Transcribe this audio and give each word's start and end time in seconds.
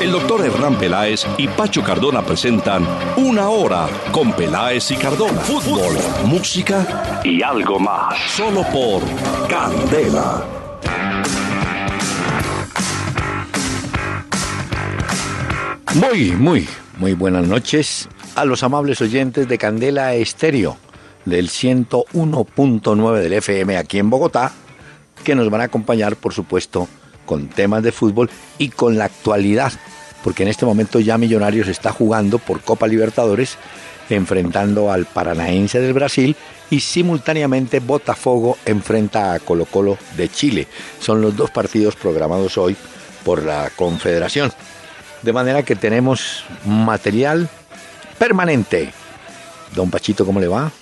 El 0.00 0.12
doctor 0.12 0.46
Hernán 0.46 0.78
Peláez 0.78 1.26
y 1.38 1.48
Pacho 1.48 1.82
Cardona 1.82 2.24
presentan 2.24 2.86
Una 3.16 3.48
Hora 3.48 3.88
con 4.12 4.32
Peláez 4.32 4.92
y 4.92 4.96
Cardona. 4.96 5.40
Fútbol, 5.40 5.96
música 6.24 7.20
y 7.24 7.42
algo 7.42 7.80
más. 7.80 8.16
Solo 8.30 8.62
por 8.72 9.02
Candela. 9.48 10.44
Muy, 15.94 16.30
muy, 16.30 16.68
muy 16.98 17.14
buenas 17.14 17.48
noches 17.48 18.08
a 18.36 18.44
los 18.44 18.62
amables 18.62 19.00
oyentes 19.00 19.48
de 19.48 19.58
Candela 19.58 20.14
Estéreo 20.14 20.76
del 21.24 21.48
101.9 21.48 23.20
del 23.20 23.32
FM 23.32 23.76
aquí 23.76 23.98
en 23.98 24.10
Bogotá, 24.10 24.52
que 25.24 25.34
nos 25.34 25.50
van 25.50 25.62
a 25.62 25.64
acompañar, 25.64 26.14
por 26.14 26.32
supuesto, 26.32 26.86
con 27.28 27.48
temas 27.48 27.82
de 27.82 27.92
fútbol 27.92 28.30
y 28.56 28.70
con 28.70 28.96
la 28.96 29.04
actualidad, 29.04 29.70
porque 30.24 30.44
en 30.44 30.48
este 30.48 30.64
momento 30.64 30.98
ya 30.98 31.18
Millonarios 31.18 31.68
está 31.68 31.92
jugando 31.92 32.38
por 32.38 32.62
Copa 32.62 32.88
Libertadores, 32.88 33.58
enfrentando 34.08 34.90
al 34.90 35.04
Paranaense 35.04 35.78
del 35.78 35.92
Brasil 35.92 36.34
y 36.70 36.80
simultáneamente 36.80 37.80
Botafogo 37.80 38.56
enfrenta 38.64 39.34
a 39.34 39.40
Colo 39.40 39.66
Colo 39.66 39.98
de 40.16 40.30
Chile. 40.30 40.66
Son 41.00 41.20
los 41.20 41.36
dos 41.36 41.50
partidos 41.50 41.96
programados 41.96 42.56
hoy 42.56 42.74
por 43.26 43.42
la 43.42 43.70
Confederación. 43.76 44.50
De 45.20 45.34
manera 45.34 45.62
que 45.62 45.76
tenemos 45.76 46.44
material 46.64 47.46
permanente. 48.18 48.90
Don 49.74 49.90
Pachito, 49.90 50.24
¿cómo 50.24 50.40
le 50.40 50.48
va? 50.48 50.72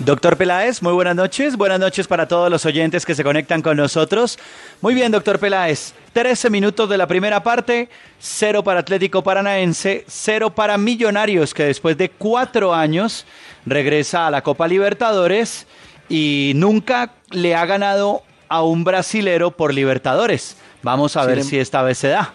Doctor 0.00 0.36
Peláez, 0.36 0.82
muy 0.82 0.92
buenas 0.92 1.14
noches. 1.14 1.56
Buenas 1.56 1.78
noches 1.78 2.08
para 2.08 2.26
todos 2.26 2.50
los 2.50 2.66
oyentes 2.66 3.06
que 3.06 3.14
se 3.14 3.22
conectan 3.22 3.62
con 3.62 3.76
nosotros. 3.76 4.38
Muy 4.80 4.92
bien, 4.92 5.12
doctor 5.12 5.38
Peláez. 5.38 5.94
13 6.12 6.50
minutos 6.50 6.88
de 6.88 6.98
la 6.98 7.06
primera 7.06 7.42
parte, 7.42 7.88
cero 8.18 8.64
para 8.64 8.80
Atlético 8.80 9.22
Paranaense, 9.22 10.04
cero 10.08 10.50
para 10.50 10.76
Millonarios, 10.78 11.54
que 11.54 11.64
después 11.64 11.96
de 11.96 12.10
cuatro 12.10 12.74
años 12.74 13.24
regresa 13.66 14.26
a 14.26 14.30
la 14.30 14.42
Copa 14.42 14.66
Libertadores 14.66 15.66
y 16.08 16.52
nunca 16.56 17.12
le 17.30 17.54
ha 17.54 17.64
ganado 17.64 18.22
a 18.48 18.62
un 18.62 18.82
brasilero 18.84 19.52
por 19.52 19.72
Libertadores. 19.72 20.56
Vamos 20.82 21.16
a 21.16 21.24
ver 21.24 21.38
em- 21.38 21.44
si 21.44 21.58
esta 21.58 21.82
vez 21.82 21.98
se 21.98 22.08
da. 22.08 22.34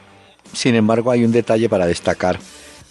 Sin 0.54 0.76
embargo, 0.76 1.12
hay 1.12 1.24
un 1.26 1.32
detalle 1.32 1.68
para 1.70 1.86
destacar. 1.86 2.40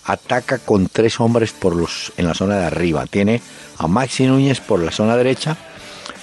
Ataca 0.08 0.58
con 0.58 0.88
tres 0.88 1.20
hombres 1.20 1.52
por 1.52 1.76
los, 1.76 2.12
en 2.16 2.26
la 2.26 2.34
zona 2.34 2.56
de 2.58 2.64
arriba. 2.64 3.04
Tiene 3.06 3.40
a 3.76 3.86
Maxi 3.86 4.26
Núñez 4.26 4.58
por 4.60 4.80
la 4.80 4.90
zona 4.90 5.16
derecha, 5.16 5.56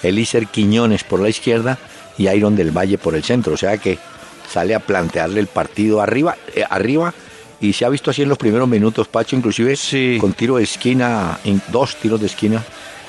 Elícer 0.03 0.47
Quiñones 0.47 1.03
por 1.03 1.19
la 1.19 1.29
izquierda 1.29 1.77
y 2.17 2.27
Iron 2.27 2.55
del 2.55 2.71
Valle 2.75 2.97
por 2.97 3.13
el 3.15 3.23
centro. 3.23 3.53
O 3.53 3.57
sea 3.57 3.77
que 3.77 3.99
sale 4.51 4.73
a 4.75 4.79
plantearle 4.79 5.39
el 5.39 5.47
partido 5.47 6.01
arriba, 6.01 6.35
eh, 6.55 6.63
arriba 6.69 7.13
y 7.61 7.73
se 7.73 7.85
ha 7.85 7.89
visto 7.89 8.09
así 8.09 8.23
en 8.23 8.29
los 8.29 8.37
primeros 8.39 8.67
minutos, 8.67 9.07
Pacho, 9.07 9.35
inclusive 9.35 9.75
Sí. 9.75 10.17
con 10.19 10.33
tiro 10.33 10.57
de 10.57 10.63
esquina, 10.63 11.39
in- 11.45 11.61
dos 11.69 11.95
tiros 11.97 12.19
de 12.19 12.25
esquina 12.25 12.63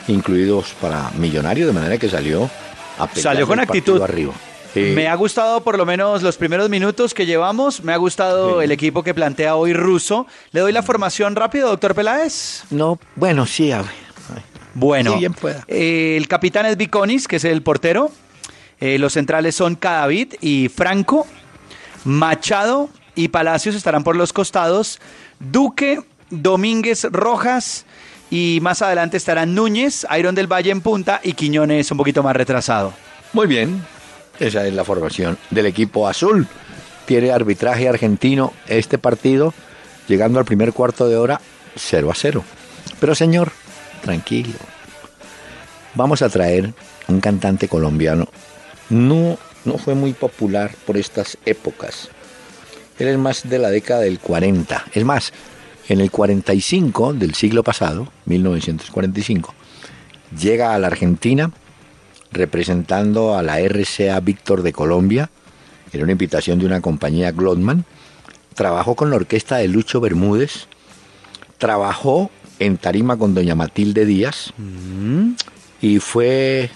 incluidos 0.09 0.75
para 0.81 1.11
Millonario, 1.19 1.67
de 1.67 1.73
manera 1.73 1.97
que 1.99 2.09
salió 2.09 2.49
a 2.99 3.09
Salió 3.19 3.47
con 3.47 3.59
actitud. 3.61 4.01
arriba. 4.03 4.33
Me 4.81 5.09
ha 5.09 5.15
gustado 5.15 5.63
por 5.63 5.77
lo 5.79 5.87
menos 5.87 6.23
los 6.23 6.37
primeros 6.37 6.69
minutos 6.69 7.15
que 7.15 7.27
llevamos. 7.27 7.83
Me 7.83 7.93
ha 7.93 7.97
gustado 7.97 8.59
Sí. 8.61 8.65
el 8.65 8.73
equipo 8.73 9.03
que 9.03 9.15
plantea 9.15 9.57
hoy 9.57 9.73
Russo. 9.73 10.27
Le 10.53 10.61
doy 10.61 10.73
la 10.73 10.83
formación 10.83 11.35
rápido, 11.37 11.69
doctor 11.69 11.95
Peláez. 11.95 12.65
No, 12.71 12.99
bueno, 13.15 13.47
sí, 13.47 13.73
a 13.73 13.79
ver. 13.83 13.91
Bueno, 14.75 15.13
Sí, 15.15 15.19
bien 15.21 15.33
pueda. 15.33 15.65
eh, 15.69 16.17
el 16.19 16.29
capitán 16.29 16.67
es 16.67 16.77
Viconis, 16.77 17.27
que 17.27 17.37
es 17.37 17.45
el 17.45 17.63
portero. 17.63 18.11
Eh, 18.79 18.99
los 18.99 19.15
centrales 19.15 19.55
son 19.55 19.75
Cadavid 19.75 20.35
y 20.43 20.69
Franco. 20.69 21.27
Machado 22.05 22.89
y 23.15 23.29
Palacios 23.29 23.75
estarán 23.75 24.05
por 24.05 24.17
los 24.17 24.33
costados. 24.33 25.01
Duque, 25.39 26.01
Domínguez, 26.31 27.05
Rojas. 27.11 27.87
Y 28.31 28.59
más 28.61 28.83
adelante 28.83 29.17
estarán 29.17 29.55
Núñez, 29.55 30.05
Iron 30.19 30.35
del 30.35 30.47
Valle 30.53 30.73
en 30.73 30.81
punta 30.81 31.21
y 31.23 31.33
Quiñones 31.35 31.91
un 31.93 31.97
poquito 31.99 32.23
más 32.23 32.35
retrasado. 32.37 32.93
Muy 33.33 33.47
bien, 33.47 33.85
esa 34.41 34.67
es 34.67 34.75
la 34.75 34.85
formación 34.85 35.39
del 35.51 35.67
equipo 35.67 36.09
azul. 36.09 36.47
Tiene 37.07 37.31
arbitraje 37.31 37.89
argentino 37.89 38.53
este 38.67 38.99
partido, 38.99 39.55
llegando 40.09 40.39
al 40.39 40.45
primer 40.45 40.73
cuarto 40.73 41.09
de 41.09 41.17
hora 41.17 41.41
0 41.77 42.11
a 42.11 42.15
0. 42.15 42.45
Pero 42.99 43.15
señor, 43.15 43.53
tranquilo. 44.03 44.59
Vamos 45.95 46.23
a 46.23 46.29
traer 46.29 46.75
un 47.09 47.21
cantante 47.21 47.69
colombiano. 47.69 48.29
No, 48.91 49.39
no 49.65 49.79
fue 49.79 49.95
muy 49.95 50.13
popular 50.13 50.73
por 50.87 50.97
estas 50.97 51.39
épocas. 51.45 52.09
Él 52.99 53.09
es 53.09 53.19
más 53.19 53.49
de 53.49 53.59
la 53.59 53.71
década 53.71 54.01
del 54.01 54.19
40. 54.19 54.87
Es 54.95 55.05
más, 55.05 55.33
en 55.89 56.01
el 56.01 56.11
45 56.11 57.15
del 57.15 57.35
siglo 57.35 57.63
pasado, 57.63 58.09
1945, 58.25 59.55
llega 60.39 60.75
a 60.75 60.79
la 60.79 60.89
Argentina 60.89 61.51
representando 62.31 63.37
a 63.37 63.43
la 63.43 63.61
RCA 63.61 64.19
Víctor 64.21 64.63
de 64.63 64.73
Colombia. 64.73 65.31
Era 65.93 66.03
una 66.03 66.13
invitación 66.13 66.59
de 66.59 66.67
una 66.67 66.81
compañía 66.81 67.33
Glotman. 67.33 67.85
Trabajó 68.55 68.95
con 68.95 69.11
la 69.11 69.17
orquesta 69.17 69.57
de 69.57 69.69
Lucho 69.69 70.01
Bermúdez. 70.01 70.67
Trabajó 71.59 72.31
en 72.59 72.79
tarima 72.79 73.17
con 73.17 73.35
doña 73.35 73.55
Matilde 73.55 74.05
Díaz. 74.05 74.53
Y 75.81 75.99
fue 75.99 76.71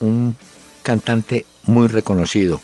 un 0.00 0.36
cantante 0.82 1.46
muy 1.64 1.88
reconocido. 1.88 2.60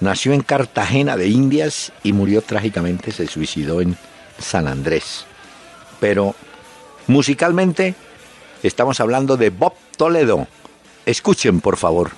Nació 0.00 0.34
en 0.34 0.42
Cartagena 0.42 1.16
de 1.16 1.28
Indias 1.28 1.92
y 2.02 2.12
murió 2.12 2.42
trágicamente, 2.42 3.12
se 3.12 3.26
suicidó 3.26 3.80
en 3.80 3.96
San 4.38 4.68
Andrés. 4.68 5.24
Pero 6.00 6.34
musicalmente 7.06 7.94
estamos 8.62 9.00
hablando 9.00 9.38
de 9.38 9.48
Bob 9.48 9.72
Toledo. 9.96 10.46
Escuchen, 11.06 11.60
por 11.60 11.76
favor. 11.76 12.10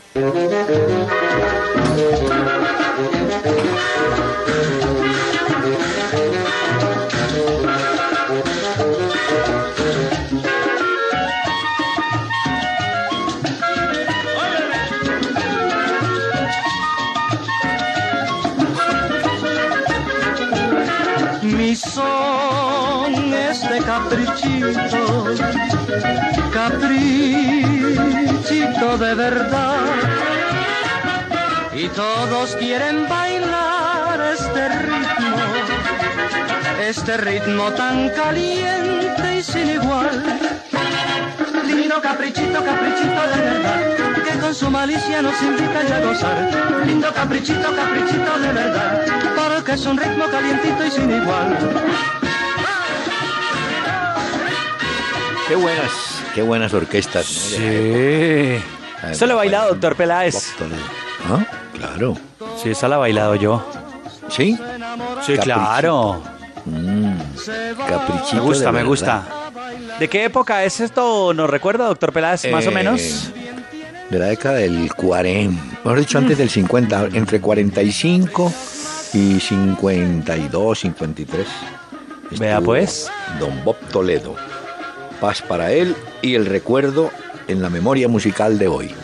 Y 31.88 31.91
todos 31.91 32.54
quieren 32.56 33.09
bailar 33.09 34.21
este 34.34 34.69
ritmo, 34.69 35.37
este 36.82 37.16
ritmo 37.16 37.72
tan 37.72 38.10
caliente 38.10 39.38
y 39.38 39.43
sin 39.43 39.71
igual. 39.71 40.22
Lindo 41.66 42.00
caprichito, 42.03 42.62
caprichito 42.62 43.22
de 43.34 43.41
verdad, 43.41 43.96
que 44.23 44.38
con 44.38 44.55
su 44.55 44.70
malicia 44.70 45.23
nos 45.23 45.40
invita 45.40 45.82
ya 45.88 45.96
a 45.96 46.00
gozar. 46.00 46.85
Lindo 46.85 47.11
caprichito, 47.14 47.75
caprichito 47.75 48.38
de 48.38 48.52
verdad, 48.52 49.06
porque 49.35 49.73
es 49.73 49.87
un 49.87 49.96
ritmo 49.96 50.26
calientito 50.31 50.85
y 50.85 50.90
sin 50.90 51.11
igual. 51.11 51.58
Qué 55.49 55.55
buenas, 55.55 55.93
qué 56.35 56.43
buenas 56.43 56.75
orquestas. 56.75 57.25
Sí. 57.25 58.62
Eso 59.11 59.26
lo 59.26 59.32
he 59.32 59.37
bailado, 59.37 59.69
doctor 59.70 59.96
Peláez. 59.96 60.55
Claro. 61.99 62.17
Sí, 62.62 62.71
esa 62.71 62.87
la 62.89 62.97
he 62.97 62.99
bailado 62.99 63.35
yo. 63.35 63.62
¿Sí? 64.29 64.56
Sí, 64.56 65.35
Caprichito. 65.35 65.43
claro. 65.43 66.23
Caprichito. 67.89 68.35
Me 68.37 68.41
gusta, 68.41 68.67
de 68.67 68.73
me 68.73 68.85
gusta. 68.85 69.27
¿De 69.99 70.09
qué 70.09 70.25
época 70.25 70.65
es 70.65 70.81
esto? 70.81 71.33
¿Nos 71.35 71.50
recuerda, 71.50 71.87
doctor 71.87 72.12
Peláez, 72.12 72.50
más 72.53 72.67
o 72.67 72.71
Eh, 72.71 72.75
menos? 72.75 73.31
De 74.11 74.19
la 74.19 74.27
década 74.27 74.56
del 74.56 74.93
40. 74.95 75.62
Mejor 75.85 75.99
dicho, 75.99 76.19
antes 76.19 76.39
del 76.39 76.50
50. 76.50 77.09
Entre 77.15 77.41
45 77.41 78.53
y 79.15 79.41
52, 79.41 80.79
53. 80.79 81.47
Vea, 82.39 82.61
pues. 82.61 83.11
Don 83.41 83.65
Bob 83.65 83.77
Toledo. 83.91 84.37
Paz 85.21 85.43
para 85.43 85.73
él 85.73 85.97
y 86.23 86.35
el 86.37 86.47
recuerdo 86.47 87.11
en 87.49 87.61
la 87.61 87.71
memoria 87.71 88.06
musical 88.09 88.59
de 88.59 88.69
hoy. 88.69 88.95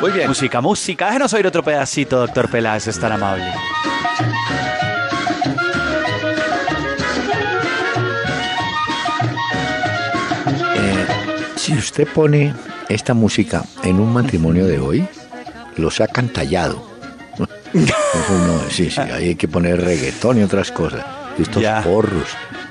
Muy 0.00 0.12
bien. 0.12 0.28
Música, 0.28 0.60
música. 0.60 1.06
Déjenos 1.06 1.32
oír 1.34 1.46
otro 1.46 1.62
pedacito, 1.62 2.18
doctor 2.18 2.48
Peláez, 2.50 2.86
es 2.88 2.98
tan 2.98 3.12
amable. 3.12 3.52
Eh, 10.74 11.06
si 11.56 11.74
usted 11.74 12.06
pone 12.08 12.54
esta 12.88 13.14
música 13.14 13.64
en 13.84 14.00
un 14.00 14.12
matrimonio 14.12 14.66
de 14.66 14.78
hoy, 14.78 15.06
lo 15.76 15.90
sacan 15.90 16.28
tallado. 16.28 16.88
Eso 17.72 18.38
no, 18.46 18.60
sí, 18.68 18.90
sí, 18.90 19.00
ahí 19.00 19.28
hay 19.28 19.34
que 19.36 19.46
poner 19.48 19.80
reggaetón 19.80 20.38
y 20.38 20.42
otras 20.42 20.72
cosas. 20.72 21.04
Estos 21.38 21.62
Ya. 21.62 21.82
porros 21.82 22.28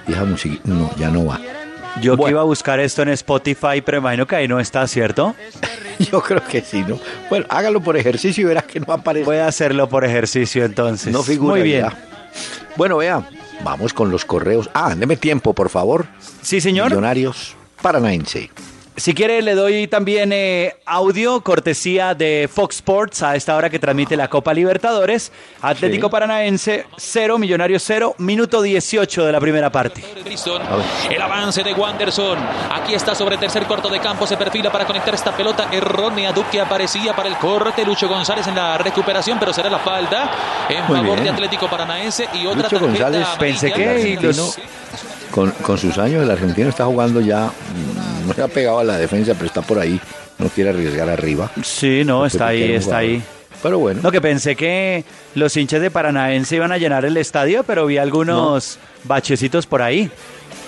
y 0.08 0.12
esa 0.12 0.26
música, 0.26 0.60
no, 0.66 0.92
ya 0.98 1.10
no 1.10 1.26
va. 1.26 1.40
Yo 2.02 2.18
que 2.18 2.30
iba 2.30 2.42
a 2.42 2.46
buscar 2.46 2.80
esto 2.80 3.02
en 3.02 3.10
Spotify, 3.10 3.82
pero 3.84 3.98
imagino 3.98 4.28
que 4.28 4.36
ahí 4.36 4.48
no 4.48 4.60
está, 4.60 4.86
¿cierto? 4.88 5.36
Yo 6.12 6.22
creo 6.22 6.44
que 6.44 6.62
sí, 6.62 6.84
¿no? 6.88 7.00
Bueno, 7.30 7.46
hágalo 7.50 7.82
por 7.82 7.98
ejercicio 7.98 8.44
y 8.44 8.46
verás 8.46 8.64
que 8.64 8.80
no 8.80 8.94
aparece. 8.94 9.26
Voy 9.26 9.38
a 9.38 9.48
hacerlo 9.48 9.90
por 9.90 10.06
ejercicio 10.06 10.66
entonces. 10.66 11.12
no 11.12 11.24
figura. 11.24 11.56
Muy 11.56 11.64
bien. 11.64 11.82
ya. 11.82 12.06
Bueno, 12.76 12.98
vea, 12.98 13.28
vamos 13.64 13.94
con 13.94 14.10
los 14.10 14.26
correos. 14.26 14.70
Ah, 14.74 14.96
deme 14.96 15.18
tiempo, 15.18 15.54
por 15.54 15.70
favor. 15.70 16.08
Sí, 16.42 16.62
señor. 16.62 16.90
Millonarios 16.90 17.56
Paranaense. 17.82 18.50
Si 19.00 19.14
quiere, 19.14 19.42
le 19.42 19.56
doy 19.56 19.88
también 19.88 20.32
eh, 20.34 20.76
audio, 20.86 21.40
cortesía 21.42 22.14
de 22.16 22.50
Fox 22.54 22.76
Sports 22.76 23.24
a 23.24 23.36
esta 23.38 23.56
hora 23.56 23.70
que 23.70 23.80
transmite 23.80 24.18
la 24.18 24.28
Copa 24.28 24.54
Libertadores. 24.54 25.32
Atlético 25.62 26.08
Sí. 26.08 26.12
Paranaense 26.12 26.86
0, 26.98 27.38
Millonarios 27.38 27.82
0, 27.86 28.16
minuto 28.18 28.62
18 28.62 29.26
de 29.26 29.32
la 29.32 29.40
primera 29.40 29.72
parte. 29.72 30.04
El 31.10 31.22
avance 31.22 31.64
de 31.64 31.74
Wanderson. 31.74 32.38
Aquí 32.74 32.94
está 32.94 33.16
sobre 33.16 33.38
tercer 33.38 33.64
cuarto 33.68 33.88
de 33.88 34.02
campo. 34.02 34.28
Se 34.28 34.36
perfila 34.36 34.70
para 34.70 34.86
conectar 34.86 35.14
esta 35.16 35.32
pelota 35.32 35.70
errónea. 35.72 36.34
Duque 36.34 36.60
aparecía 36.60 37.16
para 37.16 37.30
el 37.30 37.38
corte. 37.38 37.86
Lucho 37.86 38.10
González 38.10 38.48
en 38.48 38.56
la 38.56 38.78
recuperación, 38.78 39.40
pero 39.40 39.54
será 39.54 39.70
la 39.70 39.80
falta 39.80 40.30
en 40.68 40.84
Muy 40.88 40.98
favor 40.98 41.14
bien. 41.14 41.24
de 41.24 41.30
Atlético 41.30 41.70
Paranaense. 41.70 42.28
Y 42.34 42.46
otra 42.48 42.64
Lucho 42.64 42.80
tarjeta 42.80 43.04
González, 43.06 43.28
pensé 43.40 43.72
que 43.72 44.18
los- 44.22 44.58
con, 45.32 45.52
con 45.52 45.78
sus 45.78 45.98
años, 45.98 46.24
el 46.24 46.32
argentino 46.32 46.70
está 46.70 46.86
jugando 46.86 47.22
ya, 47.22 47.48
mm, 47.48 48.28
no 48.28 48.34
se 48.34 48.42
ha 48.42 48.48
pegado 48.48 48.80
a 48.80 48.84
la 48.84 48.98
defensa, 48.98 49.34
pero 49.34 49.46
está 49.46 49.62
por 49.62 49.80
ahí. 49.80 50.00
No 50.38 50.48
quiere 50.48 50.70
arriesgar 50.70 51.10
arriba. 51.10 51.52
Sí, 51.64 52.04
no, 52.06 52.26
está 52.26 52.48
ahí, 52.48 52.72
está 52.72 52.98
ahí. 52.98 53.22
Pero 53.62 53.78
bueno, 53.78 54.00
No, 54.02 54.10
que 54.12 54.22
pensé 54.22 54.56
que 54.56 55.04
los 55.36 55.56
hinchas 55.58 55.82
de 55.82 55.92
Paranaense 55.92 56.56
iban 56.56 56.72
a 56.72 56.78
llenar 56.78 57.04
el 57.04 57.18
estadio, 57.18 57.64
pero 57.66 57.86
vi 57.86 57.98
algunos 57.98 58.80
bachecitos 59.04 59.66
por 59.66 59.82
ahí. 59.82 60.10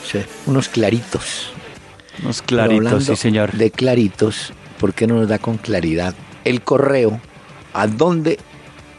sí, 0.05 0.19
unos 0.45 0.67
claritos. 0.67 1.53
Unos 2.21 2.41
claritos, 2.41 3.05
sí, 3.05 3.15
señor. 3.15 3.53
De 3.53 3.71
claritos, 3.71 4.51
¿por 4.77 4.93
qué 4.93 5.07
no 5.07 5.15
nos 5.15 5.29
da 5.29 5.39
con 5.39 5.57
claridad 5.57 6.13
el 6.43 6.61
correo? 6.61 7.21
¿A 7.73 7.87
dónde 7.87 8.37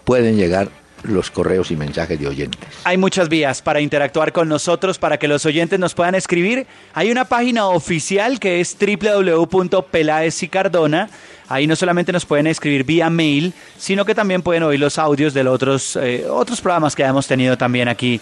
pueden 0.05 0.39
llegar 0.39 0.71
los 1.05 1.31
correos 1.31 1.71
y 1.71 1.77
mensajes 1.77 2.19
de 2.19 2.29
oyentes? 2.29 2.61
Hay 2.85 2.97
muchas 2.97 3.29
vías 3.29 3.63
para 3.63 3.81
interactuar 3.81 4.33
con 4.33 4.49
nosotros, 4.49 4.99
para 4.99 5.19
que 5.19 5.29
los 5.29 5.45
oyentes 5.47 5.79
nos 5.79 5.95
puedan 5.95 6.15
escribir. 6.15 6.67
Hay 6.95 7.11
una 7.11 7.25
página 7.25 7.67
oficial 7.67 8.39
que 8.39 8.61
es 8.61 8.77
www.pelaez 8.79 10.43
y 10.43 10.49
Cardona. 10.49 11.09
Ahí 11.49 11.67
no 11.67 11.77
solamente 11.77 12.13
nos 12.13 12.25
pueden 12.25 12.47
escribir 12.47 12.85
vía 12.85 13.11
mail, 13.11 13.53
sino 13.77 14.05
que 14.05 14.15
también 14.15 14.43
pueden 14.43 14.63
oír 14.63 14.81
los 14.81 14.99
audios 14.99 15.35
de 15.35 15.45
los 15.45 15.55
otros, 15.55 15.97
eh, 15.97 16.25
otros 16.29 16.61
programas 16.61 16.97
que 16.97 17.03
hemos 17.03 17.27
tenido 17.27 17.59
también 17.59 17.89
aquí 17.89 18.21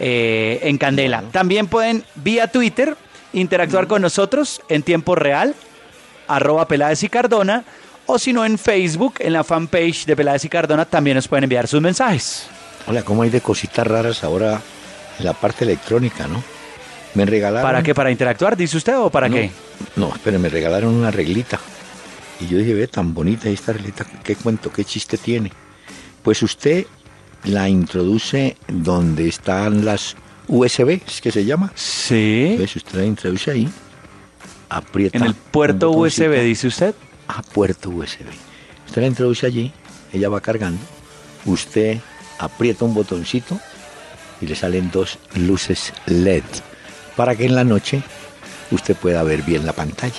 eh, 0.00 0.58
en 0.62 0.76
Candela. 0.76 1.22
También 1.30 1.68
pueden 1.68 2.04
vía 2.16 2.48
Twitter 2.48 2.96
interactuar 3.32 3.86
con 3.86 4.02
nosotros 4.02 4.60
en 4.68 4.82
tiempo 4.82 5.14
real, 5.14 5.54
arroba 6.26 6.66
Peláez 6.66 7.02
y 7.02 7.08
Cardona, 7.08 7.64
o 8.06 8.18
si 8.18 8.32
no 8.32 8.44
en 8.44 8.58
Facebook, 8.58 9.14
en 9.18 9.32
la 9.32 9.44
fanpage 9.44 10.06
de 10.06 10.16
Peláez 10.16 10.44
y 10.44 10.48
Cardona, 10.48 10.84
también 10.84 11.16
nos 11.16 11.28
pueden 11.28 11.44
enviar 11.44 11.66
sus 11.66 11.80
mensajes. 11.80 12.46
Hola, 12.86 13.02
¿cómo 13.02 13.22
hay 13.22 13.30
de 13.30 13.40
cositas 13.40 13.86
raras 13.86 14.24
ahora 14.24 14.60
en 15.18 15.24
la 15.24 15.32
parte 15.32 15.64
electrónica, 15.64 16.26
no? 16.26 16.42
Me 17.14 17.24
regalaron... 17.24 17.66
¿Para 17.66 17.82
qué? 17.82 17.94
¿Para 17.94 18.10
interactuar, 18.10 18.56
dice 18.56 18.76
usted, 18.76 18.98
o 18.98 19.08
para 19.10 19.28
no, 19.28 19.36
qué? 19.36 19.50
No, 19.96 20.08
espere, 20.14 20.38
me 20.38 20.48
regalaron 20.48 20.92
una 20.92 21.10
reglita. 21.10 21.58
Y 22.40 22.48
yo 22.48 22.58
dije, 22.58 22.74
ve, 22.74 22.88
tan 22.88 23.14
bonita 23.14 23.48
esta 23.48 23.72
reglita, 23.72 24.04
qué 24.22 24.36
cuento, 24.36 24.70
qué 24.72 24.84
chiste 24.84 25.16
tiene. 25.16 25.52
Pues 26.22 26.42
usted 26.42 26.86
la 27.44 27.68
introduce 27.68 28.56
donde 28.66 29.28
están 29.28 29.84
las 29.84 30.16
USB, 30.48 31.00
es 31.06 31.20
que 31.20 31.30
se 31.30 31.44
llama. 31.44 31.72
Sí. 31.74 32.56
¿Ves? 32.58 32.76
Usted 32.76 32.98
la 32.98 33.04
introduce 33.04 33.50
ahí, 33.50 33.68
aprieta. 34.68 35.18
En 35.18 35.24
el 35.24 35.34
puerto. 35.34 35.90
USB, 35.90 36.42
dice 36.42 36.66
usted. 36.66 36.94
A 37.28 37.42
puerto 37.42 37.90
USB. 37.90 38.26
Usted 38.86 39.02
la 39.02 39.08
introduce 39.08 39.46
allí, 39.46 39.72
ella 40.12 40.28
va 40.28 40.40
cargando, 40.40 40.80
usted 41.46 41.98
aprieta 42.38 42.84
un 42.84 42.94
botoncito 42.94 43.58
y 44.40 44.46
le 44.46 44.54
salen 44.54 44.90
dos 44.90 45.18
luces 45.34 45.92
LED 46.06 46.42
para 47.16 47.34
que 47.36 47.44
en 47.46 47.54
la 47.54 47.64
noche 47.64 48.02
usted 48.70 48.96
pueda 48.96 49.22
ver 49.22 49.42
bien 49.42 49.64
la 49.66 49.72
pantalla. 49.72 50.14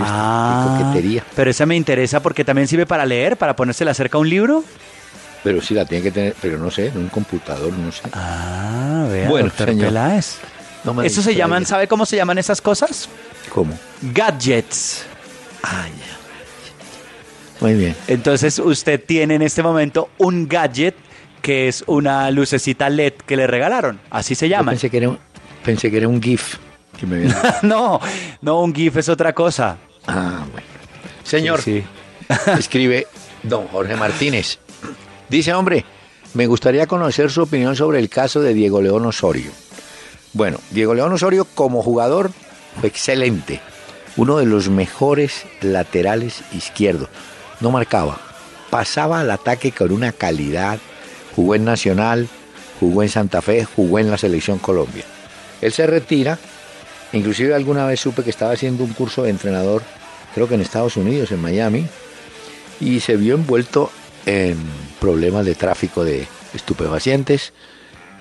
Ah, 0.00 0.76
qué 0.78 0.84
coquetería. 0.84 1.24
pero 1.34 1.50
esa 1.50 1.66
me 1.66 1.74
interesa 1.74 2.20
porque 2.22 2.44
también 2.44 2.68
sirve 2.68 2.86
para 2.86 3.04
leer, 3.04 3.36
para 3.36 3.56
ponérsela 3.56 3.92
cerca 3.94 4.16
a 4.16 4.20
un 4.20 4.28
libro. 4.28 4.62
Pero 5.42 5.60
sí 5.60 5.74
la 5.74 5.84
tiene 5.84 6.04
que 6.04 6.12
tener, 6.12 6.36
pero 6.40 6.56
no 6.56 6.70
sé, 6.70 6.86
en 6.86 6.98
un 6.98 7.08
computador, 7.08 7.72
no 7.72 7.90
sé. 7.90 8.02
Ah, 8.12 9.06
vea, 9.10 9.28
Bueno, 9.28 9.48
doctor 9.48 9.70
señor. 9.70 9.88
Peláez. 9.88 10.36
No 10.84 10.94
me 10.94 11.04
Eso 11.06 11.20
se 11.20 11.34
llaman, 11.34 11.66
¿sabe 11.66 11.88
cómo 11.88 12.06
se 12.06 12.14
llaman 12.16 12.38
esas 12.38 12.60
cosas? 12.60 13.08
¿Cómo? 13.52 13.76
Gadgets. 14.02 15.04
Ah, 15.62 15.86
ya. 15.88 16.16
Muy 17.60 17.74
bien. 17.74 17.94
Entonces 18.08 18.58
usted 18.58 19.02
tiene 19.04 19.36
en 19.36 19.42
este 19.42 19.62
momento 19.62 20.08
un 20.18 20.48
gadget 20.48 20.96
que 21.40 21.68
es 21.68 21.84
una 21.86 22.30
lucecita 22.30 22.88
LED 22.88 23.14
que 23.26 23.36
le 23.36 23.46
regalaron. 23.46 24.00
Así 24.10 24.34
se 24.34 24.48
Yo 24.48 24.56
llaman. 24.56 24.74
pensé 24.74 24.90
que 24.90 24.96
era 24.98 25.08
un, 25.10 25.18
pensé 25.64 25.90
que 25.90 25.96
era 25.96 26.08
un 26.08 26.20
GIF. 26.22 26.56
Que 26.98 27.06
me 27.06 27.18
viene- 27.18 27.34
no, 27.62 28.00
no, 28.42 28.60
un 28.60 28.74
GIF 28.74 28.96
es 28.98 29.08
otra 29.08 29.32
cosa. 29.32 29.76
Ah, 30.06 30.44
bueno. 30.50 30.66
Señor, 31.24 31.62
Sí, 31.62 31.82
escribe 32.58 33.06
don 33.42 33.66
Jorge 33.68 33.96
Martínez. 33.96 34.58
Dice, 35.28 35.52
hombre, 35.54 35.84
me 36.34 36.46
gustaría 36.46 36.86
conocer 36.86 37.30
su 37.30 37.42
opinión 37.42 37.74
sobre 37.76 37.98
el 38.00 38.08
caso 38.08 38.40
de 38.40 38.54
Diego 38.54 38.82
León 38.82 39.06
Osorio. 39.06 39.50
Bueno, 40.32 40.58
Diego 40.70 40.94
León 40.94 41.12
Osorio 41.12 41.44
como 41.54 41.82
jugador 41.82 42.30
fue 42.80 42.88
excelente. 42.88 43.60
Uno 44.16 44.36
de 44.36 44.46
los 44.46 44.68
mejores 44.68 45.44
laterales 45.60 46.42
izquierdos. 46.52 47.08
No 47.60 47.70
marcaba. 47.70 48.20
Pasaba 48.70 49.20
al 49.20 49.30
ataque 49.30 49.72
con 49.72 49.92
una 49.92 50.12
calidad. 50.12 50.78
Jugó 51.34 51.54
en 51.54 51.64
Nacional, 51.64 52.28
jugó 52.78 53.02
en 53.02 53.08
Santa 53.08 53.40
Fe, 53.40 53.64
jugó 53.64 53.98
en 53.98 54.10
la 54.10 54.18
Selección 54.18 54.58
Colombia. 54.58 55.04
Él 55.60 55.72
se 55.72 55.86
retira. 55.86 56.38
Inclusive 57.12 57.54
alguna 57.54 57.86
vez 57.86 58.00
supe 58.00 58.22
que 58.22 58.30
estaba 58.30 58.52
haciendo 58.52 58.84
un 58.84 58.92
curso 58.92 59.22
de 59.22 59.30
entrenador, 59.30 59.82
creo 60.34 60.48
que 60.48 60.54
en 60.54 60.62
Estados 60.62 60.96
Unidos, 60.96 61.30
en 61.30 61.42
Miami, 61.42 61.86
y 62.80 63.00
se 63.00 63.16
vio 63.16 63.34
envuelto 63.34 63.90
en 64.24 64.56
problemas 64.98 65.44
de 65.44 65.54
tráfico 65.54 66.04
de 66.04 66.26
estupefacientes. 66.54 67.52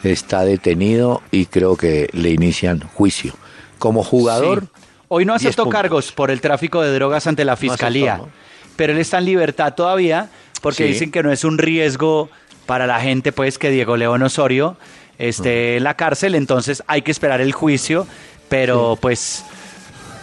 Está 0.03 0.43
detenido 0.43 1.21
y 1.31 1.45
creo 1.45 1.77
que 1.77 2.09
le 2.11 2.31
inician 2.31 2.81
juicio. 2.81 3.33
Como 3.79 4.03
jugador. 4.03 4.67
Hoy 5.13 5.25
no 5.25 5.33
10 5.33 5.41
aceptó 5.45 5.67
cargos 5.69 6.13
por 6.13 6.31
el 6.31 6.39
tráfico 6.39 6.81
de 6.81 6.93
drogas 6.93 7.27
ante 7.27 7.43
la 7.43 7.57
fiscalía, 7.57 8.13
aceptó, 8.13 8.27
¿no? 8.27 8.33
pero 8.77 8.93
él 8.93 8.99
está 8.99 9.17
en 9.17 9.25
libertad 9.25 9.73
todavía 9.73 10.29
porque 10.61 10.85
Sí. 10.85 10.93
dicen 10.93 11.11
que 11.11 11.21
no 11.21 11.31
es 11.33 11.43
un 11.43 11.57
riesgo 11.57 12.29
para 12.65 12.87
la 12.87 13.01
gente, 13.01 13.33
pues 13.33 13.57
que 13.57 13.69
Diego 13.71 13.97
León 13.97 14.23
Osorio 14.23 14.77
esté 15.17 15.75
en 15.77 15.83
la 15.83 15.95
cárcel, 15.95 16.33
entonces 16.35 16.81
hay 16.87 17.01
que 17.01 17.11
esperar 17.11 17.41
el 17.41 17.51
juicio, 17.51 18.07
pero 18.47 18.97
pues 19.01 19.43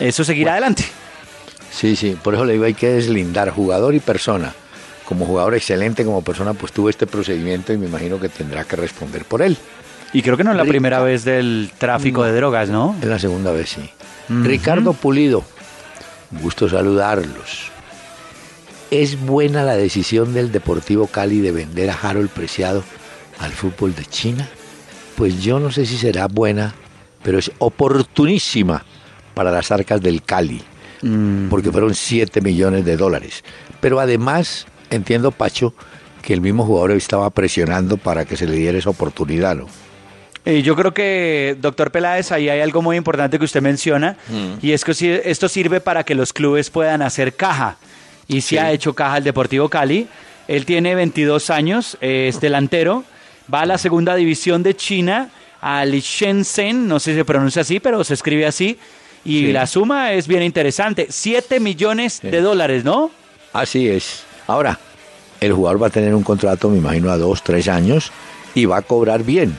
eso 0.01 0.25
seguirá 0.25 0.53
adelante. 0.53 0.85
sí, 1.71 1.95
sí, 1.95 2.17
por 2.23 2.35
eso 2.35 2.47
le 2.47 2.55
digo, 2.55 2.65
hay 2.65 2.75
que 2.75 2.89
deslindar 2.89 3.51
jugador 3.51 3.95
y 3.95 4.01
persona. 4.01 4.55
Como 5.05 5.27
jugador 5.27 5.55
excelente, 5.55 6.03
como 6.05 6.23
persona, 6.23 6.55
pues 6.55 6.73
tuvo 6.73 6.89
este 6.89 7.07
procedimiento 7.07 7.73
y 7.75 7.77
me 7.79 7.87
imagino 7.87 8.19
que 8.19 8.29
tendrá 8.31 8.65
que 8.65 8.77
responder 8.77 9.25
por 9.27 9.43
él. 9.43 9.57
Y 10.15 10.23
creo 10.23 10.37
que 10.39 10.45
no 10.45 10.53
es 10.53 10.57
la 10.57 10.65
primera 10.65 11.01
vez 11.01 11.25
del 11.25 11.71
tráfico 11.77 12.25
de 12.25 12.33
drogas, 12.33 12.71
¿no? 12.71 12.97
Es 13.01 13.07
la 13.07 13.19
segunda 13.19 13.53
vez, 13.53 13.69
sí. 13.69 13.91
Ricardo 14.29 14.93
Pulido, 14.93 15.43
un 16.33 16.43
gusto 16.43 16.69
saludarlos. 16.69 17.71
¿Es 18.91 19.21
buena 19.21 19.65
la 19.65 19.77
decisión 19.77 20.35
del 20.35 20.53
Deportivo 20.53 21.07
Cali 21.07 21.41
de 21.41 21.53
vender 21.53 21.91
a 21.91 21.95
Harold 21.95 22.31
Preciado 22.31 22.85
al 23.39 23.53
fútbol 23.53 23.95
de 23.95 24.05
China? 24.05 24.49
Pues 25.17 25.43
yo 25.43 25.59
no 25.61 25.71
sé 25.71 25.87
si 25.87 25.97
será 25.97 26.27
buena, 26.27 26.75
pero 27.23 27.39
es 27.39 27.51
oportunísima 27.59 28.85
para 29.35 29.51
las 29.51 29.71
arcas 29.71 30.01
del 30.01 30.23
Cali, 30.23 30.63
porque 31.49 31.73
fueron 31.73 31.95
7 31.95 32.41
millones 32.41 32.85
de 32.85 32.97
dólares. 32.97 33.45
Pero 33.81 34.01
además, 34.01 34.67
entiendo, 34.91 35.31
Pacho, 35.31 35.75
que 36.23 36.35
el 36.35 36.41
mismo 36.41 36.65
jugador 36.65 36.93
estaba 36.93 37.31
presionando 37.31 37.97
para 37.97 38.25
que 38.25 38.37
se 38.37 38.47
le 38.47 38.57
diera 38.57 38.79
esa 38.79 38.91
oportunidad, 38.91 39.57
¿no? 39.57 39.67
Eh, 40.49 40.63
yo 40.63 40.75
creo 40.75 40.95
que, 40.95 41.59
doctor 41.61 41.91
Peláez, 41.91 42.33
ahí 42.33 42.49
hay 42.49 42.61
algo 42.63 42.81
muy 42.81 42.97
importante 42.97 43.39
que 43.39 43.45
usted 43.45 43.61
menciona, 43.61 44.17
Mm. 44.31 44.55
y 44.65 44.73
es 44.73 44.83
que 44.83 45.21
esto 45.27 45.47
sirve 45.47 45.79
para 45.83 46.05
que 46.05 46.15
los 46.15 46.33
clubes 46.33 46.71
puedan 46.71 47.03
hacer 47.03 47.35
caja. 47.35 47.77
Y 48.29 48.41
si 48.41 48.57
Sí. 48.57 48.57
ha 48.59 48.73
hecho 48.73 48.95
caja 48.95 49.19
el 49.19 49.25
Deportivo 49.25 49.69
Cali. 49.69 50.09
Él 50.49 50.65
tiene 50.65 50.95
22 50.95 51.51
años, 51.51 51.99
eh, 52.01 52.29
es 52.29 52.41
delantero, 52.41 53.05
va 53.53 53.61
a 53.61 53.67
la 53.67 53.77
segunda 53.77 54.15
división 54.15 54.63
de 54.63 54.75
China, 54.75 55.29
al 55.61 55.93
Shenzhen, 55.93 56.89
no 56.89 56.99
sé 56.99 57.11
si 57.13 57.19
se 57.19 57.25
pronuncia 57.27 57.61
así, 57.61 57.79
pero 57.79 58.03
se 58.03 58.15
escribe 58.15 58.47
así, 58.47 58.79
y 59.27 59.41
Sí. 59.49 59.53
la 59.53 59.67
suma 59.67 60.13
es 60.15 60.27
bien 60.27 60.43
interesante, 60.43 61.09
7 61.11 61.61
millones 61.61 62.21
de 62.23 62.41
dólares, 62.41 62.85
¿no? 62.85 63.11
Así 63.53 63.87
es. 63.87 64.23
Ahora, 64.47 64.79
el 65.43 65.53
jugador 65.53 65.83
va 65.83 65.89
a 65.89 65.91
tener 65.91 66.15
un 66.15 66.23
contrato, 66.23 66.71
me 66.71 66.79
imagino, 66.79 67.11
a 67.11 67.19
dos, 67.19 67.43
tres 67.43 67.69
años 67.69 68.11
y 68.55 68.65
va 68.65 68.79
a 68.79 68.83
cobrar 68.83 69.25
bien. 69.25 69.55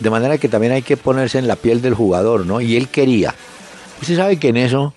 De 0.00 0.10
manera 0.10 0.38
que 0.38 0.48
también 0.48 0.72
hay 0.72 0.82
que 0.82 0.96
ponerse 0.96 1.38
en 1.38 1.46
la 1.46 1.56
piel 1.56 1.80
del 1.80 1.94
jugador, 1.94 2.46
¿no? 2.46 2.60
Y 2.60 2.76
él 2.76 2.88
quería. 2.88 3.34
Usted 4.00 4.16
sabe 4.16 4.38
que 4.38 4.48
en 4.48 4.56
eso, 4.56 4.94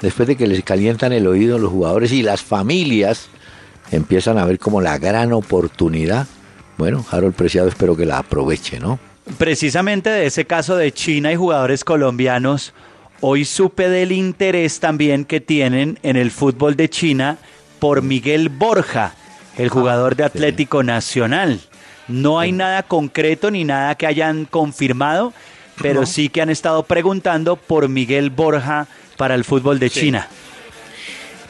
después 0.00 0.28
de 0.28 0.36
que 0.36 0.46
les 0.46 0.62
calientan 0.62 1.12
el 1.12 1.26
oído 1.26 1.58
los 1.58 1.70
jugadores 1.70 2.12
y 2.12 2.22
las 2.22 2.42
familias 2.42 3.28
empiezan 3.90 4.38
a 4.38 4.44
ver 4.44 4.58
como 4.58 4.80
la 4.80 4.98
gran 4.98 5.32
oportunidad. 5.32 6.26
Bueno, 6.76 7.04
Harold 7.10 7.34
Preciado 7.34 7.68
espero 7.68 7.96
que 7.96 8.06
la 8.06 8.18
aproveche, 8.18 8.80
¿no? 8.80 8.98
Precisamente 9.38 10.10
de 10.10 10.26
ese 10.26 10.44
caso 10.44 10.76
de 10.76 10.92
China 10.92 11.32
y 11.32 11.36
jugadores 11.36 11.84
colombianos, 11.84 12.74
hoy 13.20 13.44
supe 13.44 13.88
del 13.88 14.12
interés 14.12 14.80
también 14.80 15.24
que 15.24 15.40
tienen 15.40 15.98
en 16.02 16.16
el 16.16 16.30
fútbol 16.30 16.76
de 16.76 16.90
China 16.90 17.38
por 17.78 18.02
Miguel 18.02 18.50
Borja, 18.50 19.14
el 19.56 19.68
jugador 19.70 20.16
de 20.16 20.24
Atlético 20.24 20.82
Nacional. 20.82 21.60
No 22.08 22.38
hay 22.38 22.52
nada 22.52 22.82
concreto 22.82 23.50
ni 23.50 23.64
nada 23.64 23.94
que 23.94 24.06
hayan 24.06 24.44
confirmado, 24.44 25.32
pero 25.80 26.04
sí 26.06 26.28
que 26.28 26.42
han 26.42 26.50
estado 26.50 26.82
preguntando 26.82 27.56
por 27.56 27.88
Miguel 27.88 28.30
Borja 28.30 28.86
para 29.16 29.34
el 29.34 29.44
fútbol 29.44 29.78
de 29.78 29.90
China. 29.90 30.28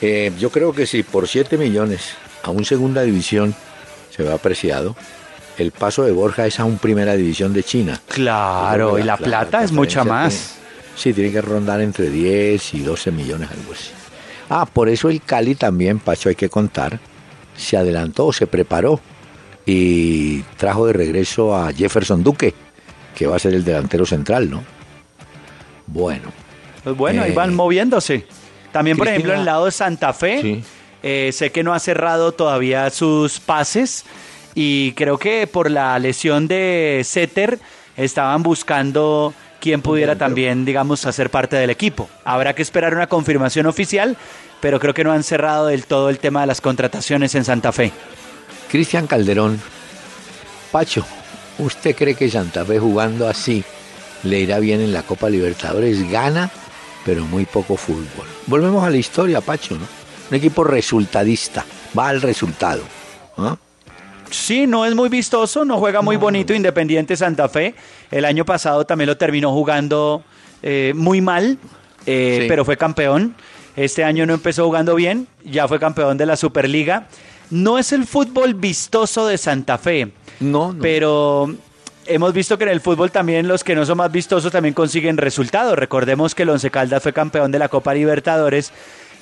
Eh, 0.00 0.32
yo 0.38 0.50
creo 0.50 0.72
que 0.72 0.86
si 0.86 1.02
por 1.02 1.28
7 1.28 1.56
millones 1.56 2.10
a 2.42 2.50
un 2.50 2.64
segunda 2.64 3.02
división 3.02 3.54
se 4.14 4.22
ve 4.22 4.32
apreciado, 4.32 4.94
el 5.58 5.70
paso 5.70 6.02
de 6.04 6.12
Borja 6.12 6.46
es 6.46 6.60
a 6.60 6.64
un 6.64 6.78
primera 6.78 7.14
división 7.16 7.52
de 7.52 7.62
China. 7.62 8.00
Claro, 8.08 8.98
y 8.98 9.02
la 9.02 9.16
plata 9.16 9.62
es 9.62 9.72
mucha 9.72 10.04
más. 10.04 10.34
tiene- 10.34 10.54
sí, 10.96 11.12
tiene 11.12 11.32
que 11.32 11.40
rondar 11.42 11.80
entre 11.80 12.10
10 12.10 12.74
y 12.74 12.80
12 12.80 13.10
millones, 13.12 13.50
algo 13.50 13.72
así. 13.72 13.90
Ah, 14.50 14.66
por 14.66 14.88
eso 14.88 15.08
el 15.08 15.22
Cali 15.22 15.54
también, 15.54 15.98
Pacho, 16.00 16.28
hay 16.28 16.34
que 16.34 16.48
contar, 16.50 16.98
se 17.56 17.76
adelantó, 17.76 18.32
se 18.32 18.46
preparó 18.46 19.00
y 19.66 20.40
trajo 20.56 20.86
de 20.86 20.92
regreso 20.92 21.54
a 21.56 21.72
Jefferson 21.72 22.22
Duque, 22.22 22.54
que 23.14 23.26
va 23.26 23.36
a 23.36 23.38
ser 23.38 23.54
el 23.54 23.64
delantero 23.64 24.04
central, 24.06 24.50
¿no? 24.50 24.62
Bueno, 25.86 26.30
Pues 26.82 26.96
bueno, 26.96 27.22
ahí 27.22 27.30
Eh, 27.30 27.34
van 27.34 27.54
moviéndose. 27.54 28.26
También, 28.72 28.96
por 28.96 29.08
ejemplo, 29.08 29.32
en 29.32 29.38
el 29.40 29.44
lado 29.46 29.64
de 29.66 29.70
Santa 29.70 30.12
Fe, 30.12 30.42
Sí. 30.42 30.64
eh, 31.02 31.30
sé 31.32 31.50
que 31.50 31.62
no 31.62 31.72
ha 31.72 31.78
cerrado 31.78 32.32
todavía 32.32 32.90
sus 32.90 33.40
pases 33.40 34.04
y 34.54 34.92
creo 34.92 35.16
que 35.18 35.46
por 35.46 35.70
la 35.70 35.98
lesión 35.98 36.46
de 36.48 37.00
Setter 37.04 37.58
estaban 37.96 38.42
buscando 38.42 39.32
quien 39.60 39.80
pudiera 39.80 40.16
también, 40.16 40.64
digamos, 40.66 41.06
hacer 41.06 41.30
parte 41.30 41.56
del 41.56 41.70
equipo. 41.70 42.10
Habrá 42.24 42.54
que 42.54 42.60
esperar 42.62 42.94
una 42.94 43.06
confirmación 43.06 43.64
oficial, 43.66 44.16
pero 44.60 44.78
creo 44.78 44.92
que 44.92 45.04
no 45.04 45.12
han 45.12 45.22
cerrado 45.22 45.68
del 45.68 45.86
todo 45.86 46.10
el 46.10 46.18
tema 46.18 46.42
de 46.42 46.48
las 46.48 46.60
contrataciones 46.60 47.34
en 47.34 47.44
Santa 47.44 47.72
Fe. 47.72 47.92
Cristian 48.74 49.06
Calderón, 49.06 49.60
Pacho, 50.72 51.06
¿usted 51.60 51.94
cree 51.94 52.16
que 52.16 52.28
Santa 52.28 52.64
Fe 52.64 52.80
jugando 52.80 53.28
así 53.28 53.62
le 54.24 54.40
irá 54.40 54.58
bien 54.58 54.80
en 54.80 54.92
la 54.92 55.04
Copa 55.04 55.30
Libertadores? 55.30 56.10
Gana, 56.10 56.50
pero 57.04 57.24
muy 57.24 57.44
poco 57.44 57.76
fútbol. 57.76 58.26
Volvemos 58.48 58.82
a 58.82 58.90
la 58.90 58.96
historia, 58.96 59.40
Pacho, 59.40 59.76
¿no? 59.76 59.86
Un 60.28 60.36
equipo 60.36 60.64
resultadista, 60.64 61.64
va 61.96 62.08
al 62.08 62.20
resultado. 62.20 62.82
Sí, 64.28 64.66
no 64.66 64.84
es 64.84 64.96
muy 64.96 65.08
vistoso, 65.08 65.64
no 65.64 65.78
juega 65.78 66.02
muy 66.02 66.16
bonito 66.16 66.52
Independiente 66.52 67.16
Santa 67.16 67.48
Fe. 67.48 67.76
El 68.10 68.24
año 68.24 68.44
pasado 68.44 68.84
también 68.84 69.06
lo 69.06 69.16
terminó 69.16 69.52
jugando 69.52 70.24
eh, 70.64 70.92
muy 70.96 71.20
mal, 71.20 71.58
eh, 72.06 72.38
Sí. 72.40 72.46
pero 72.48 72.64
fue 72.64 72.76
campeón. 72.76 73.36
Este 73.76 74.02
año 74.02 74.26
no 74.26 74.34
empezó 74.34 74.64
jugando 74.64 74.96
bien, 74.96 75.28
ya 75.44 75.68
fue 75.68 75.78
campeón 75.78 76.18
de 76.18 76.26
la 76.26 76.34
Superliga. 76.34 77.06
No 77.50 77.78
es 77.78 77.92
el 77.92 78.06
fútbol 78.06 78.54
vistoso 78.54 79.26
de 79.26 79.38
Santa 79.38 79.78
Fe, 79.78 80.10
No, 80.40 80.72
no. 80.72 80.78
pero 80.80 81.54
hemos 82.06 82.32
visto 82.32 82.56
que 82.58 82.64
en 82.64 82.70
el 82.70 82.80
fútbol 82.80 83.10
también 83.10 83.46
los 83.48 83.62
que 83.64 83.74
no 83.74 83.84
son 83.86 83.98
más 83.98 84.10
vistosos 84.10 84.50
también 84.52 84.74
consiguen 84.74 85.16
resultados. 85.16 85.78
Recordemos 85.78 86.34
que 86.34 86.42
el 86.44 86.50
Once 86.50 86.70
Caldas 86.70 87.02
fue 87.02 87.12
campeón 87.12 87.52
de 87.52 87.58
la 87.58 87.68
Copa 87.68 87.94
Libertadores 87.94 88.72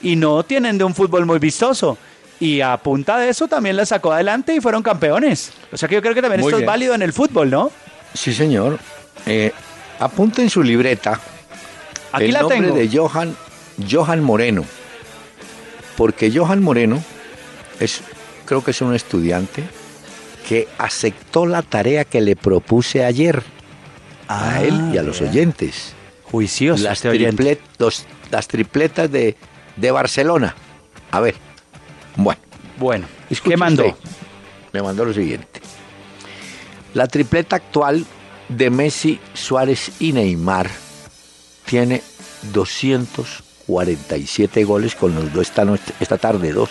y 0.03 0.17
no 0.17 0.43
tienen 0.45 0.79
de 0.79 0.85
un 0.85 0.95
fútbol 0.95 1.27
muy 1.27 1.39
vistoso. 1.39 1.99
Y 2.41 2.61
a 2.61 2.77
punta 2.79 3.19
de 3.19 3.29
eso 3.29 3.47
también 3.47 3.77
la 3.77 3.87
sacó 3.87 4.13
adelante 4.13 4.55
y 4.55 4.61
fueron 4.61 4.83
campeones. 4.83 5.53
O 5.71 5.77
sea 5.77 5.89
que 5.89 5.95
yo 5.97 6.03
creo 6.03 6.15
que 6.15 6.23
también 6.23 6.41
Muy 6.41 6.49
esto 6.49 6.57
bien. 6.57 6.69
es 6.69 6.73
válido 6.73 6.95
en 6.95 7.03
el 7.03 7.13
fútbol, 7.13 7.51
¿no? 7.51 7.71
Sí, 8.15 8.33
señor. 8.33 8.79
Eh, 9.27 9.53
apunte 10.01 10.43
en 10.43 10.51
su 10.51 10.61
libreta 10.63 11.21
Aquí 12.13 12.25
el 12.25 12.33
la 12.33 12.41
nombre 12.41 12.59
tengo. 12.61 12.75
de 12.77 12.89
Johan, 12.99 13.37
Johan 13.89 14.23
Moreno. 14.25 14.65
Porque 15.97 16.33
Johan 16.37 16.63
Moreno 16.63 17.03
es, 17.81 18.01
creo 18.45 18.63
que 18.65 18.71
es 18.73 18.81
un 18.81 18.95
estudiante 18.95 19.65
que 20.49 20.69
aceptó 20.79 21.47
la 21.47 21.63
tarea 21.63 22.05
que 22.05 22.21
le 22.21 22.37
propuse 22.37 23.05
ayer 23.05 23.43
a 24.29 24.55
Ah, 24.57 24.63
él 24.63 24.91
y 24.95 24.99
a 24.99 25.03
los 25.03 25.21
oyentes. 25.21 25.95
Juicioso 26.25 26.83
Las, 26.85 26.99
este 26.99 27.09
oyente. 27.11 27.43
triplet- 27.43 27.59
los- 27.79 28.05
las 28.31 28.47
tripletas 28.49 29.11
de, 29.11 29.37
de 29.77 29.91
Barcelona. 29.91 30.55
A 31.11 31.21
ver, 31.21 31.35
bueno. 32.17 32.41
Bueno, 32.79 33.07
¿qué 33.45 33.57
mandó? 33.57 33.87
usted. 33.89 33.99
Me 34.73 34.83
mandó 34.83 35.05
lo 35.05 35.13
siguiente. 35.13 35.61
La 36.95 37.07
tripleta 37.07 37.57
actual 37.57 38.05
de 38.49 38.71
Messi, 38.71 39.21
Suárez 39.35 39.93
y 40.01 40.13
Neymar 40.13 40.69
tiene 41.67 42.03
247 42.53 44.65
goles 44.65 44.95
con 44.95 45.15
los 45.15 45.33
dos 45.33 45.49
esta, 45.49 45.65
noche- 45.65 45.93
esta 46.01 46.19
tarde, 46.19 46.53
dos. 46.53 46.71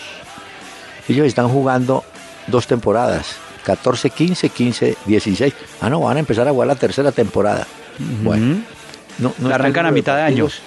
Ellos 1.11 1.27
están 1.27 1.49
jugando 1.49 2.05
dos 2.47 2.67
temporadas, 2.67 3.35
14, 3.65 4.09
15, 4.11 4.49
15, 4.49 4.97
16. 5.05 5.53
Ah, 5.81 5.89
no, 5.89 5.99
van 5.99 6.15
a 6.15 6.19
empezar 6.21 6.47
a 6.47 6.51
jugar 6.51 6.69
la 6.69 6.75
tercera 6.75 7.11
temporada. 7.11 7.67
Bueno, 8.23 8.61
no, 9.17 9.33
no 9.37 9.53
arrancan 9.53 9.85
a 9.85 9.91
mitad 9.91 10.15
de 10.15 10.21
año. 10.21 10.45
partidos. 10.45 10.61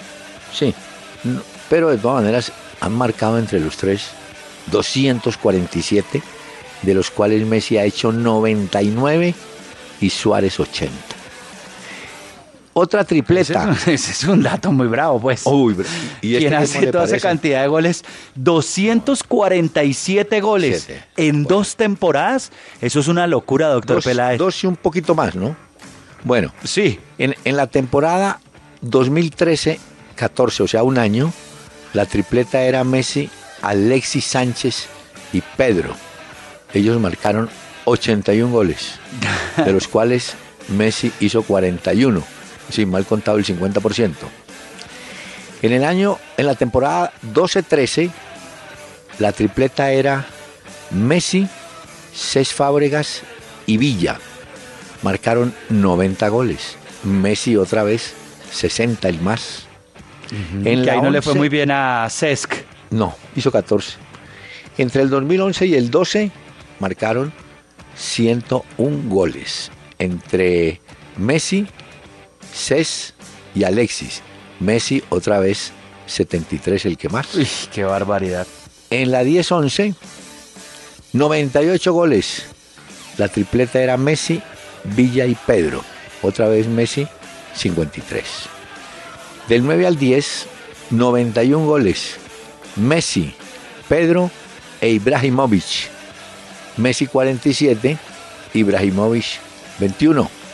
Sí, 0.53 0.75
no, 1.23 1.41
pero 1.67 1.89
de 1.89 1.97
todas 1.97 2.21
maneras 2.21 2.51
han 2.79 2.93
marcado 2.93 3.39
entre 3.39 3.59
los 3.59 3.75
tres 3.75 4.11
247, 4.67 6.21
de 6.83 6.93
los 6.93 7.09
cuales 7.09 7.43
Messi 7.47 7.79
ha 7.79 7.83
hecho 7.83 8.11
99 8.11 9.33
y 10.01 10.09
Suárez 10.11 10.59
80. 10.59 10.93
Otra 12.77 13.01
Ese 13.01 13.07
tripleta. 13.09 13.71
es, 13.71 13.87
ese 13.87 14.11
es 14.11 14.23
un 14.25 14.43
dato 14.43 14.69
muy 14.71 14.87
bravo, 14.87 15.19
pues. 15.21 15.43
Uy. 15.45 15.75
¿Y 16.21 16.35
este 16.35 16.39
¿Quién 16.39 16.51
cómo 16.53 16.63
hace 16.63 16.87
toda 16.91 17.05
esa 17.05 17.19
cantidad 17.19 17.61
de 17.61 17.67
goles? 17.69 18.03
247 18.35 20.41
goles 20.41 20.83
Siete. 20.85 21.03
en 21.17 21.43
dos 21.45 21.75
temporadas. 21.75 22.51
Eso 22.81 22.99
es 22.99 23.07
una 23.07 23.27
locura, 23.27 23.69
doctor 23.69 23.97
Dos, 23.97 24.05
Peláez. 24.05 24.37
dos 24.37 24.63
y 24.63 24.67
un 24.67 24.75
poquito 24.75 25.15
más, 25.15 25.35
¿no? 25.35 25.55
Bueno, 26.23 26.53
Sí. 26.63 26.99
en, 27.17 27.35
en 27.45 27.55
la 27.55 27.67
temporada 27.67 28.39
2013-14, 28.83 29.79
o 30.61 30.67
sea, 30.67 30.83
un 30.83 30.97
año, 30.97 31.31
la 31.93 32.05
tripleta 32.05 32.61
era 32.63 32.83
Messi, 32.83 33.29
Alexis 33.61 34.25
Sánchez 34.25 34.87
y 35.33 35.41
Pedro. 35.55 35.93
Ellos 36.73 36.99
marcaron 36.99 37.49
81 37.85 38.51
goles, 38.51 38.95
de 39.63 39.71
los 39.71 39.87
cuales 39.93 40.33
Messi 40.67 41.11
hizo 41.19 41.43
41, 41.43 42.23
sin 42.69 42.89
mal 42.89 43.05
contado 43.05 43.37
el 43.37 43.45
50%. 43.45 44.13
En 45.61 45.71
el 45.71 45.83
año, 45.83 46.19
en 46.37 46.45
la 46.45 46.55
temporada 46.55 47.13
12-13, 47.33 48.11
la 49.19 49.31
tripleta 49.31 49.91
era 49.91 50.25
Messi, 50.91 51.47
Cés 52.13 52.53
Fábregas 52.53 53.23
y 53.65 53.77
Villa. 53.77 54.19
Marcaron 55.01 55.53
90 55.69 56.27
goles. 56.29 56.77
Messi 57.03 57.55
otra 57.55 57.83
vez 57.83 58.13
60 58.51 59.09
y 59.09 59.17
más. 59.19 59.65
En 60.31 60.63
que 60.63 60.75
la 60.75 60.93
ahí 60.93 61.01
no 61.01 61.09
le 61.09 61.21
fue 61.21 61.31
11 61.31 61.39
muy 61.39 61.49
bien 61.49 61.71
a 61.71 62.07
Cesc. 62.09 62.53
no, 62.89 63.15
hizo 63.35 63.51
14. 63.51 63.97
Entre 64.77 65.01
el 65.01 65.09
2011 65.09 65.67
y 65.67 65.75
el 65.75 65.89
12 65.89 66.31
marcaron 66.79 67.31
101 67.95 69.09
goles 69.09 69.71
entre 69.99 70.81
Messi, 71.17 71.67
Cés 72.55 73.13
y 73.53 73.63
Alexis. 73.63 74.21
Messi 74.59 75.03
otra 75.09 75.39
vez 75.39 75.73
73 76.07 76.85
el 76.85 76.97
que 76.97 77.09
más. 77.09 77.35
Uy, 77.35 77.47
qué 77.73 77.83
barbaridad. 77.83 78.47
En 78.89 79.11
la 79.11 79.23
10-11, 79.23 79.95
98 81.13 81.93
goles. 81.93 82.45
La 83.17 83.27
tripleta 83.27 83.81
era 83.81 83.97
Messi, 83.97 84.41
Villa 84.83 85.25
y 85.25 85.35
Pedro. 85.35 85.83
otra 86.21 86.47
vez 86.47 86.67
Messi, 86.67 87.07
53. 87.55 88.23
Del 89.47 89.63
9 89.63 89.85
al 89.87 89.97
10, 89.97 90.47
91 90.91 91.65
goles. 91.65 92.15
Messi, 92.77 93.33
Pedro 93.87 94.31
e 94.81 94.89
Ibrahimovic. 94.89 95.89
Messi 96.77 97.05
47, 97.05 97.97
Ibrahimovic 98.53 99.25
21. 99.79 100.44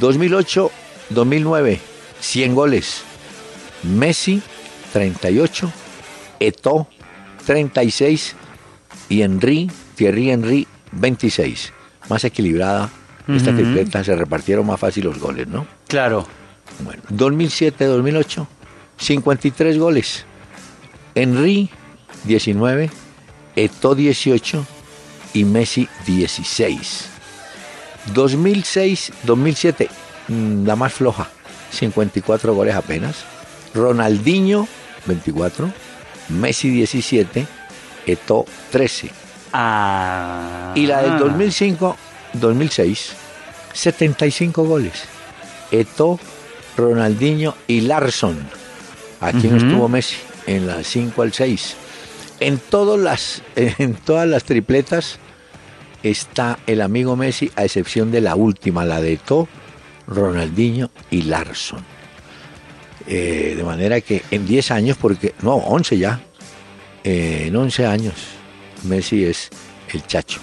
2008-2009, 0.00 1.78
100 2.20 2.54
goles. 2.54 3.02
Messi 3.82 4.42
38, 4.92 5.72
Eto 6.40 6.88
36 7.44 8.34
y 9.08 9.22
Henry, 9.22 9.70
Thierry 9.94 10.30
Henry 10.30 10.66
26. 10.92 11.72
Más 12.08 12.24
equilibrada 12.24 12.90
esta 13.28 13.52
tripleta, 13.52 14.04
se 14.04 14.14
repartieron 14.14 14.66
más 14.66 14.78
fácil 14.78 15.04
los 15.04 15.18
goles, 15.18 15.48
¿no? 15.48 15.66
Claro. 15.88 16.26
Bueno, 16.84 17.02
2007-2008, 17.10 18.46
53 18.98 19.78
goles. 19.78 20.24
Henry, 21.14 21.68
19, 22.24 22.90
Eto, 23.56 23.94
18 23.96 24.66
y 25.34 25.44
Messi, 25.44 25.88
16. 26.06 27.08
2006-2007, 28.14 29.88
mm, 30.28 30.66
la 30.66 30.76
más 30.76 30.92
floja, 30.92 31.28
54 31.70 32.54
goles 32.54 32.74
apenas. 32.74 33.24
Ronaldinho, 33.74 34.68
24, 35.06 35.70
Messi, 36.28 36.70
17, 36.70 37.46
Eto, 38.06 38.46
13. 38.70 39.10
Ah. 39.52 40.72
Y 40.74 40.86
la 40.86 41.02
del 41.02 41.18
2005-2006, 41.18 43.10
75 43.72 44.64
goles. 44.64 45.04
Eto, 45.70 46.18
Ronaldinho 46.76 47.54
y 47.66 47.80
Larson. 47.82 48.38
Aquí 49.20 49.48
no 49.48 49.56
estuvo 49.56 49.88
Messi, 49.88 50.16
en 50.46 50.66
las 50.66 50.86
5 50.86 51.22
al 51.22 51.32
6. 51.32 51.76
En, 52.38 52.58
todas 52.58 53.00
las, 53.00 53.42
en 53.56 53.94
todas 53.94 54.28
las 54.28 54.44
tripletas 54.44 55.18
está 56.02 56.58
el 56.66 56.80
amigo 56.80 57.16
Messi, 57.16 57.50
a 57.56 57.64
excepción 57.64 58.10
de 58.10 58.20
la 58.20 58.34
última, 58.34 58.84
la 58.84 59.00
de 59.00 59.14
Eto, 59.14 59.48
Ronaldinho 60.06 60.90
y 61.10 61.22
Larson. 61.22 61.84
Eh, 63.06 63.54
de 63.56 63.62
manera 63.62 64.00
que 64.00 64.22
en 64.30 64.46
10 64.46 64.70
años, 64.72 64.96
porque 65.00 65.34
no, 65.42 65.54
11 65.54 65.98
ya, 65.98 66.20
eh, 67.04 67.44
en 67.46 67.56
11 67.56 67.86
años, 67.86 68.14
Messi 68.84 69.24
es 69.24 69.50
el 69.92 70.04
chacho. 70.06 70.40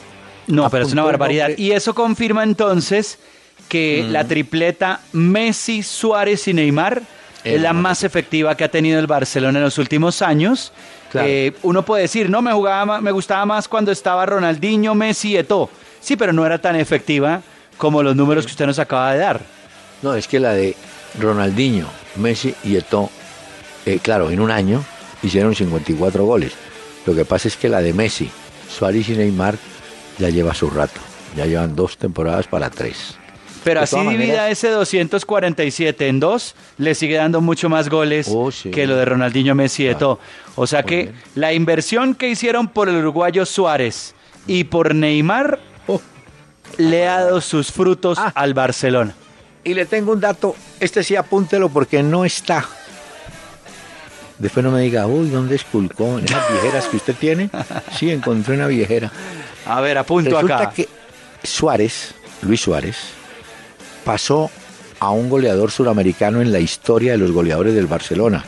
No, 0.47 0.69
pero 0.69 0.85
es 0.85 0.93
una 0.93 1.03
barbaridad. 1.03 1.49
nombre. 1.49 1.63
Y 1.63 1.71
eso 1.71 1.93
confirma 1.93 2.43
entonces 2.43 3.19
que 3.67 4.05
la 4.09 4.25
tripleta 4.25 5.01
Messi, 5.13 5.83
Suárez 5.83 6.47
y 6.47 6.53
Neymar 6.53 7.01
es 7.43 7.61
la 7.61 7.73
más 7.73 8.03
efectiva 8.03 8.55
que 8.55 8.63
ha 8.63 8.71
tenido 8.71 8.99
el 8.99 9.07
Barcelona 9.07 9.59
en 9.59 9.65
los 9.65 9.77
últimos 9.77 10.21
años. 10.21 10.71
Claro. 11.13 11.27
Eh, 11.29 11.53
uno 11.61 11.85
puede 11.85 12.01
decir, 12.01 12.29
no, 12.29 12.41
me, 12.41 12.51
jugaba, 12.51 12.99
me 12.99 13.11
gustaba 13.11 13.45
más 13.45 13.67
cuando 13.69 13.91
estaba 13.91 14.25
Ronaldinho, 14.25 14.93
Messi 14.95 15.29
y 15.29 15.37
Eto'o. 15.37 15.69
Sí, 16.01 16.17
pero 16.17 16.33
no 16.33 16.45
era 16.45 16.57
tan 16.59 16.75
efectiva 16.75 17.41
como 17.77 18.03
los 18.03 18.15
números 18.15 18.45
que 18.45 18.51
usted 18.51 18.65
nos 18.65 18.79
acaba 18.79 19.13
de 19.13 19.19
dar. 19.19 19.39
No, 20.01 20.15
es 20.15 20.27
que 20.27 20.39
la 20.39 20.53
de 20.53 20.75
Ronaldinho, 21.19 21.87
Messi 22.17 22.53
y 22.63 22.75
Eto'o, 22.75 23.09
eh, 23.85 23.99
claro, 24.01 24.31
en 24.31 24.39
un 24.41 24.51
año 24.51 24.83
hicieron 25.21 25.55
54 25.55 26.25
goles. 26.25 26.53
Lo 27.05 27.15
que 27.15 27.23
pasa 27.25 27.47
es 27.47 27.55
que 27.55 27.69
la 27.69 27.81
de 27.81 27.93
Messi, 27.93 28.29
Suárez 28.69 29.07
y 29.09 29.13
Neymar 29.13 29.55
ya 30.17 30.29
lleva 30.29 30.53
su 30.53 30.69
rato. 30.69 30.99
Ya 31.37 31.45
llevan 31.45 31.75
dos 31.75 31.97
temporadas 31.97 32.47
para 32.47 32.69
tres. 32.69 33.17
Pero 33.63 33.79
así 33.79 33.97
divida 34.07 34.49
ese 34.49 34.69
247 34.69 36.07
en 36.09 36.19
dos, 36.19 36.53
le 36.77 36.95
sigue 36.95 37.15
dando 37.15 37.39
mucho 37.39 37.69
más 37.69 37.87
goles 37.89 38.27
Oh, 38.29 38.51
sí. 38.51 38.71
que 38.71 38.85
lo 38.85 38.97
de 38.97 39.05
Ronaldinho, 39.05 39.55
Messi 39.55 39.83
y 39.83 39.89
Claro. 39.89 40.19
O 40.55 40.67
sea 40.67 40.81
Muy 40.81 40.89
que 40.89 40.95
bien. 41.03 41.15
la 41.35 41.53
inversión 41.53 42.15
que 42.15 42.29
hicieron 42.29 42.67
por 42.67 42.89
el 42.89 42.95
uruguayo 42.97 43.45
Suárez 43.45 44.13
y 44.47 44.65
por 44.65 44.93
Neymar 44.93 45.59
Oh, 45.87 45.99
le 46.77 47.07
ha 47.07 47.23
dado 47.23 47.41
sus 47.41 47.71
frutos 47.71 48.17
Ah. 48.19 48.31
al 48.35 48.53
Barcelona. 48.53 49.13
Y 49.63 49.73
le 49.73 49.85
tengo 49.85 50.11
un 50.11 50.19
dato, 50.19 50.55
este 50.79 51.03
sí 51.03 51.15
apúntelo 51.15 51.69
porque 51.69 52.03
no 52.03 52.25
está. 52.25 52.65
Después 54.39 54.63
no 54.63 54.71
me 54.71 54.81
diga, 54.81 55.05
uy, 55.07 55.29
¿dónde 55.29 55.55
esculcó? 55.55 56.19
¿En 56.19 56.25
esas 56.25 56.43
viejeras 56.51 56.85
que 56.87 56.97
usted 56.97 57.15
tiene? 57.15 57.49
Sí, 57.97 58.11
encontré 58.11 58.55
una 58.55 58.67
viejera. 58.67 59.11
A 59.65 59.79
ver, 59.81 59.97
apunto 59.97 60.31
Resulta 60.31 60.57
acá. 60.57 60.71
que 60.71 60.89
Suárez, 61.43 62.13
Luis 62.41 62.59
Suárez, 62.61 62.97
pasó 64.03 64.51
a 64.99 65.11
un 65.11 65.29
goleador 65.29 65.71
suramericano 65.71 66.41
en 66.41 66.51
la 66.51 66.59
historia 66.59 67.13
de 67.13 67.17
los 67.17 67.31
goleadores 67.31 67.73
del 67.73 67.87
Barcelona. 67.87 68.43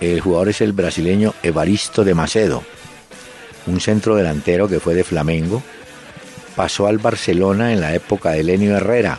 El 0.00 0.20
jugador 0.20 0.48
es 0.48 0.60
el 0.60 0.72
brasileño 0.72 1.34
Evaristo 1.42 2.04
de 2.04 2.14
Macedo, 2.14 2.62
un 3.66 3.80
centro 3.80 4.16
delantero 4.16 4.68
que 4.68 4.80
fue 4.80 4.94
de 4.94 5.04
Flamengo. 5.04 5.62
Pasó 6.56 6.86
al 6.86 6.98
Barcelona 6.98 7.72
en 7.72 7.80
la 7.80 7.94
época 7.94 8.30
de 8.30 8.42
Lenio 8.42 8.76
Herrera. 8.76 9.18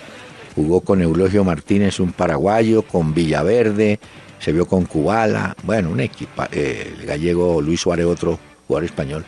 Jugó 0.55 0.81
con 0.81 1.01
Eulogio 1.01 1.43
Martínez, 1.43 1.99
un 1.99 2.13
paraguayo, 2.13 2.83
con 2.83 3.13
Villaverde, 3.13 3.99
se 4.39 4.51
vio 4.51 4.67
con 4.67 4.85
Kubala, 4.85 5.55
bueno, 5.63 5.89
un 5.89 5.99
equipo, 5.99 6.43
el 6.51 7.05
gallego 7.05 7.61
Luis 7.61 7.81
Suárez, 7.81 8.05
otro 8.05 8.39
jugador 8.67 8.85
español. 8.85 9.25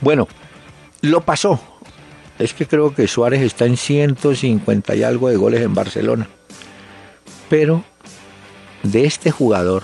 Bueno, 0.00 0.26
lo 1.02 1.20
pasó. 1.20 1.60
Es 2.38 2.54
que 2.54 2.66
creo 2.66 2.94
que 2.94 3.08
Suárez 3.08 3.42
está 3.42 3.66
en 3.66 3.76
150 3.76 4.94
y 4.94 5.02
algo 5.02 5.28
de 5.28 5.36
goles 5.36 5.60
en 5.60 5.74
Barcelona. 5.74 6.28
Pero 7.48 7.84
de 8.82 9.04
este 9.04 9.30
jugador 9.30 9.82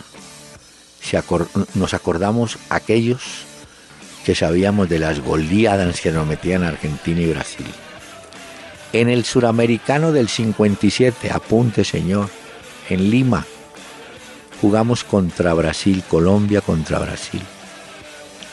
nos 1.75 1.95
acordamos 1.95 2.59
aquellos 2.69 3.23
que 4.25 4.35
sabíamos 4.35 4.89
de 4.89 4.99
las 4.99 5.21
goleadas 5.21 6.01
que 6.01 6.11
nos 6.11 6.27
metían 6.27 6.65
Argentina 6.65 7.21
y 7.21 7.27
Brasil. 7.27 7.67
En 8.93 9.09
el 9.09 9.25
suramericano 9.25 10.13
del 10.13 10.29
57, 10.29 11.31
apunte 11.31 11.85
señor, 11.85 12.31
en 12.89 13.11
Lima, 13.11 13.45
jugamos 14.61 15.05
contra 15.05 15.53
Brasil, 15.53 16.03
Colombia 16.09 16.61
contra 16.61 16.99
Brasil. 16.99 17.43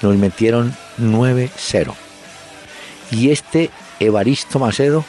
Nos 0.02 0.16
metieron 0.18 0.76
9-0. 1.00 1.94
Y 3.12 3.30
este 3.30 3.70
Evaristo 4.00 4.58
Macedo 4.58 5.06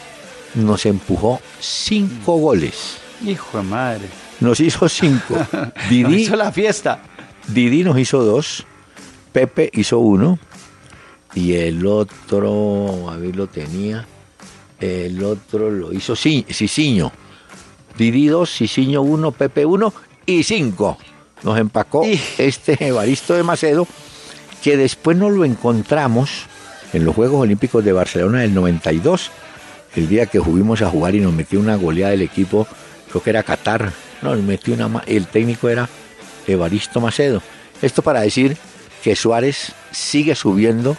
nos 0.55 0.87
empujó 0.87 1.41
cinco 1.61 2.37
goles. 2.37 2.99
Hijo 3.25 3.59
de 3.59 3.65
madre. 3.65 4.09
Nos 4.41 4.61
hizo 4.61 4.89
cinco. 4.89 5.35
No 5.53 5.73
Didi, 5.89 6.23
hizo 6.23 6.37
la 6.37 6.53
fiesta. 6.53 7.01
Didi 7.49 7.85
nos 7.85 7.99
hizo 7.99 8.23
dos. 8.25 8.65
Pepe 9.33 9.71
hizo 9.73 9.99
uno. 9.99 10.39
Y 11.35 11.55
el 11.55 11.87
otro, 11.87 13.11
a 13.11 13.17
ver, 13.17 13.35
lo 13.37 13.47
tenía. 13.47 14.07
El 14.81 15.23
otro 15.25 15.71
lo 15.71 15.93
hizo 15.93 16.15
Ci- 16.15 16.45
Cicinho. 16.53 17.13
Didi 17.97 18.27
dos, 18.29 18.51
Cicinho 18.51 19.03
uno, 19.03 19.33
Pepe 19.33 19.65
uno 19.65 19.93
y 20.27 20.43
cinco. 20.43 20.99
Nos 21.43 21.59
empacó 21.59 22.05
Y- 22.07 22.21
este 22.39 22.77
Evaristo 22.87 23.35
de 23.35 23.43
Macedo, 23.43 23.87
que 24.63 24.77
después 24.77 25.17
nos 25.17 25.33
lo 25.33 25.45
encontramos 25.45 26.31
en 26.93 27.05
los 27.05 27.15
Juegos 27.15 27.41
Olímpicos 27.41 27.85
de 27.85 27.93
Barcelona 27.93 28.41
del 28.41 28.55
92, 28.55 29.31
el 29.97 30.09
día 30.09 30.27
que 30.27 30.41
fuimos 30.41 30.83
a 30.83 30.91
jugar 30.91 31.15
y 31.15 31.21
nos 31.21 31.33
metió 31.33 31.59
una 31.59 31.77
goleada 31.77 32.11
del 32.13 32.23
equipo, 32.23 32.67
creo 33.11 33.23
que 33.23 33.31
era 33.31 33.43
Qatar, 33.43 33.93
nos 34.21 34.39
metió 34.43 34.75
una, 34.75 35.03
el 35.07 35.27
técnico 35.27 35.69
era 35.69 35.89
Evaristo 36.47 37.01
Macedo. 37.01 37.43
Esto 37.81 38.03
para 38.03 38.21
decir 38.21 38.57
que 39.03 39.17
Suárez 39.17 39.73
sigue 39.91 40.35
subiendo 40.35 40.97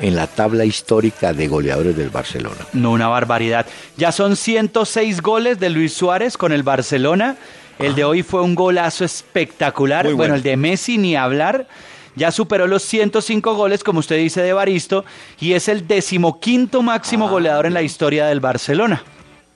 en 0.00 0.14
la 0.14 0.26
tabla 0.26 0.64
histórica 0.64 1.32
de 1.32 1.48
goleadores 1.48 1.96
del 1.96 2.10
Barcelona. 2.10 2.66
No, 2.72 2.92
una 2.92 3.08
barbaridad. 3.08 3.66
Ya 3.96 4.12
son 4.12 4.36
106 4.36 5.22
goles 5.22 5.58
de 5.58 5.70
Luis 5.70 5.94
Suárez 5.94 6.36
con 6.36 6.52
el 6.52 6.62
Barcelona. 6.62 7.36
El 7.78 7.94
de 7.94 8.04
hoy 8.04 8.22
fue 8.22 8.42
un 8.42 8.54
golazo 8.54 9.04
espectacular. 9.04 10.04
Bueno. 10.04 10.16
bueno. 10.18 10.34
el 10.34 10.42
de 10.42 10.56
Messi 10.56 10.98
ni 10.98 11.16
hablar. 11.16 11.66
Ya 12.14 12.30
superó 12.30 12.66
los 12.66 12.82
105 12.82 13.54
goles, 13.54 13.84
como 13.84 14.00
usted 14.00 14.16
dice, 14.16 14.40
de 14.40 14.54
Baristo, 14.54 15.04
y 15.38 15.52
es 15.52 15.68
el 15.68 15.86
decimoquinto 15.86 16.80
máximo 16.80 17.28
goleador 17.28 17.66
en 17.66 17.74
la 17.74 17.82
historia 17.82 18.26
del 18.26 18.40
Barcelona. 18.40 19.04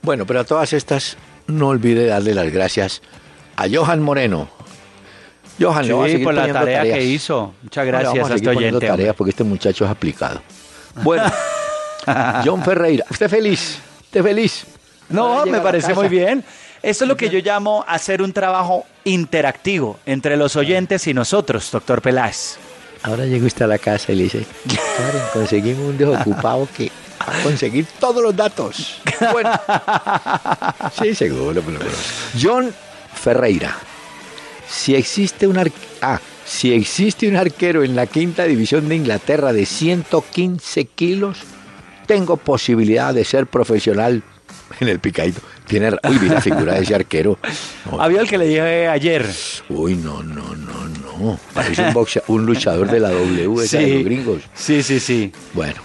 Bueno, 0.03 0.27
pero 0.27 0.41
a 0.41 0.45
todas 0.45 0.75
estas, 0.75 1.17
no 1.47 1.69
olvide 1.69 2.07
darle 2.07 2.35
las 2.35 2.53
gracias 2.53 3.01
a 3.57 3.67
Johan 3.71 4.03
Moreno. 4.03 4.49
Johan, 5.61 5.85
Sí, 5.85 6.19
por 6.19 6.35
la 6.35 6.53
tarea 6.53 6.79
tareas. 6.79 6.99
que 6.99 7.05
hizo. 7.05 7.55
Muchas 7.63 7.87
gracias 7.87 8.13
vamos 8.15 8.31
a 8.31 8.33
a 8.33 8.37
este 8.37 8.49
oyente. 8.49 8.87
tareas 8.87 9.15
porque 9.15 9.31
este 9.31 9.45
muchacho 9.45 9.85
es 9.85 9.91
aplicado. 9.91 10.41
Bueno, 11.03 11.31
John 12.45 12.63
Ferreira, 12.65 13.05
usted 13.11 13.29
feliz, 13.29 13.79
usted 14.01 14.23
feliz. 14.23 14.65
No, 15.09 15.45
me 15.45 15.61
parece 15.61 15.93
muy 15.95 16.09
bien. 16.09 16.45
Esto 16.83 17.05
es 17.05 17.09
lo 17.09 17.17
que 17.17 17.29
yo 17.29 17.41
llamo 17.41 17.85
hacer 17.87 18.23
un 18.23 18.33
trabajo 18.33 18.87
interactivo 19.05 19.99
entre 20.07 20.37
los 20.39 20.57
oyentes 20.57 21.07
y 21.09 21.13
nosotros, 21.15 21.71
doctor 21.71 22.01
Peláez. 22.01 22.57
Ahora 23.03 23.25
llega 23.27 23.47
usted 23.47 23.65
a 23.67 23.69
la 23.69 23.79
casa 23.79 24.13
y 24.13 24.17
le 24.17 24.23
dice, 24.25 24.47
Karen, 24.97 25.23
conseguimos 25.33 25.85
un 25.91 25.99
desocupado 25.99 26.67
que 26.75 26.91
a 27.19 27.43
conseguir 27.43 27.87
todos 27.99 28.23
los 28.23 28.35
datos. 28.35 28.97
Bueno. 29.33 29.51
Sí, 30.99 31.15
seguro. 31.15 31.63
John 32.41 32.73
Ferreira. 33.15 33.77
Si 34.71 34.95
existe 34.95 35.47
un 35.47 35.59
ar- 35.59 35.73
ah, 36.01 36.21
si 36.45 36.73
existe 36.73 37.29
un 37.29 37.37
arquero 37.37 37.83
en 37.83 37.97
la 37.97 38.07
quinta 38.07 38.45
división 38.45 38.89
de 38.89 38.97
Inglaterra 38.97 39.53
de 39.53 39.67
115 39.67 40.85
kilos, 40.87 41.39
tengo 42.07 42.37
posibilidad 42.37 43.13
de 43.15 43.25
ser 43.25 43.47
profesional 43.47 44.23
en 44.81 44.89
el 44.89 44.99
picadito. 45.01 45.41
Tiene, 45.67 45.91
uy, 46.09 46.19
vi 46.19 46.29
la 46.29 46.41
figura 46.41 46.75
de 46.75 46.83
ese 46.83 46.95
arquero. 46.95 47.39
No, 47.91 48.01
Había 48.03 48.21
el 48.21 48.29
que 48.29 48.39
le 48.39 48.47
dije 48.47 48.89
ayer. 48.89 49.27
Uy, 49.69 49.95
no, 49.97 50.23
no, 50.23 50.55
no, 50.57 50.89
no. 51.19 51.39
Parece 51.55 51.83
un, 51.83 51.95
boxea- 51.95 52.23
un 52.29 52.47
luchador 52.47 52.91
de 52.91 52.99
la 53.01 53.11
W, 53.11 53.63
esa 53.65 53.79
de 53.79 53.95
los 53.95 54.05
gringos. 54.05 54.43
sí, 54.55 54.83
sí, 54.83 54.99
sí. 55.01 55.33
Bueno, 55.53 55.81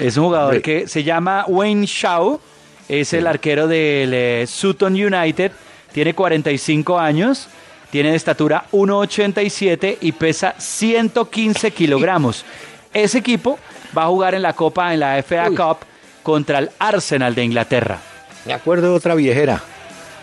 Es 0.00 0.16
un 0.16 0.24
jugador 0.24 0.60
que 0.62 0.88
se 0.88 1.04
llama 1.04 1.44
Wayne 1.46 1.86
Shaw, 1.86 2.40
es 2.88 3.12
el 3.14 3.26
arquero 3.26 3.66
del 3.68 4.12
eh, 4.12 4.44
Sutton 4.46 4.94
United, 4.94 5.52
tiene 5.92 6.14
45 6.14 6.98
años, 6.98 7.48
tiene 7.94 8.10
de 8.10 8.16
estatura 8.16 8.64
1,87 8.72 9.98
y 10.00 10.10
pesa 10.10 10.56
115 10.58 11.70
kilogramos. 11.70 12.44
Ese 12.92 13.18
equipo 13.18 13.56
va 13.96 14.02
a 14.02 14.06
jugar 14.08 14.34
en 14.34 14.42
la 14.42 14.52
Copa, 14.52 14.92
en 14.92 14.98
la 14.98 15.22
FA 15.22 15.48
Uy. 15.48 15.54
Cup, 15.54 15.76
contra 16.24 16.58
el 16.58 16.70
Arsenal 16.80 17.36
de 17.36 17.44
Inglaterra. 17.44 18.00
me 18.46 18.52
acuerdo 18.52 18.88
de 18.88 18.96
otra 18.96 19.14
viejera. 19.14 19.62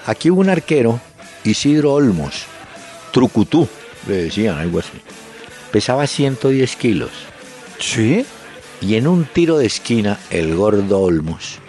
Aquí 0.05 0.29
hubo 0.29 0.41
un 0.41 0.49
arquero, 0.49 0.99
Isidro 1.45 1.93
Olmos, 1.93 2.43
Trucutú, 3.13 3.69
le 4.05 4.23
decían 4.23 4.57
algo 4.57 4.79
así. 4.79 5.01
Pesaba 5.71 6.07
110 6.07 6.75
kilos. 6.75 7.11
¿Sí? 7.79 8.25
Y 8.81 8.95
en 8.95 9.07
un 9.07 9.23
tiro 9.23 9.57
de 9.57 9.67
esquina, 9.67 10.19
el 10.29 10.57
gordo 10.57 10.99
Olmos 10.99 11.59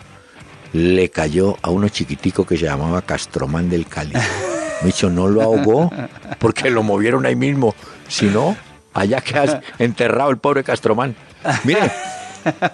le 0.73 1.11
cayó 1.11 1.59
a 1.63 1.71
uno 1.71 1.89
chiquitico 1.91 2.45
que 2.45 2.57
se 2.57 2.65
llamaba 2.65 3.03
Castromán 3.03 3.71
del 3.71 3.87
Cali. 3.87 4.15
Micho 4.85 5.11
no 5.11 5.29
lo 5.29 5.43
ahogó 5.43 5.91
porque 6.39 6.71
lo 6.71 6.83
movieron 6.83 7.27
ahí 7.27 7.37
mismo. 7.37 7.75
Si 8.09 8.27
no, 8.27 8.57
allá 8.95 9.21
queda 9.21 9.61
enterrado 9.79 10.31
el 10.31 10.39
pobre 10.39 10.65
Castromán. 10.65 11.15
Mire, 11.65 11.91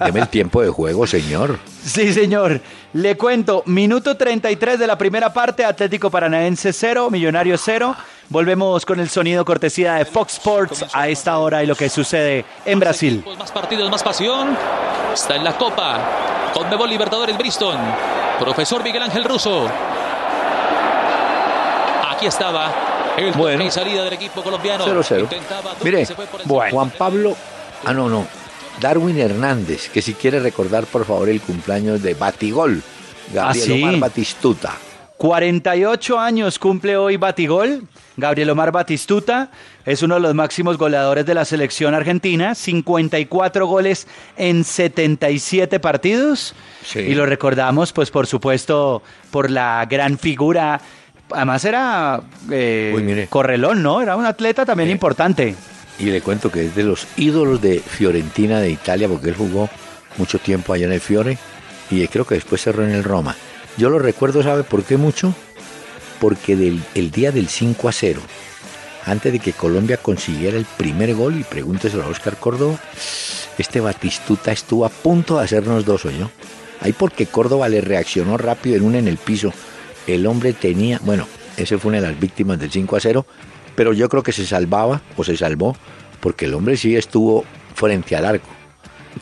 deme 0.05 0.21
el 0.21 0.29
tiempo 0.29 0.63
de 0.63 0.69
juego, 0.71 1.07
señor. 1.07 1.59
Sí, 1.85 2.13
señor. 2.13 2.61
Le 2.93 3.17
cuento, 3.17 3.63
minuto 3.67 4.17
33 4.17 4.79
de 4.79 4.87
la 4.87 4.97
primera 4.99 5.33
parte, 5.33 5.65
Atlético 5.65 6.11
Paranaense 6.11 6.73
0, 6.73 7.11
Millonario 7.11 7.57
0. 7.59 7.95
Volvemos 8.31 8.85
con 8.85 9.01
el 9.01 9.09
sonido 9.09 9.45
cortesía 9.45 9.95
de 9.95 10.05
Fox 10.05 10.35
Sports 10.35 10.85
a 10.93 11.09
esta 11.09 11.39
hora 11.39 11.63
y 11.63 11.67
lo 11.67 11.75
que 11.75 11.89
sucede 11.89 12.45
en 12.67 12.79
Brasil. 12.79 13.25
Más 13.39 13.53
partidos, 13.53 13.91
más 13.91 14.03
pasión. 14.03 14.57
Está 15.15 15.37
en 15.37 15.45
la 15.45 15.57
Copa. 15.57 16.51
Conmebol 16.53 16.91
Libertadores 16.91 17.37
Bristol. 17.39 17.77
Profesor 18.39 18.83
Miguel 18.83 19.03
Ángel 19.03 19.25
Russo. 19.25 19.67
Aquí 22.19 22.27
estaba 22.27 23.15
el 23.17 23.31
Bueno. 23.31 23.63
y 23.65 23.71
salida 23.71 24.03
del 24.03 24.15
equipo 24.15 24.43
colombiano. 24.43 24.85
0-0. 24.85 25.21
Intentaba 25.21 25.71
Duque, 25.75 25.85
Mire, 25.85 26.07
bueno. 26.47 26.73
Juan 26.73 26.91
Pablo, 26.91 27.37
ah 27.85 27.93
no, 27.95 28.09
no, 28.09 28.27
Darwin 28.81 29.17
Hernández, 29.21 29.89
que 29.89 30.03
si 30.03 30.15
quiere 30.15 30.41
recordar 30.41 30.85
por 30.87 31.05
favor 31.05 31.29
el 31.29 31.41
cumpleaños 31.41 32.03
de 32.03 32.15
Batigol, 32.15 32.83
Gabriel 33.33 33.65
¿Ah, 33.71 33.73
sí? 33.73 33.81
Omar 33.85 33.99
Batistuta. 34.01 34.75
48 35.17 36.19
años 36.19 36.59
cumple 36.59 36.97
hoy 36.97 37.17
Batigol. 37.19 37.85
Gabriel 38.17 38.51
Omar 38.51 38.73
Batistuta 38.73 39.51
es 39.87 40.03
uno 40.03 40.17
de 40.17 40.21
los 40.21 40.35
máximos 40.35 40.77
goleadores 40.77 41.25
de 41.25 41.35
la 41.35 41.45
selección 41.45 41.95
argentina, 41.95 42.57
54 42.57 43.65
goles 43.65 44.09
en 44.37 44.65
77 44.65 45.79
partidos. 45.79 46.57
Sí. 46.85 46.99
Y 46.99 47.15
lo 47.15 47.27
recordamos, 47.27 47.93
pues 47.93 48.11
por 48.11 48.27
supuesto, 48.27 49.05
por 49.31 49.53
la 49.53 49.87
gran 49.89 50.19
figura. 50.19 50.81
Además 51.31 51.65
era 51.65 52.21
eh, 52.51 52.93
Uy, 52.95 53.27
correlón, 53.29 53.83
¿no? 53.83 54.01
Era 54.01 54.17
un 54.17 54.27
atleta 54.27 54.65
también 54.65 54.89
Eh, 54.89 54.93
importante. 54.93 55.55
Y 55.99 56.07
le 56.07 56.21
cuento 56.21 56.51
que 56.51 56.67
es 56.67 56.75
de 56.75 56.85
los 56.85 57.07
ídolos 57.17 57.61
de 57.61 57.81
Fiorentina 57.81 58.61
de 58.61 58.71
Italia, 58.71 59.09
porque 59.09 59.29
él 59.31 59.35
jugó 59.37 59.69
mucho 60.17 60.39
tiempo 60.39 60.73
allá 60.73 60.87
en 60.87 60.93
el 60.93 61.01
Fiore 61.01 61.39
y 61.91 62.07
creo 62.09 62.25
que 62.27 62.35
después 62.35 62.63
cerró 62.63 62.85
en 62.85 62.91
el 62.91 63.05
Roma. 63.05 63.37
Yo 63.77 63.91
lo 63.91 63.99
recuerdo, 63.99 64.43
¿sabe 64.43 64.63
por 64.63 64.85
qué 64.85 64.97
mucho? 64.97 65.35
Porque 66.21 66.57
del, 66.57 66.83
el 66.95 67.11
día 67.11 67.33
del 67.33 67.49
5 67.49 67.89
a 67.89 67.93
0, 67.93 68.21
antes 69.07 69.33
de 69.33 69.39
que 69.39 69.53
Colombia 69.53 69.97
consiguiera 69.97 70.57
el 70.57 70.65
primer 70.65 71.15
gol, 71.15 71.39
y 71.39 71.45
pregúnteselo 71.45 72.05
a 72.05 72.09
Oscar 72.09 72.37
Córdoba, 72.37 72.79
este 73.57 73.81
Batistuta 73.81 74.53
estuvo 74.53 74.85
a 74.85 74.89
punto 74.89 75.39
de 75.39 75.45
hacernos 75.45 75.85
dos, 75.85 76.05
yo. 76.05 76.31
Ahí 76.81 76.93
porque 76.93 77.27
Córdoba 77.27 77.69
le 77.69 77.81
reaccionó 77.81 78.37
rápido 78.37 78.77
en 78.77 78.83
una 78.83 78.99
en 78.99 79.09
el 79.09 79.17
piso. 79.17 79.53
El 80.07 80.27
hombre 80.27 80.53
tenía, 80.53 81.01
bueno, 81.03 81.27
ese 81.57 81.79
fue 81.79 81.91
una 81.91 82.01
de 82.01 82.09
las 82.09 82.19
víctimas 82.21 82.59
del 82.59 82.71
5 82.71 82.97
a 82.97 83.01
0, 83.01 83.27
pero 83.75 83.93
yo 83.93 84.09
creo 84.09 84.23
que 84.23 84.33
se 84.33 84.47
salvaba 84.47 85.01
o 85.17 85.25
se 85.25 85.37
salvó 85.37 85.77
porque 86.21 86.47
el 86.47 86.55
hombre 86.55 86.77
sí 86.77 86.97
estuvo 86.97 87.45
frente 87.75 88.17
al 88.17 88.27
arco. 88.27 88.49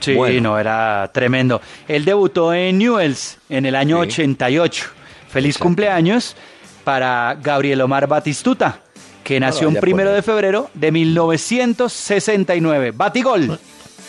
Sí, 0.01 0.15
Bueno. 0.15 0.41
no, 0.51 0.59
era 0.59 1.11
tremendo. 1.13 1.61
Él 1.89 2.05
debutó 2.05 2.53
en 2.53 2.79
Newells 2.79 3.39
en 3.49 3.67
el 3.67 3.75
año 3.77 4.03
Sí. 4.05 4.23
88. 4.23 4.85
Feliz 5.29 5.51
Exacto. 5.51 5.65
cumpleaños 5.65 6.37
para 6.85 7.37
Gabriel 7.43 7.81
Omar 7.81 8.07
Batistuta, 8.07 8.81
que 9.25 9.41
No 9.41 9.47
nació 9.47 9.69
un 9.69 9.77
primero 9.77 10.11
poner. 10.11 10.17
de 10.17 10.23
febrero 10.23 10.71
de 10.75 10.93
1969. 10.93 12.93
Batigol. 12.93 13.59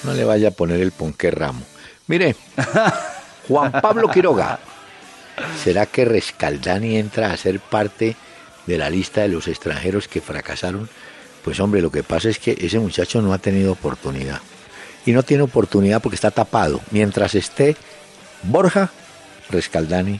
No 0.04 0.14
le 0.14 0.24
vaya 0.26 0.50
a 0.50 0.52
poner 0.52 0.80
el 0.82 0.92
ponqué 0.92 1.32
ramo. 1.32 1.62
Mire, 2.08 2.36
Juan 3.48 3.72
Pablo 3.72 4.10
Quiroga. 4.10 4.60
¿Será 5.64 5.86
que 5.86 6.06
Rescaldani 6.06 6.98
entra 6.98 7.32
a 7.32 7.38
ser 7.38 7.60
parte 7.60 8.16
de 8.66 8.78
la 8.78 8.90
lista 8.90 9.22
de 9.22 9.30
los 9.30 9.48
extranjeros 9.48 10.08
que 10.08 10.22
fracasaron? 10.22 10.90
Pues 11.44 11.60
hombre, 11.60 11.82
lo 11.82 11.92
que 11.92 12.04
pasa 12.04 12.30
es 12.30 12.40
que 12.40 12.58
ese 12.60 12.80
muchacho 12.80 13.22
no 13.22 13.34
ha 13.34 13.38
tenido 13.38 13.72
oportunidad. 13.72 14.42
Y 15.06 15.12
no 15.14 15.24
tiene 15.24 15.44
oportunidad 15.44 16.02
porque 16.02 16.16
está 16.16 16.32
tapado. 16.32 16.82
Mientras 16.92 17.36
esté 17.36 17.76
Borja, 18.44 18.92
Rescaldani 19.50 20.20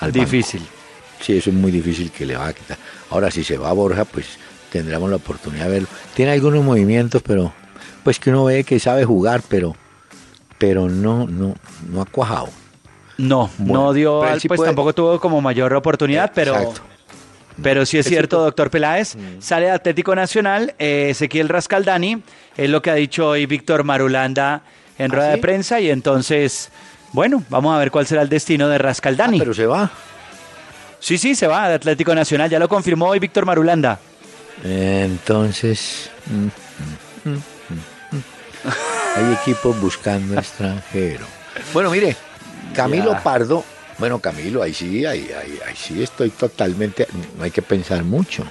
al 0.00 0.12
banco. 0.12 0.24
Difícil. 0.24 0.62
Sí, 1.20 1.36
eso 1.36 1.50
es 1.50 1.56
muy 1.56 1.72
difícil 1.72 2.12
que 2.12 2.24
le 2.24 2.36
va 2.36 2.48
a 2.48 2.52
quitar. 2.52 2.78
Ahora, 3.10 3.30
si 3.30 3.42
se 3.42 3.58
va 3.58 3.70
a 3.70 3.72
Borja, 3.72 4.04
pues 4.04 4.26
tendremos 4.70 5.10
la 5.10 5.16
oportunidad 5.16 5.64
de 5.64 5.70
verlo. 5.70 5.88
Tiene 6.14 6.32
algunos 6.32 6.62
movimientos, 6.62 7.22
pero 7.22 7.52
pues 8.04 8.20
que 8.20 8.30
uno 8.30 8.44
ve 8.44 8.64
que 8.64 8.78
sabe 8.78 9.04
jugar, 9.04 9.42
pero 9.48 9.74
pero 10.58 10.88
no 10.88 11.26
no 11.26 11.56
no 11.88 12.02
ha 12.02 12.06
cuajado. 12.06 12.48
No, 13.18 13.50
Bueno, 13.58 13.86
no 13.86 13.92
dio, 13.92 14.20
pero 14.20 14.28
él 14.28 14.34
al- 14.34 14.40
sí 14.40 14.48
pues 14.48 14.58
puede- 14.58 14.68
tampoco 14.70 14.92
tuvo 14.94 15.20
como 15.20 15.40
mayor 15.40 15.74
oportunidad, 15.74 16.30
pero, 16.34 16.54
Exacto. 16.56 16.80
pero 17.62 17.84
sí 17.84 17.98
es 17.98 18.06
cierto, 18.06 18.40
doctor 18.42 18.70
Peláez, 18.70 19.16
sale 19.40 19.66
de 19.66 19.72
Atlético 19.72 20.14
Nacional, 20.14 20.74
eh, 20.78 21.08
Ezequiel 21.10 21.48
Rascaldani, 21.48 22.22
es 22.56 22.70
lo 22.70 22.80
que 22.80 22.90
ha 22.90 22.94
dicho 22.94 23.28
hoy 23.28 23.46
Víctor 23.46 23.82
Marulanda 23.84 24.62
en 24.98 25.10
¿Ah, 25.12 25.14
rueda 25.14 25.28
de 25.30 25.38
prensa 25.38 25.80
y 25.80 25.90
entonces, 25.90 26.70
bueno, 27.12 27.42
vamos 27.48 27.74
a 27.74 27.78
ver 27.78 27.90
cuál 27.90 28.06
será 28.06 28.22
el 28.22 28.28
destino 28.28 28.68
de 28.68 28.78
Rascaldani. 28.78 29.36
Ah, 29.38 29.40
pero 29.40 29.54
se 29.54 29.66
va. 29.66 29.90
Sí, 31.00 31.18
sí, 31.18 31.34
se 31.34 31.46
va 31.46 31.68
de 31.68 31.74
Atlético 31.74 32.14
Nacional, 32.14 32.48
ya 32.50 32.58
lo 32.58 32.68
confirmó 32.68 33.06
hoy 33.08 33.18
Víctor 33.18 33.44
Marulanda. 33.46 33.98
Entonces, 34.64 36.10
mm, 36.26 36.34
mm, 37.28 37.30
mm, 37.30 37.34
mm. 38.14 38.22
hay 39.16 39.32
equipos 39.42 39.80
buscando 39.80 40.34
extranjero. 40.38 41.24
Bueno, 41.72 41.90
mire, 41.90 42.16
Camilo 42.74 43.12
Ya. 43.12 43.22
Pardo, 43.22 43.64
bueno, 43.98 44.18
Camilo, 44.20 44.62
ahí 44.62 44.72
sí, 44.74 45.04
ahí, 45.04 45.28
ahí, 45.40 45.58
ahí 45.66 45.74
sí 45.76 46.02
estoy 46.02 46.30
totalmente, 46.30 47.06
no 47.36 47.44
hay 47.44 47.50
que 47.50 47.62
pensar 47.62 48.04
mucho. 48.04 48.44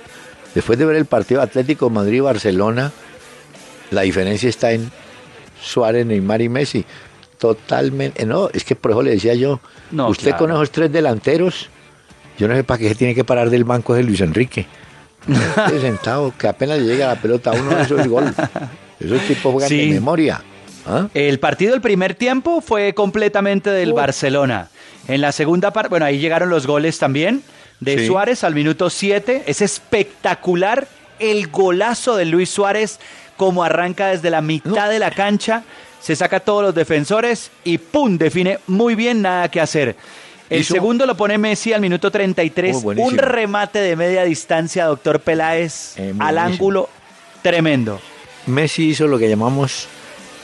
Después 0.53 0.77
de 0.80 0.86
ver 0.86 0.95
el 0.95 1.06
partido 1.06 1.41
Atlético 1.41 1.89
Madrid-Barcelona, 1.89 2.91
la 3.91 4.01
diferencia 4.01 4.49
está 4.49 4.71
en 4.71 4.91
Suárez, 5.62 6.06
Neymar 6.06 6.41
y 6.41 6.49
Messi. 6.49 6.86
Totalmente, 7.38 8.25
no, 8.25 8.49
es 8.51 8.63
que 8.63 8.75
por 8.75 8.91
eso 8.91 9.01
le 9.03 9.12
decía 9.12 9.36
yo, 9.36 9.60
No, 9.91 10.10
usted 10.10 10.30
claro. 10.32 10.38
con 10.39 10.51
esos 10.51 10.71
tres 10.71 10.91
delanteros, 10.91 11.69
yo 12.39 12.47
no 12.47 12.56
sé 12.56 12.63
para 12.63 12.80
qué 12.80 12.89
se 12.89 12.95
tiene 12.95 13.13
que 13.15 13.23
parar 13.23 13.49
del 13.49 13.63
banco 13.63 13.93
de 13.93 14.03
Luis 14.03 14.21
Enrique. 14.21 14.65
Sentado, 15.82 16.34
que 16.38 16.47
apenas 16.47 16.80
le 16.80 16.86
llega 16.86 17.08
la 17.08 17.21
pelota 17.21 17.51
a 17.51 17.53
uno, 17.53 17.77
eso 17.80 17.99
es 17.99 18.08
gol. 18.08 18.34
Esos 18.99 19.21
tipos 19.27 19.51
juegan 19.53 19.69
Sí. 19.69 19.88
de 19.89 19.93
memoria. 19.93 20.41
¿Ah? 20.88 21.08
El 21.13 21.39
partido 21.39 21.71
del 21.73 21.82
primer 21.82 22.15
tiempo 22.15 22.62
fue 22.62 22.93
completamente 22.93 23.69
del. 23.69 23.93
Barcelona. 23.93 24.69
En 25.08 25.21
la 25.21 25.32
segunda 25.32 25.71
parte, 25.71 25.89
bueno, 25.89 26.06
ahí 26.06 26.19
llegaron 26.19 26.50
los 26.50 26.65
goles 26.67 26.97
también 27.00 27.41
de 27.80 28.00
Sí. 28.00 28.08
Suárez 28.08 28.43
al 28.43 28.54
minuto 28.56 28.89
7. 28.89 29.43
Es 29.47 29.62
espectacular 29.62 30.88
el 31.19 31.47
golazo 31.47 32.15
de 32.15 32.26
Luis 32.26 32.50
Suárez, 32.50 33.00
como 33.38 33.63
arranca 33.63 34.08
desde 34.08 34.30
la 34.30 34.41
mitad 34.41 34.89
de 34.89 35.00
la 35.00 35.12
cancha, 35.12 35.63
se 36.02 36.15
saca 36.15 36.38
a 36.38 36.39
todos 36.41 36.62
los 36.63 36.76
defensores 36.76 37.52
y 37.63 37.78
¡pum! 37.80 38.17
define 38.17 38.60
muy 38.67 38.95
bien, 38.95 39.21
nada 39.21 39.50
que 39.50 39.60
hacer. 39.62 39.95
El 40.50 40.62
Hizo- 40.62 40.73
segundo 40.76 41.06
lo 41.06 41.15
pone 41.17 41.38
Messi 41.38 41.73
al 41.73 41.82
minuto 41.82 42.10
33, 42.12 42.78
Oh, 42.84 42.89
un 42.95 43.17
remate 43.17 43.80
de 43.80 43.95
media 43.95 44.23
distancia, 44.23 44.86
doctor 44.86 45.19
Peláez, 45.19 45.97
Eh, 45.97 46.13
al 46.19 46.38
ángulo 46.38 46.88
tremendo. 47.41 48.00
Messi 48.45 48.89
hizo 48.89 49.08
lo 49.08 49.17
que 49.19 49.28
llamamos 49.28 49.88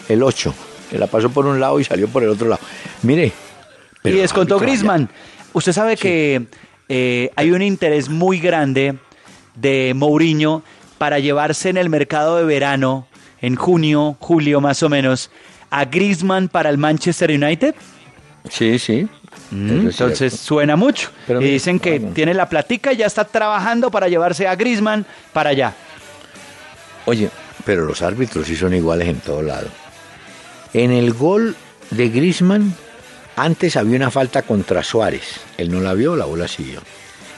el 0.09 0.23
8. 0.23 0.53
la 0.93 1.07
pasó 1.07 1.29
por 1.29 1.45
un 1.45 1.59
lado 1.59 1.79
y 1.79 1.83
salió 1.83 2.07
por 2.07 2.23
el 2.23 2.29
otro 2.29 2.47
lado. 2.47 2.61
Mire. 3.01 3.31
y 4.03 4.11
descontó 4.11 4.59
Grisman. 4.59 5.09
Usted 5.53 5.71
sabe 5.71 5.97
que 5.97 6.45
eh, 6.89 7.31
hay 7.35 7.51
un 7.51 7.61
interés 7.61 8.09
muy 8.09 8.39
grande 8.39 8.95
de 9.55 9.93
Mourinho 9.95 10.63
para 10.97 11.19
llevarse 11.19 11.69
en 11.69 11.77
el 11.77 11.89
mercado 11.89 12.37
de 12.37 12.43
verano, 12.43 13.07
en 13.41 13.55
junio, 13.55 14.17
julio 14.19 14.61
más 14.61 14.83
o 14.83 14.89
menos, 14.89 15.29
a 15.69 15.85
Grisman 15.85 16.49
para 16.49 16.69
el 16.69 16.77
Manchester 16.77 17.31
United. 17.31 17.75
Sí, 18.49 18.77
sí. 18.79 19.07
Mm, 19.51 19.87
entonces 19.87 20.33
suena 20.39 20.75
mucho. 20.75 21.09
y 21.27 21.43
dicen 21.43 21.79
que 21.79 21.99
tiene 21.99 22.33
la 22.33 22.49
platica 22.49 22.93
y 22.93 22.97
ya 22.97 23.05
está 23.05 23.25
trabajando 23.25 23.91
para 23.91 24.07
llevarse 24.07 24.47
a 24.47 24.55
Grisman 24.55 25.05
para 25.31 25.51
allá. 25.51 25.73
Oye, 27.05 27.29
pero 27.65 27.85
los 27.85 28.01
árbitros 28.01 28.47
sí 28.47 28.55
son 28.55 28.73
iguales 28.73 29.07
en 29.07 29.19
todo 29.19 29.41
lado. 29.41 29.67
En 30.73 30.91
el 30.91 31.13
gol 31.13 31.55
de 31.91 32.09
Grisman, 32.09 32.73
antes 33.35 33.77
había 33.77 33.97
una 33.97 34.11
falta 34.11 34.41
contra 34.41 34.83
Suárez. 34.83 35.41
Él 35.57 35.71
no 35.71 35.79
la 35.79 35.93
vio, 35.93 36.15
la 36.15 36.25
bola 36.25 36.47
siguió. 36.47 36.81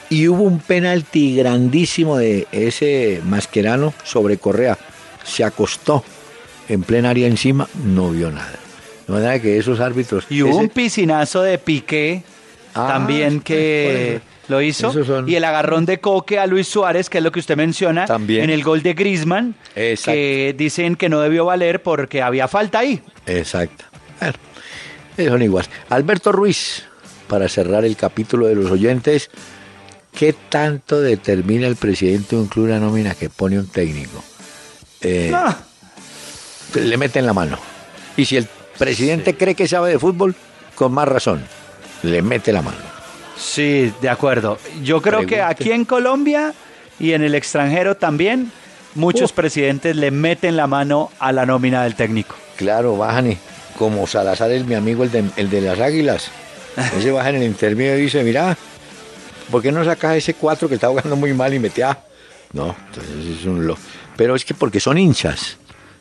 Y 0.09 0.27
hubo 0.27 0.43
un 0.43 0.59
penalti 0.59 1.35
grandísimo 1.35 2.17
de 2.17 2.47
ese 2.51 3.21
masquerano 3.25 3.93
sobre 4.03 4.37
Correa. 4.37 4.77
Se 5.23 5.43
acostó 5.43 6.03
en 6.69 6.83
plena 6.83 7.09
área 7.09 7.27
encima, 7.27 7.67
no 7.83 8.11
vio 8.11 8.31
nada. 8.31 8.59
De 9.07 9.13
manera 9.13 9.41
que 9.41 9.57
esos 9.57 9.79
árbitros. 9.79 10.25
Y 10.29 10.41
hubo 10.41 10.57
un 10.57 10.69
piscinazo 10.69 11.41
de 11.41 11.57
Piqué 11.57 12.23
ah, 12.75 12.87
también 12.87 13.41
que 13.41 14.21
lo 14.47 14.61
hizo. 14.61 14.93
Y 15.25 15.35
el 15.35 15.43
agarrón 15.43 15.85
de 15.85 15.99
Coque 15.99 16.39
a 16.39 16.45
Luis 16.45 16.67
Suárez, 16.67 17.09
que 17.09 17.17
es 17.17 17.23
lo 17.23 17.31
que 17.31 17.39
usted 17.39 17.57
menciona, 17.57 18.05
también. 18.05 18.43
en 18.43 18.49
el 18.49 18.63
gol 18.63 18.83
de 18.83 18.93
Grisman, 18.93 19.55
que 19.73 20.55
dicen 20.57 20.95
que 20.95 21.09
no 21.09 21.21
debió 21.21 21.45
valer 21.45 21.81
porque 21.81 22.21
había 22.21 22.47
falta 22.47 22.79
ahí. 22.79 23.01
Exacto. 23.25 23.85
Bueno, 24.19 25.31
son 25.31 25.41
iguales. 25.41 25.69
Alberto 25.89 26.31
Ruiz, 26.31 26.83
para 27.27 27.47
cerrar 27.49 27.85
el 27.85 27.95
capítulo 27.95 28.47
de 28.47 28.55
los 28.55 28.69
oyentes, 28.69 29.29
¿qué 30.13 30.33
tanto 30.33 31.01
determina 31.01 31.67
el 31.67 31.75
presidente 31.75 32.35
de 32.35 32.41
un 32.41 32.47
club 32.47 32.67
la 32.67 32.79
nómina 32.79 33.15
que 33.15 33.29
pone 33.29 33.57
un 33.57 33.67
técnico? 33.67 34.23
Eh, 35.01 35.31
ah. 35.33 35.57
Le 36.73 36.97
meten 36.97 37.25
la 37.25 37.33
mano. 37.33 37.57
Y 38.17 38.25
si 38.25 38.37
el 38.37 38.47
presidente 38.77 39.35
cree 39.35 39.55
que 39.55 39.67
sabe 39.67 39.91
de 39.91 39.99
fútbol, 39.99 40.35
con 40.75 40.93
más 40.93 41.07
razón, 41.07 41.45
le 42.05 42.21
mete 42.21 42.51
la 42.51 42.61
mano. 42.61 42.77
Sí, 43.37 43.91
de 44.01 44.09
acuerdo. 44.09 44.57
Yo 44.81 45.01
creo 45.01 45.25
que 45.25 45.41
aquí 45.41 45.71
en 45.71 45.85
Colombia 45.85 46.53
y 46.99 47.13
en 47.13 47.23
el 47.23 47.35
extranjero 47.35 47.95
también, 47.95 48.51
muchos 48.95 49.33
presidentes 49.33 49.95
le 49.95 50.11
meten 50.11 50.55
la 50.55 50.67
mano 50.67 51.11
a 51.19 51.31
la 51.31 51.45
nómina 51.45 51.83
del 51.83 51.95
técnico. 51.95 52.35
Claro, 52.55 52.97
bajan 52.97 53.37
como 53.77 54.07
Salazar 54.07 54.51
es 54.51 54.65
mi 54.65 54.75
amigo, 54.75 55.03
el 55.03 55.11
de, 55.11 55.25
el 55.35 55.49
de 55.49 55.61
las 55.61 55.79
águilas. 55.79 56.31
Ese 56.97 57.11
baja 57.11 57.29
en 57.29 57.35
el 57.35 57.43
intermedio 57.43 57.97
y 57.97 58.03
dice, 58.03 58.23
mira, 58.23 58.57
¿por 59.51 59.61
qué 59.61 59.71
no 59.71 59.83
sacas 59.85 60.17
ese 60.17 60.33
cuatro 60.33 60.67
que 60.67 60.75
está 60.75 60.89
jugando 60.89 61.15
muy 61.15 61.33
mal 61.33 61.53
y 61.53 61.59
mete 61.59 61.83
a? 61.83 61.97
No, 62.51 62.75
entonces 62.87 63.39
es 63.39 63.45
un 63.45 63.65
lo. 63.65 63.77
Pero 64.17 64.35
es 64.35 64.43
que 64.43 64.53
porque 64.53 64.81
son 64.81 64.97
hinchas, 64.97 65.57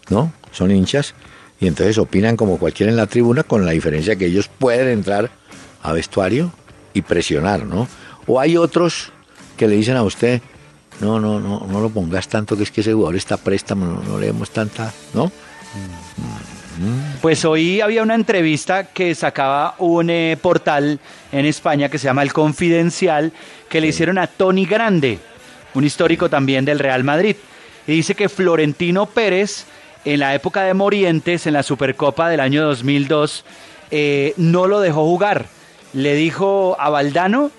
¿no? 0.09 0.33
Son 0.51 0.71
hinchas 0.73 1.15
y 1.61 1.69
entonces 1.69 1.99
opinan 1.99 2.37
como 2.37 2.59
cualquiera 2.59 2.91
en 2.91 2.97
la 2.97 3.07
tribuna 3.07 3.45
con 3.45 3.65
la 3.65 3.73
diferencia 3.73 4.17
que 4.17 4.27
ellos 4.27 4.49
pueden 4.49 4.89
entrar 4.89 5.31
a 5.85 5.93
vestuario 5.93 6.51
y 6.93 7.03
presionar, 7.03 7.65
¿no? 7.65 7.87
O 8.27 8.41
hay 8.41 8.57
otros 8.57 9.13
que 9.57 9.69
le 9.69 9.77
dicen 9.77 9.97
a 9.97 10.03
usted, 10.03 10.41
no, 11.01 11.21
no, 11.21 11.39
no, 11.39 11.67
no 11.71 11.81
lo 11.81 11.91
pongas 11.91 12.27
tanto 12.27 12.57
que 12.57 12.65
es 12.65 12.71
que 12.71 12.81
ese 12.81 12.93
jugador 12.93 13.17
está 13.17 13.37
préstamo, 13.37 13.87
no, 13.87 14.03
no 14.03 14.19
le 14.19 14.27
demos 14.27 14.51
tanta, 14.51 14.93
¿no? 15.13 15.31
Pues 17.21 17.45
hoy 17.45 17.81
había 17.81 18.03
una 18.03 18.15
entrevista 18.15 18.85
que 18.85 19.15
sacaba 19.15 19.77
un 19.79 20.11
eh, 20.11 20.37
portal 20.41 20.99
en 21.31 21.47
España 21.47 21.89
que 21.89 21.99
se 21.99 22.07
llama 22.07 22.23
El 22.23 22.33
Confidencial, 22.33 23.33
que 23.69 23.81
le 23.81 23.89
hicieron 23.89 24.19
a 24.19 24.27
Tony 24.27 24.67
Grande, 24.67 25.19
un 25.75 25.85
histórico 25.85 26.29
también 26.29 26.65
del 26.65 26.79
Real 26.79 27.05
Madrid. 27.05 27.37
Y 27.87 27.93
dice 27.93 28.15
que 28.15 28.29
Florentino 28.29 29.07
Pérez, 29.07 29.67
en 30.05 30.21
la 30.21 30.35
época 30.35 30.63
de 30.63 30.75
Morientes, 30.75 31.47
en 31.47 31.53
la 31.53 31.63
Supercopa 31.63 32.29
del 32.29 32.41
año 32.41 32.65
2002, 32.65 33.45
eh, 33.91 34.35
no 34.37 34.67
lo 34.67 34.81
dejó 34.81 35.05
jugar. 35.05 35.47
Le 35.95 36.15
dijo 36.15 36.77
a 36.79 36.91
Valdano 36.91 37.51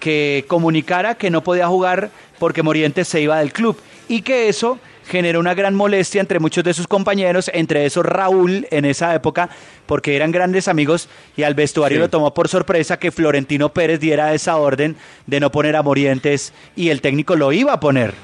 que 0.00 0.44
comunicara 0.48 1.14
que 1.14 1.30
no 1.30 1.42
podía 1.42 1.68
jugar 1.68 2.10
porque 2.38 2.62
Morientes 2.62 3.08
se 3.08 3.20
iba 3.20 3.38
del 3.38 3.52
club 3.52 3.78
y 4.08 4.22
que 4.22 4.48
eso 4.48 4.78
generó 5.06 5.40
una 5.40 5.54
gran 5.54 5.74
molestia 5.74 6.20
entre 6.20 6.40
muchos 6.40 6.64
de 6.64 6.74
sus 6.74 6.86
compañeros, 6.86 7.50
entre 7.52 7.86
esos 7.86 8.04
Raúl 8.04 8.66
en 8.70 8.84
esa 8.84 9.14
época, 9.14 9.50
porque 9.86 10.16
eran 10.16 10.32
grandes 10.32 10.68
amigos 10.68 11.08
y 11.36 11.42
al 11.42 11.54
vestuario 11.54 11.98
lo 11.98 12.10
tomó 12.10 12.32
por 12.34 12.48
sorpresa 12.48 12.98
que 12.98 13.10
Florentino 13.10 13.72
Pérez 13.72 14.00
diera 14.00 14.34
esa 14.34 14.56
orden 14.56 14.96
de 15.26 15.40
no 15.40 15.50
poner 15.50 15.76
a 15.76 15.82
Morientes 15.82 16.52
y 16.76 16.88
el 16.88 17.00
técnico 17.00 17.36
lo 17.36 17.52
iba 17.52 17.74
a 17.74 17.80
poner. 17.80 18.14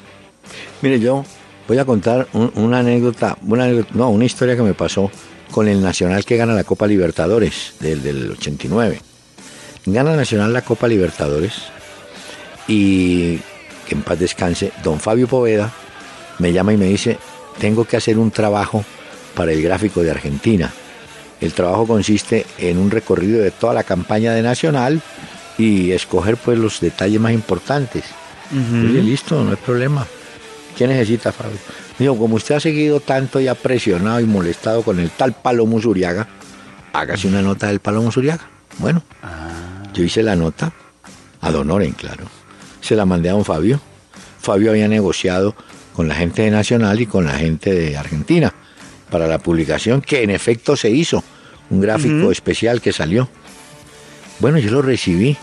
Mire, 0.83 1.01
yo 1.01 1.25
voy 1.69 1.79
a 1.79 1.85
contar 1.85 2.27
una, 2.33 2.79
anécdota, 2.79 3.37
una 3.47 3.69
no, 3.93 4.11
una 4.11 4.25
historia 4.25 4.57
que 4.57 4.63
me 4.63 4.75
pasó 4.75 5.11
con 5.51 5.69
el 5.69 5.83
Nacional 5.83 6.25
que 6.25 6.37
gana 6.37 6.55
la 6.55 6.65
Copa 6.65 6.87
Libertadores 6.87 7.75
del, 7.81 8.03
del 8.03 8.33
89. 8.33 9.10
Gana 9.87 10.17
Nacional 10.17 10.53
la 10.53 10.63
Copa 10.63 10.89
Libertadores 10.89 11.55
y 12.69 13.39
que 13.89 13.95
en 13.95 14.03
paz 14.03 14.19
descanse, 14.19 14.73
don 14.83 15.01
Fabio 15.01 15.27
Poveda 15.27 15.73
me 16.39 16.53
llama 16.53 16.73
y 16.73 16.77
me 16.77 16.87
dice, 16.87 17.19
tengo 17.59 17.85
que 17.85 17.97
hacer 17.97 18.19
un 18.19 18.31
trabajo 18.31 18.85
para 19.35 19.53
el 19.53 19.63
gráfico 19.63 20.03
de 20.03 20.11
Argentina. 20.11 20.73
El 21.41 21.53
trabajo 21.53 21.87
consiste 21.87 22.47
en 22.59 22.79
un 22.79 22.91
recorrido 22.91 23.43
de 23.43 23.51
toda 23.51 23.75
la 23.75 23.85
campaña 23.85 24.33
de 24.33 24.43
Nacional 24.43 25.01
y 25.59 25.93
escoger 25.93 26.37
pues 26.37 26.59
los 26.59 26.81
detalles 26.81 27.21
más 27.21 27.33
importantes. 27.33 28.05
listo, 29.03 29.43
no 29.43 29.51
hay 29.51 29.57
problema. 29.57 30.07
¿Qué 30.77 30.87
necesita, 30.87 31.33
Fabio? 31.33 31.59
Digo, 31.99 32.17
como 32.17 32.37
usted 32.37 32.55
ha 32.55 32.61
seguido 32.61 33.01
tanto 33.01 33.41
y 33.41 33.49
ha 33.49 33.55
presionado 33.55 34.21
y 34.21 34.25
molestado 34.25 34.83
con 34.83 34.99
el 34.99 35.11
tal 35.11 35.33
Palomo 35.33 35.81
Zuriaga, 35.81 36.27
hágase 36.93 37.29
una 37.29 37.43
nota 37.43 37.67
del 37.67 37.81
Palomo 37.81 38.11
Zuriaga. 38.11 38.49
Bueno, 38.79 39.03
ah. 39.23 39.70
Yo 39.93 40.03
hice 40.05 40.23
la 40.23 40.37
nota, 40.37 40.73
a 41.41 41.51
Donoren, 41.51 41.93
claro. 41.93 42.25
Se 42.81 42.95
la 42.97 43.07
mandé 43.07 43.29
a 43.29 43.33
don 43.33 43.45
Fabio. 43.45 43.81
Fabio 44.41 44.71
había 44.71 44.89
negociado 44.89 45.55
con 45.95 46.09
la 46.09 46.15
gente 46.15 46.43
de 46.43 46.51
Nacional 46.51 47.01
y 47.01 47.07
con 47.07 47.27
la 47.27 47.35
gente 47.35 47.75
de 47.75 47.97
Argentina 47.97 48.55
para 49.11 49.27
la 49.27 49.39
publicación 49.39 50.01
que 50.01 50.23
en 50.23 50.31
efecto 50.31 50.77
se 50.77 50.91
hizo, 50.91 51.23
un 51.69 51.81
gráfico 51.81 52.31
especial 52.31 52.81
que 52.81 52.93
salió. 52.93 53.29
Bueno, 54.39 54.59
yo 54.59 54.71
lo 54.71 54.83
recibí 54.83 55.37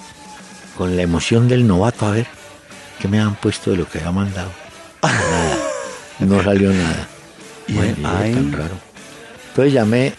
con 0.78 0.96
la 0.96 1.04
emoción 1.04 1.48
del 1.48 1.68
novato 1.68 2.06
a 2.06 2.12
ver 2.12 2.28
qué 3.00 3.08
me 3.08 3.20
han 3.20 3.36
puesto 3.36 3.72
de 3.72 3.78
lo 3.78 3.88
que 3.88 4.00
había 4.00 4.12
mandado. 4.12 4.52
Nada, 5.04 5.58
no 6.20 6.44
salió 6.44 6.72
nada. 6.72 7.08
Bueno, 7.68 7.96
tan 8.02 8.52
raro. 8.52 8.76
Entonces 9.50 9.74
llamé, 9.74 10.14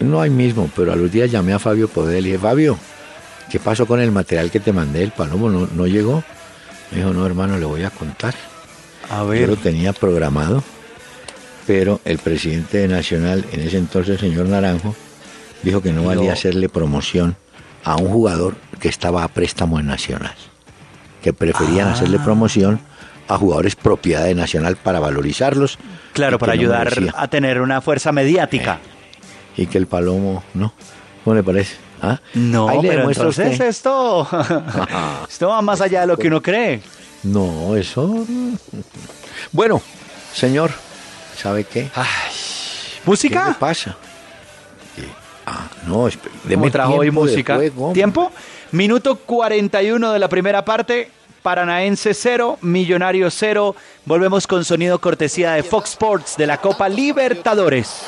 no 0.00 0.20
ahí 0.20 0.30
mismo, 0.30 0.70
pero 0.74 0.92
a 0.92 0.96
los 0.96 1.10
días 1.10 1.30
llamé 1.30 1.52
a 1.52 1.58
Fabio 1.58 1.88
Poder 1.88 2.20
y 2.20 2.26
dije, 2.26 2.38
Fabio, 2.38 2.78
¿qué 3.50 3.58
pasó 3.58 3.86
con 3.86 4.00
el 4.00 4.12
material 4.12 4.50
que 4.50 4.60
te 4.60 4.72
mandé? 4.72 5.02
El 5.02 5.10
palomo 5.10 5.50
no, 5.50 5.68
no 5.74 5.86
llegó. 5.86 6.22
Me 6.90 6.98
dijo, 6.98 7.12
no 7.12 7.26
hermano, 7.26 7.58
le 7.58 7.66
voy 7.66 7.82
a 7.82 7.90
contar. 7.90 8.34
Yo 9.10 9.46
lo 9.46 9.56
tenía 9.56 9.92
programado, 9.92 10.62
pero 11.66 12.00
el 12.04 12.18
presidente 12.18 12.78
de 12.78 12.88
Nacional, 12.88 13.44
en 13.52 13.60
ese 13.60 13.76
entonces, 13.78 14.22
el 14.22 14.30
señor 14.30 14.46
Naranjo, 14.46 14.94
dijo 15.62 15.82
que 15.82 15.92
no 15.92 16.04
valía 16.04 16.32
hacerle 16.32 16.68
promoción 16.68 17.36
a 17.84 17.96
un 17.96 18.08
jugador 18.08 18.54
que 18.78 18.88
estaba 18.88 19.24
a 19.24 19.28
préstamo 19.28 19.80
en 19.80 19.86
Nacional, 19.86 20.34
que 21.22 21.32
preferían 21.32 21.88
ah. 21.88 21.92
hacerle 21.92 22.20
promoción 22.20 22.80
a 23.26 23.36
jugadores 23.36 23.74
propiedad 23.74 24.24
de 24.24 24.34
Nacional 24.34 24.76
para 24.76 25.00
valorizarlos. 25.00 25.78
Claro, 26.12 26.38
para 26.38 26.52
ayudar 26.52 26.92
a 27.16 27.28
tener 27.28 27.60
una 27.60 27.80
fuerza 27.80 28.12
mediática. 28.12 28.78
Eh, 29.56 29.62
y 29.62 29.66
que 29.66 29.78
el 29.78 29.88
Palomo, 29.88 30.44
¿no? 30.54 30.72
¿Cómo 31.24 31.36
le 31.36 31.42
parece? 31.42 31.76
¿Ah? 32.02 32.18
No, 32.34 32.68
pero 32.80 33.08
entonces 33.08 33.60
esto, 33.60 34.26
esto 35.28 35.48
va 35.48 35.60
más 35.60 35.80
allá 35.80 36.02
de 36.02 36.06
lo 36.06 36.16
que 36.16 36.28
uno 36.28 36.40
cree. 36.40 36.80
No, 37.22 37.76
eso. 37.76 38.26
Bueno, 39.52 39.82
señor, 40.32 40.70
¿sabe 41.36 41.64
qué? 41.64 41.90
¿Música? 43.04 43.48
¿Qué 43.48 43.54
pasa? 43.60 43.96
Ah, 45.46 45.68
no, 45.86 46.08
de 46.44 46.70
trajo 46.70 46.94
hoy 46.94 47.10
música. 47.10 47.58
¿Tiempo? 47.92 48.30
Minuto 48.72 49.16
41 49.16 50.12
de 50.12 50.18
la 50.18 50.28
primera 50.28 50.64
parte. 50.64 51.10
Paranaense 51.42 52.14
0, 52.14 52.58
Millonario 52.60 53.30
0. 53.30 53.74
Volvemos 54.04 54.46
con 54.46 54.64
sonido 54.64 55.00
cortesía 55.00 55.52
de 55.52 55.62
Fox 55.62 55.90
Sports 55.90 56.36
de 56.36 56.46
la 56.46 56.58
Copa 56.58 56.88
Libertadores. 56.88 58.06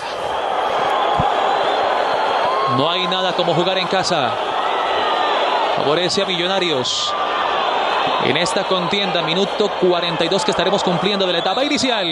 No 2.77 2.91
hay 2.91 3.07
nada 3.07 3.35
como 3.35 3.55
jugar 3.55 3.79
en 3.79 3.87
casa. 3.87 4.33
Favorece 5.77 6.23
a 6.23 6.27
Millonarios 6.27 7.13
en 8.25 8.37
esta 8.37 8.65
contienda, 8.65 9.21
minuto 9.23 9.71
42 9.81 10.45
que 10.45 10.53
estaremos 10.53 10.83
cumpliendo 10.83 11.27
de 11.27 11.33
la 11.33 11.39
etapa 11.41 11.65
inicial. 11.65 12.07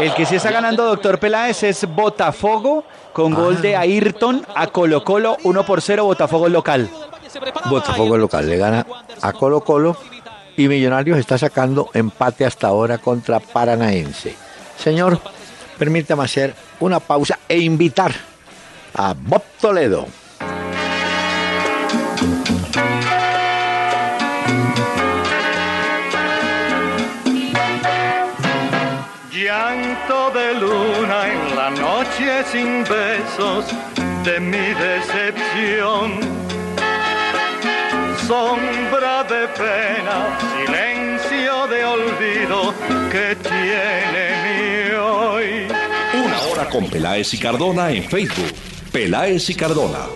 El 0.00 0.12
que 0.14 0.26
sí 0.26 0.34
está 0.34 0.50
ganando 0.50 0.84
Doctor 0.84 1.18
Peláez 1.18 1.62
es 1.62 1.86
Botafogo 1.88 2.84
con 3.12 3.32
gol 3.32 3.62
de 3.62 3.76
Ayrton 3.76 4.44
a 4.54 4.66
Colo 4.66 5.04
Colo 5.04 5.36
1 5.44 5.64
por 5.64 5.80
0 5.80 6.04
Botafogo 6.04 6.48
local. 6.48 6.90
Botafogo 7.66 8.18
local 8.18 8.48
le 8.48 8.56
gana 8.56 8.86
a 9.22 9.32
Colo 9.32 9.60
Colo 9.60 9.96
y 10.56 10.68
Millonarios 10.68 11.18
está 11.18 11.38
sacando 11.38 11.88
empate 11.94 12.44
hasta 12.44 12.66
ahora 12.66 12.98
contra 12.98 13.38
Paranaense. 13.40 14.36
Señor, 14.76 15.20
permítame 15.78 16.24
hacer 16.24 16.54
una 16.80 16.98
pausa 17.00 17.38
e 17.48 17.58
invitar 17.58 18.12
a 18.94 19.14
Bob 19.14 19.42
Toledo. 19.60 20.06
Llanto 29.32 30.30
de 30.30 30.54
luna 30.54 31.32
en 31.32 31.56
la 31.56 31.70
noche 31.70 32.44
sin 32.50 32.84
besos 32.84 33.66
de 34.24 34.40
mi 34.40 34.74
decepción. 34.74 36.20
Sombra 38.26 39.24
de 39.24 39.48
pena, 39.48 40.38
silencio 40.40 41.66
de 41.66 41.84
olvido 41.84 42.74
que 43.10 43.36
tiene 43.36 44.24
mi 44.44 44.94
hoy. 44.94 45.66
Una 46.14 46.40
hora 46.42 46.70
con 46.70 46.88
Peláez 46.88 47.34
y 47.34 47.38
Cardona 47.38 47.90
en 47.90 48.04
Facebook. 48.04 48.73
Peláez 48.94 49.50
y 49.50 49.56
Cardona. 49.56 50.06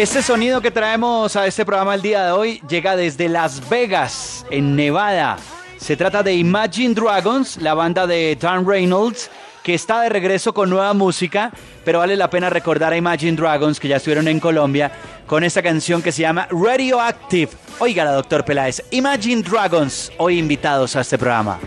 Este 0.00 0.22
sonido 0.22 0.62
que 0.62 0.70
traemos 0.70 1.36
a 1.36 1.46
este 1.46 1.66
programa 1.66 1.94
el 1.94 2.00
día 2.00 2.24
de 2.24 2.32
hoy 2.32 2.62
llega 2.66 2.96
desde 2.96 3.28
Las 3.28 3.68
Vegas, 3.68 4.46
en 4.50 4.74
Nevada. 4.74 5.36
Se 5.76 5.94
trata 5.94 6.22
de 6.22 6.32
Imagine 6.32 6.94
Dragons, 6.94 7.58
la 7.58 7.74
banda 7.74 8.06
de 8.06 8.34
Dan 8.40 8.66
Reynolds, 8.66 9.30
que 9.62 9.74
está 9.74 10.00
de 10.00 10.08
regreso 10.08 10.54
con 10.54 10.70
nueva 10.70 10.94
música, 10.94 11.52
pero 11.84 11.98
vale 11.98 12.16
la 12.16 12.30
pena 12.30 12.48
recordar 12.48 12.94
a 12.94 12.96
Imagine 12.96 13.36
Dragons, 13.36 13.78
que 13.78 13.88
ya 13.88 13.96
estuvieron 13.96 14.26
en 14.26 14.40
Colombia, 14.40 14.90
con 15.26 15.44
esta 15.44 15.62
canción 15.62 16.00
que 16.00 16.12
se 16.12 16.22
llama 16.22 16.48
Radioactive. 16.50 17.52
Oiga, 17.78 18.02
la 18.02 18.12
doctor 18.12 18.42
Peláez, 18.42 18.82
Imagine 18.92 19.42
Dragons, 19.42 20.10
hoy 20.16 20.38
invitados 20.38 20.96
a 20.96 21.02
este 21.02 21.18
programa. 21.18 21.60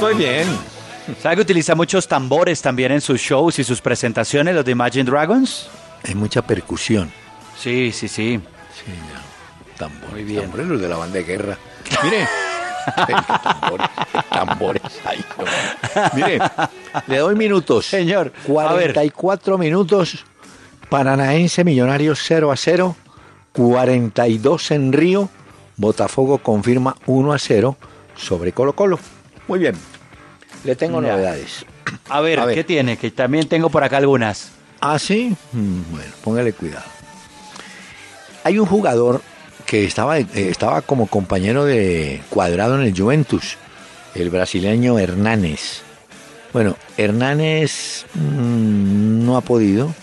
Muy 0.00 0.14
bien. 0.14 0.46
¿Sabe 1.22 1.36
que 1.36 1.42
utiliza 1.42 1.74
muchos 1.74 2.06
tambores 2.06 2.60
también 2.60 2.92
en 2.92 3.00
sus 3.00 3.20
shows 3.20 3.58
y 3.58 3.64
sus 3.64 3.80
presentaciones, 3.80 4.54
los 4.54 4.64
de 4.64 4.72
Imagine 4.72 5.04
Dragons? 5.04 5.68
Hay 6.06 6.14
mucha 6.14 6.42
percusión. 6.42 7.10
Sí, 7.58 7.90
sí, 7.92 8.08
sí. 8.08 8.40
Sí, 8.74 8.92
ya. 8.92 9.76
Tambores. 9.76 10.12
Muy 10.12 10.24
bien. 10.24 10.42
Tambores 10.42 10.66
los 10.66 10.80
de 10.80 10.88
la 10.88 10.96
banda 10.96 11.18
de 11.18 11.24
guerra. 11.24 11.58
Mire. 12.02 12.28
tambores, 13.42 13.88
tambores. 14.30 14.82
Ay, 15.04 15.24
no. 15.38 15.44
Mire, 16.14 16.38
le 17.06 17.18
doy 17.18 17.34
minutos. 17.34 17.86
Señor, 17.86 18.32
a 18.44 18.72
ver. 18.74 18.92
44 18.92 19.58
minutos. 19.58 20.24
Paranaense 20.88 21.64
Millonarios 21.64 22.20
0 22.22 22.52
a 22.52 22.56
0. 22.56 22.96
42 23.52 24.70
en 24.70 24.92
Río. 24.92 25.28
Botafogo 25.76 26.38
confirma 26.38 26.96
1 27.06 27.32
a 27.32 27.38
0 27.38 27.76
sobre 28.16 28.52
Colo 28.52 28.74
Colo. 28.74 28.98
Muy 29.48 29.58
bien. 29.58 29.74
Le 30.64 30.76
tengo 30.76 31.00
Ya. 31.02 31.12
novedades. 31.12 31.64
A 32.08 32.20
ver, 32.20 32.38
A 32.40 32.44
ver. 32.46 32.54
¿qué 32.54 32.64
tiene? 32.64 32.96
Que 32.96 33.10
también 33.10 33.48
tengo 33.48 33.70
por 33.70 33.82
acá 33.82 33.96
algunas. 33.96 34.50
¿Ah, 34.80 34.98
sí? 34.98 35.34
Mm, 35.52 35.80
Bueno, 35.90 36.12
póngale 36.22 36.52
cuidado. 36.52 36.84
Hay 38.44 38.58
un 38.58 38.66
jugador 38.66 39.20
que 39.66 39.84
estaba, 39.84 40.18
eh, 40.18 40.26
estaba 40.34 40.80
como 40.82 41.06
compañero 41.06 41.64
de 41.64 42.22
cuadrado 42.30 42.76
en 42.80 42.86
el 42.86 42.96
Juventus, 42.98 43.56
el 44.14 44.30
brasileño 44.30 44.98
Hernández. 44.98 45.82
Bueno, 46.52 46.76
Hernández 46.96 48.06
mm, 48.14 49.24
no 49.26 49.36
ha 49.36 49.40
podido 49.42 49.94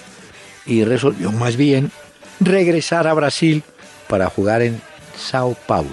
y 0.66 0.84
resolvió 0.84 1.32
más 1.32 1.56
bien 1.56 1.92
regresar 2.40 3.08
a 3.08 3.14
Brasil 3.14 3.64
para 4.08 4.30
jugar 4.30 4.62
en 4.62 4.80
Sao 5.18 5.56
Paulo. 5.66 5.90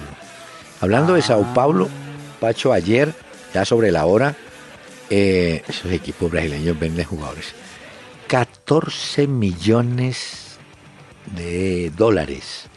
Hablando 0.81 1.13
de 1.15 1.21
Sao 1.21 1.53
Paulo, 1.55 1.89
Pacho, 2.39 2.73
ayer, 2.73 3.13
ya 3.53 3.65
sobre 3.65 3.91
la 3.91 4.05
hora, 4.05 4.35
eh, 5.09 5.63
esos 5.67 5.91
equipos 5.91 6.31
brasileños 6.31 6.79
venden 6.79 7.05
jugadores. 7.05 7.53
14 8.27 9.27
millones 9.27 10.57
de 11.35 11.91
dólares. 11.95 12.67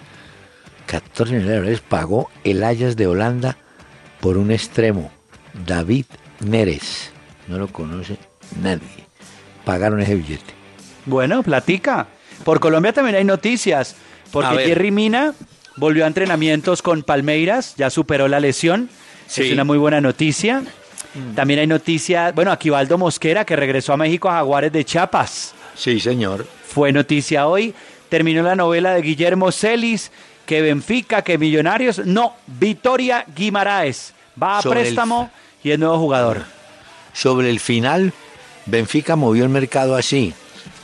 14 0.87 1.33
millones 1.33 1.49
de 1.49 1.57
dólares 1.57 1.81
pagó 1.81 2.31
el 2.45 2.63
Ajax 2.63 2.97
de 2.97 3.07
Holanda 3.07 3.57
por 4.21 4.37
un 4.37 4.51
extremo, 4.51 5.11
David 5.67 6.07
Neres. 6.41 7.11
No 7.49 7.59
lo 7.59 7.69
conoce 7.69 8.19
nadie. 8.61 9.07
Pagaron 9.65 10.01
ese 10.01 10.15
billete. 10.15 10.55
Bueno, 11.07 11.43
platica. 11.43 12.09
Por 12.45 12.61
Colombia 12.61 12.93
también 12.93 13.17
hay 13.17 13.25
noticias, 13.25 13.97
porque. 14.31 14.67
Jerry 14.67 14.91
Mina 14.91 15.35
volvió 15.77 16.05
a 16.05 16.09
entrenamientos 16.09 16.83
con 16.83 17.03
Palmeiras, 17.03 17.75
ya 17.77 17.91
superó 17.91 18.29
la 18.29 18.41
lesión. 18.41 18.91
Sí. 19.27 19.43
Es 19.45 19.53
una 19.53 19.65
muy 19.65 19.79
buena 19.79 20.01
noticia. 20.01 20.63
También 21.35 21.61
hay 21.61 21.67
noticias, 21.67 22.35
bueno, 22.35 22.53
Aquivaldo 22.53 22.99
Mosquera, 22.99 23.45
que 23.47 23.57
regresó 23.57 23.95
a 23.95 23.97
México 23.97 24.29
a 24.29 24.35
Jaguares 24.35 24.71
de 24.71 24.85
Chiapas. 24.85 25.55
Sí, 25.75 25.99
señor. 25.99 26.47
Fue 26.67 26.93
noticia 26.93 27.47
hoy. 27.47 27.75
Terminó 28.11 28.43
la 28.43 28.55
novela 28.55 28.93
de 28.95 29.01
Guillermo 29.01 29.51
Celis, 29.51 30.13
que 30.45 30.61
Benfica, 30.61 31.23
que 31.23 31.39
Millonarios. 31.39 32.05
No, 32.05 32.35
Vitoria 32.47 33.25
Guimaraes. 33.35 34.13
Va 34.41 34.59
a 34.59 34.63
Sobre 34.63 34.81
el- 34.81 34.87
préstamo 34.87 35.31
y 35.65 35.71
es 35.71 35.79
nuevo 35.79 35.99
jugador. 35.99 36.43
Sobre 37.15 37.49
el 37.49 37.61
final, 37.61 38.13
Benfica 38.67 39.17
movió 39.17 39.45
el 39.45 39.49
mercado 39.51 39.97
así. 39.97 40.35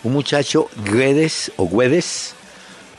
Un 0.02 0.14
muchacho, 0.14 0.68
Guedes 0.90 1.52
o 1.58 1.68
Guedes, 1.68 2.34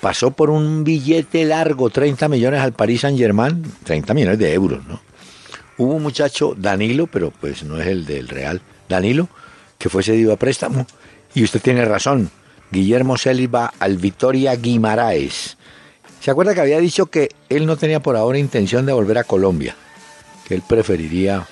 pasó 0.01 0.29
por 0.31 0.51
un 0.51 0.83
billete 0.83 1.45
largo, 1.45 1.89
30 1.89 2.27
millones 2.29 2.61
al 2.61 2.73
Paris 2.73 3.01
Saint 3.01 3.17
Germain, 3.17 3.63
30 3.83 4.13
millones 4.13 4.37
de 4.37 4.53
euros, 4.53 4.85
¿no? 4.85 5.01
Hubo 5.77 5.93
un 5.93 6.03
muchacho, 6.03 6.53
Danilo, 6.57 7.07
pero 7.07 7.31
pues 7.31 7.63
no 7.63 7.79
es 7.79 7.87
el 7.87 8.05
del 8.05 8.27
Real, 8.27 8.61
Danilo, 8.87 9.27
que 9.77 9.89
fue 9.89 10.03
cedido 10.03 10.33
a 10.33 10.37
préstamo. 10.37 10.85
Y 11.33 11.43
usted 11.43 11.61
tiene 11.61 11.83
razón, 11.85 12.29
Guillermo 12.71 13.17
Celis 13.17 13.49
va 13.53 13.73
al 13.79 13.97
Vitoria 13.97 14.55
Guimaraes. 14.55 15.57
¿Se 16.19 16.31
acuerda 16.31 16.53
que 16.53 16.61
había 16.61 16.79
dicho 16.79 17.07
que 17.07 17.29
él 17.49 17.65
no 17.65 17.75
tenía 17.75 17.99
por 18.01 18.15
ahora 18.15 18.37
intención 18.37 18.85
de 18.85 18.93
volver 18.93 19.17
a 19.17 19.23
Colombia? 19.23 19.75
Que 20.47 20.53
él 20.55 20.61
preferiría 20.67 21.45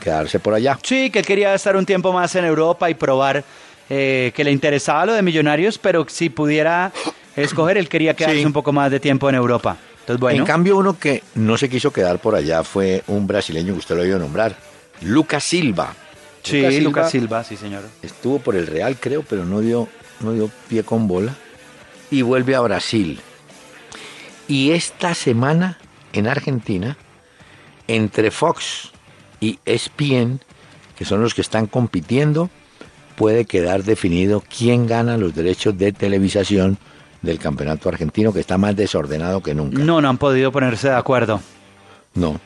quedarse 0.00 0.38
por 0.38 0.54
allá. 0.54 0.78
Sí, 0.82 1.10
que 1.10 1.20
él 1.20 1.26
quería 1.26 1.54
estar 1.54 1.76
un 1.76 1.86
tiempo 1.86 2.12
más 2.12 2.34
en 2.36 2.44
Europa 2.44 2.90
y 2.90 2.94
probar 2.94 3.42
eh, 3.90 4.32
que 4.34 4.44
le 4.44 4.52
interesaba 4.52 5.06
lo 5.06 5.14
de 5.14 5.22
Millonarios, 5.22 5.78
pero 5.78 6.06
si 6.08 6.28
pudiera 6.28 6.92
escoger, 7.34 7.76
él 7.78 7.88
quería 7.88 8.14
quedarse 8.14 8.38
Sí. 8.38 8.44
un 8.44 8.52
poco 8.52 8.72
más 8.72 8.90
de 8.90 9.00
tiempo 9.00 9.28
en 9.28 9.34
Europa. 9.36 9.76
Entonces, 10.04 10.20
bueno. 10.20 10.40
En 10.40 10.46
cambio, 10.46 10.76
uno 10.76 10.98
que 10.98 11.22
no 11.34 11.56
se 11.56 11.70
quiso 11.70 11.90
quedar 11.90 12.18
por 12.18 12.34
allá 12.34 12.62
fue 12.62 13.02
un 13.06 13.26
brasileño 13.26 13.72
que 13.72 13.78
usted 13.78 13.96
lo 13.96 14.02
oído 14.02 14.18
nombrar, 14.18 14.54
Lucas 15.00 15.44
Silva. 15.44 15.94
sí, 16.42 16.80
Lucas 16.80 17.10
Silva, 17.10 17.42
sí, 17.42 17.56
señor. 17.56 17.84
Estuvo 18.02 18.38
por 18.38 18.54
el 18.54 18.66
Real, 18.66 18.98
creo, 19.00 19.22
pero 19.22 19.46
no 19.46 19.60
dio, 19.60 19.88
no 20.20 20.32
dio 20.32 20.50
pie 20.68 20.82
con 20.82 21.08
bola. 21.08 21.34
Y 22.10 22.20
vuelve 22.20 22.54
a 22.54 22.60
Brasil. 22.60 23.18
Y 24.46 24.72
esta 24.72 25.14
semana, 25.14 25.78
en 26.12 26.28
Argentina, 26.28 26.98
entre 27.88 28.30
Fox 28.30 28.90
y 29.40 29.58
ESPN, 29.64 30.40
que 30.96 31.06
son 31.06 31.22
los 31.22 31.32
que 31.32 31.40
están 31.40 31.66
compitiendo, 31.66 32.50
puede 33.16 33.46
quedar 33.46 33.84
definido 33.84 34.44
quién 34.54 34.86
gana 34.86 35.16
los 35.16 35.34
derechos 35.34 35.78
de 35.78 35.92
televisación 35.92 36.76
del 37.24 37.38
campeonato 37.38 37.88
argentino, 37.88 38.32
que 38.32 38.40
está 38.40 38.58
más 38.58 38.76
desordenado 38.76 39.42
que 39.42 39.54
nunca. 39.54 39.78
No, 39.78 40.00
no 40.00 40.08
han 40.08 40.18
podido 40.18 40.52
ponerse 40.52 40.88
de 40.88 40.94
acuerdo. 40.96 41.40
No. 42.14 42.40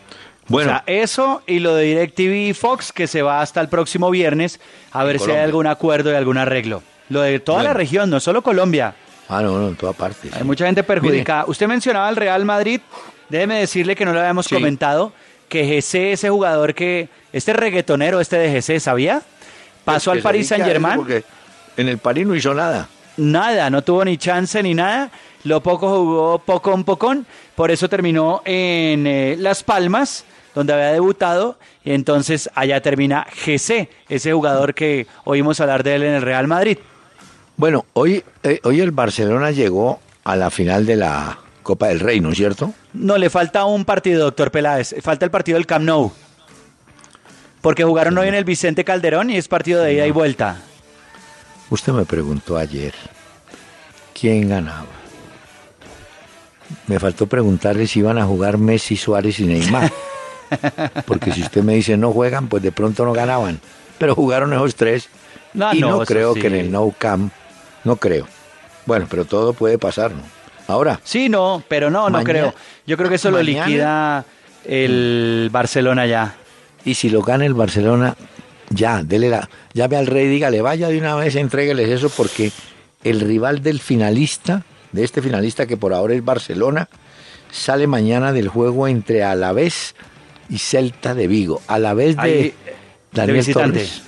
Bueno. 0.48 0.70
O 0.70 0.74
sea, 0.74 0.84
eso 0.86 1.42
y 1.46 1.58
lo 1.58 1.74
de 1.74 1.84
DirecTV 1.84 2.48
y 2.48 2.54
Fox 2.54 2.92
que 2.92 3.06
se 3.06 3.20
va 3.20 3.42
hasta 3.42 3.60
el 3.60 3.68
próximo 3.68 4.10
viernes 4.10 4.60
a 4.92 5.04
ver 5.04 5.18
si 5.20 5.30
hay 5.30 5.38
algún 5.38 5.66
acuerdo 5.66 6.10
y 6.10 6.14
algún 6.14 6.38
arreglo. 6.38 6.82
Lo 7.10 7.20
de 7.20 7.38
toda 7.40 7.62
la 7.62 7.74
región, 7.74 8.08
no 8.08 8.20
solo 8.20 8.42
Colombia. 8.42 8.94
Ah, 9.28 9.42
no, 9.42 9.58
no, 9.58 9.68
en 9.68 9.76
todas 9.76 9.94
partes. 9.94 10.32
Hay 10.34 10.44
mucha 10.44 10.64
gente 10.64 10.82
perjudicada. 10.82 11.44
Usted 11.46 11.66
mencionaba 11.66 12.08
al 12.08 12.16
Real 12.16 12.44
Madrid. 12.46 12.80
Déjeme 13.28 13.60
decirle 13.60 13.94
que 13.94 14.06
no 14.06 14.12
lo 14.14 14.20
habíamos 14.20 14.46
Sí. 14.46 14.54
comentado. 14.54 15.12
Que 15.48 15.64
GC, 15.64 16.12
ese 16.12 16.30
jugador 16.30 16.74
que. 16.74 17.08
Este 17.32 17.52
reggaetonero, 17.52 18.20
este 18.20 18.38
de 18.38 18.50
GC, 18.50 18.80
¿sabía? 18.80 19.20
Pasó 19.84 20.12
al 20.12 20.18
a 20.18 20.42
Saint 20.42 20.64
Germain. 20.64 20.96
Porque 20.96 21.24
en 21.76 21.88
el 21.88 21.98
París 21.98 22.26
no 22.26 22.34
hizo 22.34 22.54
nada. 22.54 22.88
Nada, 23.18 23.68
no 23.68 23.82
tuvo 23.82 24.04
ni 24.04 24.16
chance 24.16 24.62
ni 24.62 24.74
nada. 24.74 25.10
Lo 25.42 25.60
poco 25.60 25.88
jugó 25.90 26.38
pocón 26.38 26.84
pocón. 26.84 27.26
Por 27.56 27.70
eso 27.72 27.88
terminó 27.88 28.42
en 28.44 29.06
eh, 29.08 29.36
Las 29.38 29.64
Palmas, 29.64 30.24
donde 30.54 30.72
había 30.72 30.92
debutado. 30.92 31.58
Y 31.84 31.92
entonces 31.92 32.48
allá 32.54 32.80
termina 32.80 33.26
GC, 33.44 33.88
ese 34.08 34.32
jugador 34.32 34.72
que 34.72 35.08
oímos 35.24 35.60
hablar 35.60 35.82
de 35.82 35.96
él 35.96 36.04
en 36.04 36.14
el 36.14 36.22
Real 36.22 36.46
Madrid. 36.46 36.78
Bueno, 37.56 37.86
hoy, 37.94 38.22
eh, 38.44 38.60
hoy 38.62 38.80
el 38.80 38.92
Barcelona 38.92 39.50
llegó 39.50 39.98
a 40.22 40.36
la 40.36 40.48
final 40.48 40.86
de 40.86 40.94
la 40.94 41.38
Copa 41.64 41.88
del 41.88 41.98
Rey, 41.98 42.20
¿no 42.20 42.30
es 42.30 42.36
cierto? 42.36 42.72
No, 42.92 43.18
le 43.18 43.30
falta 43.30 43.64
un 43.64 43.84
partido, 43.84 44.22
doctor 44.24 44.52
Peláez. 44.52 44.94
Falta 45.02 45.24
el 45.24 45.32
partido 45.32 45.56
del 45.58 45.66
Camp 45.66 45.84
Nou. 45.84 46.12
Porque 47.62 47.82
jugaron 47.82 48.16
hoy 48.16 48.28
en 48.28 48.34
el 48.34 48.44
Vicente 48.44 48.84
Calderón 48.84 49.30
y 49.30 49.36
es 49.36 49.48
partido 49.48 49.82
de 49.82 49.94
ida 49.94 50.06
y 50.06 50.12
vuelta. 50.12 50.58
Usted 51.70 51.92
me 51.92 52.04
preguntó 52.04 52.56
ayer 52.56 52.94
quién 54.18 54.48
ganaba. 54.48 54.86
Me 56.86 56.98
faltó 56.98 57.26
preguntarle 57.26 57.86
si 57.86 58.00
iban 58.00 58.18
a 58.18 58.24
jugar 58.24 58.58
Messi, 58.58 58.96
Suárez 58.96 59.38
y 59.40 59.44
Neymar. 59.46 59.90
Porque 61.06 61.32
si 61.32 61.42
usted 61.42 61.62
me 61.62 61.74
dice 61.74 61.96
no 61.96 62.12
juegan, 62.12 62.48
pues 62.48 62.62
de 62.62 62.72
pronto 62.72 63.04
no 63.04 63.12
ganaban. 63.12 63.60
Pero 63.98 64.14
jugaron 64.14 64.52
esos 64.52 64.74
tres. 64.74 65.08
No, 65.54 65.72
y 65.74 65.80
no, 65.80 66.04
creo 66.04 66.34
sí. 66.34 66.40
que 66.40 66.46
en 66.48 66.54
el 66.54 66.70
No 66.72 66.92
Camp, 66.96 67.32
no 67.84 67.96
creo. 67.96 68.26
Bueno, 68.86 69.06
pero 69.10 69.24
todo 69.24 69.52
puede 69.52 69.78
pasar, 69.78 70.12
¿no? 70.12 70.22
Ahora, 70.66 71.00
Sí, 71.02 71.28
no, 71.30 71.62
pero 71.68 71.90
no, 71.90 72.10
no 72.10 72.22
creo. 72.22 72.54
Yo 72.86 72.96
creo 72.98 73.08
que 73.08 73.16
eso 73.16 73.30
lo 73.30 73.42
liquida 73.42 74.24
el 74.64 75.48
Barcelona 75.50 76.06
ya. 76.06 76.34
y 76.84 76.94
si 76.94 77.08
lo 77.08 77.22
gana 77.22 77.46
el 77.46 77.54
Barcelona, 77.54 78.14
ya, 78.70 79.02
dele 79.02 79.28
la, 79.30 79.48
llame 79.72 79.96
al 79.96 80.06
rey, 80.06 80.28
dígale, 80.28 80.60
vaya 80.60 80.88
de 80.88 80.98
una 80.98 81.14
vez, 81.14 81.36
entrégueles 81.36 81.88
eso, 81.88 82.10
porque 82.10 82.52
el 83.04 83.20
rival 83.20 83.62
del 83.62 83.80
finalista, 83.80 84.64
de 84.92 85.04
este 85.04 85.22
finalista 85.22 85.66
que 85.66 85.76
por 85.76 85.94
ahora 85.94 86.14
es 86.14 86.24
Barcelona, 86.24 86.88
sale 87.50 87.86
mañana 87.86 88.32
del 88.32 88.48
juego 88.48 88.88
entre 88.88 89.22
Alavés 89.22 89.94
y 90.48 90.58
Celta 90.58 91.14
de 91.14 91.26
Vigo. 91.26 91.62
Alavés 91.66 92.16
de 92.16 92.22
Ahí, 92.22 92.54
Daniel. 93.12 93.46
Torres. 93.52 94.02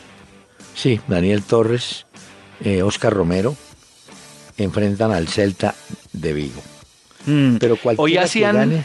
Sí, 0.75 1.01
Daniel 1.09 1.43
Torres, 1.43 2.07
eh, 2.65 2.83
Oscar 2.83 3.13
Romero, 3.13 3.57
enfrentan 4.57 5.13
al 5.13 5.29
Celta 5.29 5.75
de 6.13 6.33
Vigo. 6.33 6.63
Mm. 7.27 7.57
Pero 7.57 7.77
cualquiera 7.77 8.03
Hoy 8.03 8.13
que 8.13 8.19
hacían 8.21 8.57
gane, 8.57 8.85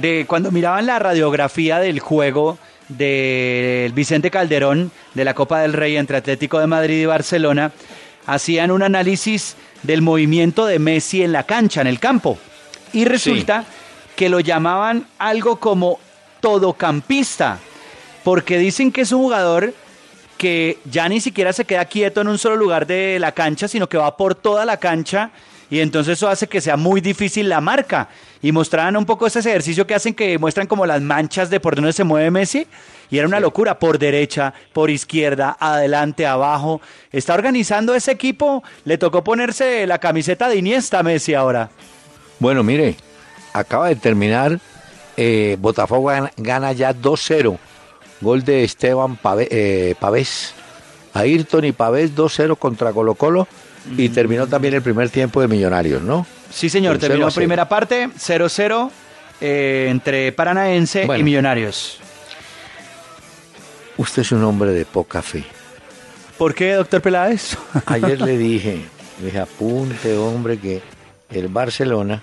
de 0.00 0.26
cuando 0.26 0.50
miraban 0.50 0.86
la 0.86 0.98
radiografía 0.98 1.78
del 1.78 2.00
juego 2.00 2.58
del 2.88 3.92
Vicente 3.92 4.30
Calderón 4.30 4.90
de 5.14 5.24
la 5.24 5.34
Copa 5.34 5.60
del 5.60 5.72
Rey 5.72 5.96
entre 5.96 6.16
Atlético 6.16 6.58
de 6.58 6.66
Madrid 6.66 7.00
y 7.02 7.06
Barcelona, 7.06 7.72
hacían 8.26 8.70
un 8.70 8.82
análisis 8.82 9.56
del 9.82 10.02
movimiento 10.02 10.66
de 10.66 10.78
Messi 10.78 11.22
en 11.22 11.32
la 11.32 11.44
cancha, 11.44 11.80
en 11.80 11.86
el 11.86 11.98
campo. 11.98 12.38
Y 12.92 13.04
resulta 13.04 13.64
que 14.16 14.28
lo 14.28 14.40
llamaban 14.40 15.06
algo 15.18 15.56
como 15.56 15.98
todocampista, 16.40 17.58
porque 18.22 18.58
dicen 18.58 18.92
que 18.92 19.02
es 19.02 19.12
un 19.12 19.22
jugador 19.22 19.74
que 20.36 20.78
ya 20.84 21.08
ni 21.08 21.20
siquiera 21.20 21.52
se 21.52 21.64
queda 21.64 21.84
quieto 21.84 22.20
en 22.20 22.28
un 22.28 22.38
solo 22.38 22.56
lugar 22.56 22.86
de 22.86 23.18
la 23.18 23.32
cancha, 23.32 23.68
sino 23.68 23.88
que 23.88 23.96
va 23.96 24.16
por 24.16 24.34
toda 24.34 24.64
la 24.64 24.76
cancha 24.76 25.30
y 25.72 25.80
entonces 25.80 26.18
eso 26.18 26.28
hace 26.28 26.48
que 26.48 26.60
sea 26.60 26.76
muy 26.76 27.00
difícil 27.00 27.48
la 27.48 27.62
marca. 27.62 28.10
Y 28.42 28.52
mostraban 28.52 28.94
un 28.94 29.06
poco 29.06 29.26
ese 29.26 29.38
ejercicio 29.38 29.86
que 29.86 29.94
hacen 29.94 30.12
que 30.12 30.36
muestran 30.38 30.66
como 30.66 30.84
las 30.84 31.00
manchas 31.00 31.48
de 31.48 31.60
por 31.60 31.74
dónde 31.76 31.94
se 31.94 32.04
mueve 32.04 32.30
Messi 32.30 32.66
y 33.10 33.16
era 33.16 33.26
una 33.26 33.40
locura, 33.40 33.78
por 33.78 33.98
derecha, 33.98 34.52
por 34.74 34.90
izquierda, 34.90 35.56
adelante, 35.58 36.26
abajo. 36.26 36.82
Está 37.10 37.32
organizando 37.32 37.94
ese 37.94 38.10
equipo, 38.12 38.62
le 38.84 38.98
tocó 38.98 39.24
ponerse 39.24 39.86
la 39.86 39.96
camiseta 39.96 40.50
de 40.50 40.56
Iniesta 40.56 40.98
a 40.98 41.02
Messi 41.02 41.32
ahora. 41.32 41.70
Bueno, 42.38 42.62
mire, 42.62 42.94
acaba 43.54 43.88
de 43.88 43.96
terminar, 43.96 44.60
eh, 45.16 45.56
Botafogo 45.58 46.08
gana, 46.08 46.30
gana 46.36 46.72
ya 46.72 46.92
2-0. 46.92 47.58
Gol 48.20 48.44
de 48.44 48.64
Esteban 48.64 49.16
Pave- 49.16 49.48
eh, 49.50 49.94
Pavés. 49.98 50.52
Ayrton 51.14 51.64
y 51.64 51.72
Pavés 51.72 52.14
2-0 52.14 52.56
contra 52.56 52.92
Colo 52.92 53.14
Colo. 53.14 53.48
Y 53.96 54.08
terminó 54.10 54.46
también 54.46 54.74
el 54.74 54.82
primer 54.82 55.10
tiempo 55.10 55.40
de 55.40 55.48
Millonarios, 55.48 56.02
¿no? 56.02 56.26
Sí, 56.50 56.68
señor, 56.68 56.94
Con 56.94 57.00
terminó 57.00 57.26
a 57.26 57.30
cero. 57.30 57.40
primera 57.40 57.68
parte, 57.68 58.08
0-0 58.08 58.90
eh, 59.40 59.86
entre 59.90 60.30
Paranaense 60.32 61.06
y. 61.18 61.22
Millonarios. 61.22 61.98
Usted 63.96 64.22
es 64.22 64.32
un 64.32 64.42
hombre 64.44 64.70
de 64.72 64.84
poca 64.84 65.22
fe. 65.22 65.44
¿Por 66.38 66.54
qué, 66.54 66.72
doctor 66.74 67.00
Peláez? 67.02 67.56
Ayer 67.86 68.20
le 68.20 68.38
dije, 68.38 68.80
le 69.20 69.26
dije, 69.26 69.38
apunte, 69.38 70.16
hombre, 70.16 70.58
que 70.58 70.80
el 71.30 71.48
Barcelona 71.48 72.22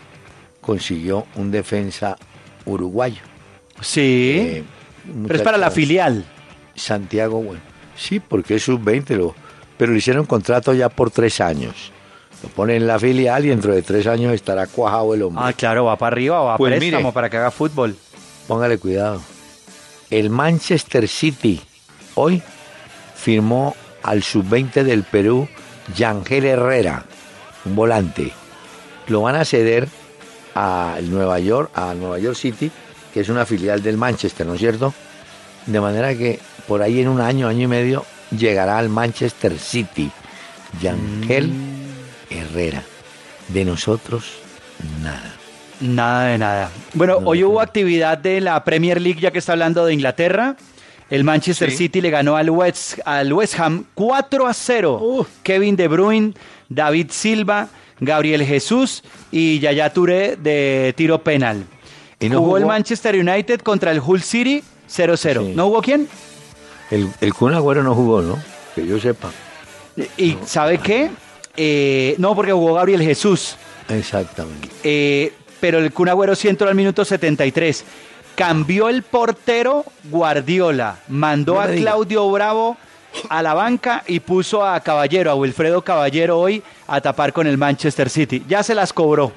consiguió 0.61 1.25
un 1.35 1.51
defensa 1.51 2.17
uruguayo. 2.65 3.21
Sí, 3.81 4.35
Eh, 4.39 4.63
pero 5.27 5.35
es 5.35 5.41
para 5.41 5.57
la 5.57 5.71
filial. 5.71 6.25
Santiago, 6.75 7.41
bueno, 7.41 7.61
sí, 7.95 8.19
porque 8.19 8.55
es 8.55 8.63
sub-20, 8.63 9.15
lo, 9.15 9.35
pero 9.79 9.93
le 9.93 9.99
hicieron 9.99 10.25
contrato 10.25 10.73
ya 10.73 10.89
por 10.89 11.09
tres 11.09 11.39
años. 11.39 11.93
Lo 12.43 12.49
ponen 12.49 12.75
en 12.75 12.87
la 12.87 12.99
filial 12.99 13.45
y 13.45 13.47
dentro 13.47 13.73
de 13.73 13.81
tres 13.81 14.07
años 14.07 14.33
estará 14.33 14.67
cuajado 14.67 15.13
el 15.13 15.23
hombre. 15.23 15.41
Ah, 15.47 15.53
claro, 15.53 15.85
va 15.85 15.95
para 15.95 16.13
arriba, 16.13 16.41
va 16.41 16.55
a 16.55 16.57
Pues 16.57 16.75
préstamo 16.75 17.01
mire. 17.03 17.13
para 17.13 17.29
que 17.29 17.37
haga 17.37 17.49
fútbol. 17.49 17.95
Póngale 18.45 18.77
cuidado. 18.77 19.21
El 20.09 20.29
Manchester 20.29 21.07
City 21.07 21.61
hoy 22.15 22.43
firmó 23.15 23.73
al 24.03 24.21
sub-20 24.21 24.83
del 24.83 25.03
Perú, 25.03 25.47
Yangel 25.95 26.43
Herrera, 26.45 27.05
un 27.63 27.75
volante. 27.77 28.33
Lo 29.07 29.21
van 29.21 29.37
a 29.37 29.45
ceder 29.45 29.87
al 30.55 31.09
Nueva 31.09 31.39
York, 31.39 31.71
a 31.73 31.93
Nueva 31.93 32.19
York 32.19 32.35
City, 32.35 32.69
que 33.13 33.21
es 33.21 33.29
una 33.29 33.45
filial 33.45 33.81
del 33.81 33.95
Manchester, 33.95 34.45
¿no 34.45 34.55
es 34.55 34.59
cierto? 34.59 34.93
De 35.67 35.79
manera 35.79 36.13
que 36.15 36.37
por 36.67 36.81
ahí 36.81 36.99
en 36.99 37.07
un 37.07 37.21
año, 37.21 37.47
año 37.47 37.63
y 37.63 37.67
medio, 37.67 38.05
llegará 38.31 38.77
al 38.77 38.89
Manchester 38.89 39.57
City. 39.57 40.11
Yangel 40.81 41.51
Herrera. 42.29 42.83
De 43.47 43.65
nosotros, 43.65 44.25
nada. 45.01 45.35
Nada 45.81 46.25
de 46.27 46.37
nada. 46.37 46.69
Bueno, 46.93 47.19
No, 47.21 47.29
hoy 47.29 47.39
no. 47.41 47.49
hubo 47.49 47.61
actividad 47.61 48.17
de 48.17 48.41
la 48.41 48.63
Premier 48.63 49.01
League, 49.01 49.19
ya 49.19 49.31
que 49.31 49.39
está 49.39 49.53
hablando 49.53 49.85
de 49.85 49.93
Inglaterra. 49.93 50.55
El 51.09 51.23
Manchester 51.23 51.71
Sí. 51.71 51.77
City 51.77 52.01
le 52.01 52.11
ganó 52.11 52.35
al 52.35 52.51
West, 52.51 52.99
al 53.05 53.33
West 53.33 53.59
Ham 53.59 53.85
4 53.95 54.45
a 54.45 54.53
0. 54.53 54.99
Uf. 55.01 55.27
Kevin 55.41 55.75
De 55.75 55.87
Bruyne, 55.87 56.33
David 56.67 57.07
Silva, 57.09 57.69
Gabriel 57.99 58.45
Jesús 58.45 59.03
y 59.31 59.57
Yaya 59.59 59.91
Touré 59.91 60.35
de 60.35 60.93
tiro 60.95 61.23
penal. 61.23 61.63
¿Y 62.19 62.29
no 62.29 62.39
jugó, 62.41 62.57
el? 62.57 62.65
Manchester 62.67 63.15
United 63.15 63.61
contra 63.61 63.91
el 63.91 63.99
Hull 64.05 64.21
City 64.21 64.61
0-0. 64.87 65.41
Sí. 65.47 65.53
¿No 65.55 65.65
hubo 65.67 65.81
quién? 65.81 66.07
El, 66.91 67.09
el 67.21 67.33
Kun 67.33 67.53
Agüero 67.53 67.83
no 67.83 67.93
jugó, 67.95 68.21
¿no? 68.21 68.37
Que 68.75 68.85
yo 68.85 68.99
sepa. 68.99 69.29
Y 70.17 70.37
¿sabe 70.45 70.77
qué? 70.79 71.11
Eh, 71.57 72.15
no, 72.17 72.35
porque 72.35 72.51
jugó 72.51 72.75
Gabriel 72.75 73.01
Jesús. 73.01 73.55
Exactamente. 73.89 74.69
Eh, 74.83 75.33
pero 75.59 75.79
el 75.79 75.91
Kun 75.91 76.09
Agüero 76.09 76.35
sí 76.35 76.47
entró 76.47 76.69
al 76.69 76.75
minuto 76.75 77.03
73. 77.03 77.83
Cambió 78.35 78.87
el 78.87 79.03
portero 79.03 79.83
Guardiola, 80.05 80.99
mandó 81.09 81.55
No 81.55 81.59
a 81.61 81.67
diga. 81.67 81.81
Claudio 81.91 82.29
Bravo 82.31 82.77
a 83.27 83.41
la 83.41 83.53
banca 83.53 84.03
y 84.07 84.19
puso 84.21 84.65
a 84.65 84.79
Caballero, 84.79 85.31
a 85.31 85.35
Wilfredo 85.35 85.81
Caballero 85.81 86.39
hoy 86.39 86.63
a 86.87 87.01
tapar 87.01 87.33
con 87.33 87.47
el 87.47 87.57
Manchester 87.57 88.09
City. 88.09 88.43
Ya 88.47 88.63
se 88.63 88.73
las 88.75 88.93
cobró. 88.93 89.31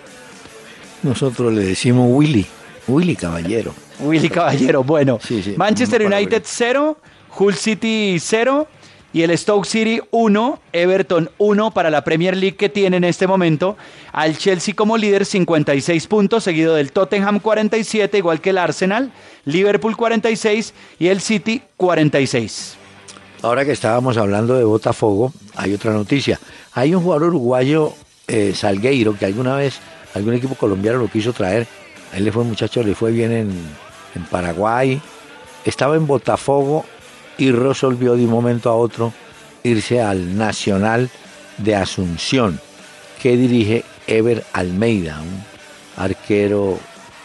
Nosotros 1.02 1.52
le 1.52 1.64
decimos 1.64 2.06
Willy, 2.10 2.46
Willy 2.86 3.16
Caballero. 3.16 3.74
Willy 3.98 4.28
Caballero, 4.28 4.84
bueno. 4.84 5.18
Sí, 5.20 5.42
sí, 5.42 5.54
Manchester 5.56 6.02
United 6.02 6.42
Willy. 6.42 6.44
0, 6.44 6.96
Hull 7.38 7.54
City 7.54 8.16
0 8.20 8.66
y 9.12 9.22
el 9.22 9.36
Stoke 9.36 9.66
City 9.66 10.00
1, 10.10 10.60
Everton 10.72 11.30
1 11.38 11.70
para 11.72 11.90
la 11.90 12.02
Premier 12.02 12.36
League 12.36 12.56
que 12.56 12.68
tiene 12.68 12.96
en 12.96 13.04
este 13.04 13.26
momento. 13.26 13.76
Al 14.12 14.38
Chelsea 14.38 14.74
como 14.74 14.96
líder 14.96 15.26
56 15.26 16.06
puntos, 16.06 16.44
seguido 16.44 16.74
del 16.74 16.92
Tottenham 16.92 17.40
47, 17.40 18.18
igual 18.18 18.40
que 18.40 18.50
el 18.50 18.58
Arsenal, 18.58 19.12
Liverpool 19.44 19.96
46 19.96 20.72
y 20.98 21.08
el 21.08 21.20
City 21.20 21.62
46. 21.76 22.76
Ahora 23.42 23.64
que 23.64 23.72
estábamos 23.72 24.16
hablando 24.16 24.54
de 24.54 24.64
Botafogo, 24.64 25.32
hay 25.56 25.74
otra 25.74 25.92
noticia. 25.92 26.38
Hay 26.72 26.94
un 26.94 27.02
jugador 27.02 27.28
uruguayo, 27.28 27.92
eh, 28.28 28.52
Salgueiro, 28.54 29.18
que 29.18 29.26
alguna 29.26 29.56
vez 29.56 29.80
algún 30.14 30.34
equipo 30.34 30.54
colombiano 30.54 30.98
lo 30.98 31.08
quiso 31.08 31.32
traer. 31.32 31.66
Él 32.14 32.24
le 32.24 32.32
fue, 32.32 32.44
muchacho, 32.44 32.82
le 32.82 32.94
fue 32.94 33.10
bien 33.10 33.32
en, 33.32 33.50
en 34.14 34.24
Paraguay, 34.30 35.00
estaba 35.64 35.96
en 35.96 36.06
Botafogo 36.06 36.84
y 37.38 37.50
resolvió 37.50 38.14
de 38.16 38.24
un 38.24 38.30
momento 38.30 38.70
a 38.70 38.76
otro 38.76 39.12
irse 39.62 40.00
al 40.00 40.36
Nacional 40.36 41.10
de 41.58 41.76
Asunción, 41.76 42.60
que 43.20 43.36
dirige 43.36 43.84
Ever 44.06 44.44
Almeida, 44.52 45.20
un 45.20 45.44
arquero 45.96 46.78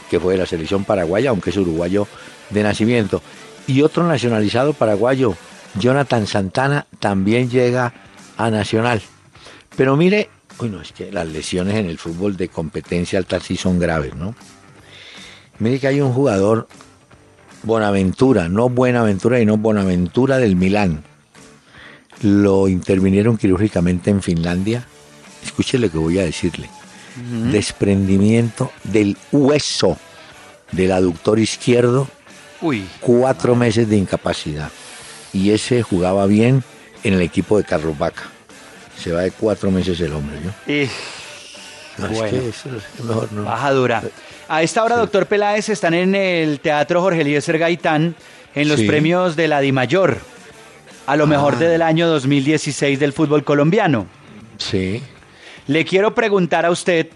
que 0.09 0.19
fue 0.19 0.33
de 0.33 0.39
la 0.39 0.45
selección 0.45 0.83
paraguaya, 0.83 1.31
aunque 1.31 1.49
es 1.49 1.57
uruguayo 1.57 2.07
de 2.49 2.63
nacimiento. 2.63 3.21
Y 3.65 3.81
otro 3.81 4.07
nacionalizado 4.07 4.73
paraguayo, 4.73 5.35
Jonathan 5.75 6.27
Santana, 6.27 6.87
también 6.99 7.49
llega 7.49 7.93
a 8.37 8.49
Nacional. 8.49 9.01
Pero 9.75 9.97
mire, 9.97 10.29
bueno, 10.57 10.81
es 10.81 10.91
que 10.91 11.11
las 11.11 11.27
lesiones 11.27 11.75
en 11.75 11.87
el 11.87 11.97
fútbol 11.97 12.37
de 12.37 12.49
competencia 12.49 13.19
alta 13.19 13.39
sí 13.39 13.57
son 13.57 13.79
graves, 13.79 14.15
¿no? 14.15 14.35
Mire 15.59 15.79
que 15.79 15.87
hay 15.87 16.01
un 16.01 16.13
jugador, 16.13 16.67
Bonaventura, 17.67 18.49
no 18.49 18.69
Buenaventura, 18.69 19.37
sino 19.37 19.57
Bonaventura 19.57 20.37
del 20.39 20.55
Milán. 20.55 21.03
Lo 22.23 22.67
intervinieron 22.67 23.37
quirúrgicamente 23.37 24.09
en 24.09 24.23
Finlandia. 24.23 24.87
Escuche 25.45 25.77
lo 25.77 25.91
que 25.91 25.97
voy 25.99 26.17
a 26.17 26.23
decirle. 26.23 26.69
Desprendimiento 27.51 28.71
del 28.83 29.17
hueso 29.31 29.97
del 30.71 30.91
aductor 30.91 31.37
izquierdo. 31.39 32.07
Uy. 32.61 32.87
Cuatro 33.01 33.55
meses 33.55 33.87
de 33.89 33.97
incapacidad. 33.97 34.71
Y 35.33 35.51
ese 35.51 35.83
jugaba 35.83 36.25
bien 36.25 36.63
en 37.03 37.13
el 37.13 37.21
equipo 37.21 37.57
de 37.57 37.63
Carlos 37.63 37.97
Vaca. 37.97 38.23
Se 38.97 39.11
va 39.11 39.21
de 39.21 39.31
cuatro 39.31 39.69
meses 39.69 39.99
el 39.99 40.13
hombre, 40.13 40.37
¿no? 40.41 40.73
Y 40.73 40.89
No, 41.99 42.07
es 42.07 42.17
Bueno. 42.17 42.29
que 42.39 42.49
eso 42.49 42.69
es 42.75 43.03
mejor 43.03 43.31
no. 43.31 43.43
baja 43.43 43.71
dura. 43.71 44.03
A 44.49 44.63
esta 44.63 44.83
hora, 44.83 44.95
doctor 44.95 45.25
Peláez, 45.25 45.69
están 45.69 45.93
en 45.93 46.15
el 46.15 46.59
Teatro 46.59 47.01
Jorge 47.01 47.21
Eliezer 47.21 47.57
Gaitán 47.57 48.15
en 48.55 48.69
los 48.69 48.79
Sí. 48.79 48.87
premios 48.87 49.35
de 49.35 49.47
la 49.47 49.59
Dimayor. 49.59 50.19
A 51.05 51.15
lo 51.15 51.27
mejor 51.27 51.55
Ah. 51.55 51.59
del 51.59 51.81
año 51.81 52.07
2016 52.07 52.99
del 52.99 53.13
fútbol 53.13 53.43
colombiano. 53.43 54.07
Sí. 54.57 55.01
Le 55.67 55.83
quiero 55.85 56.15
preguntar 56.15 56.65
a 56.65 56.71
usted 56.71 57.07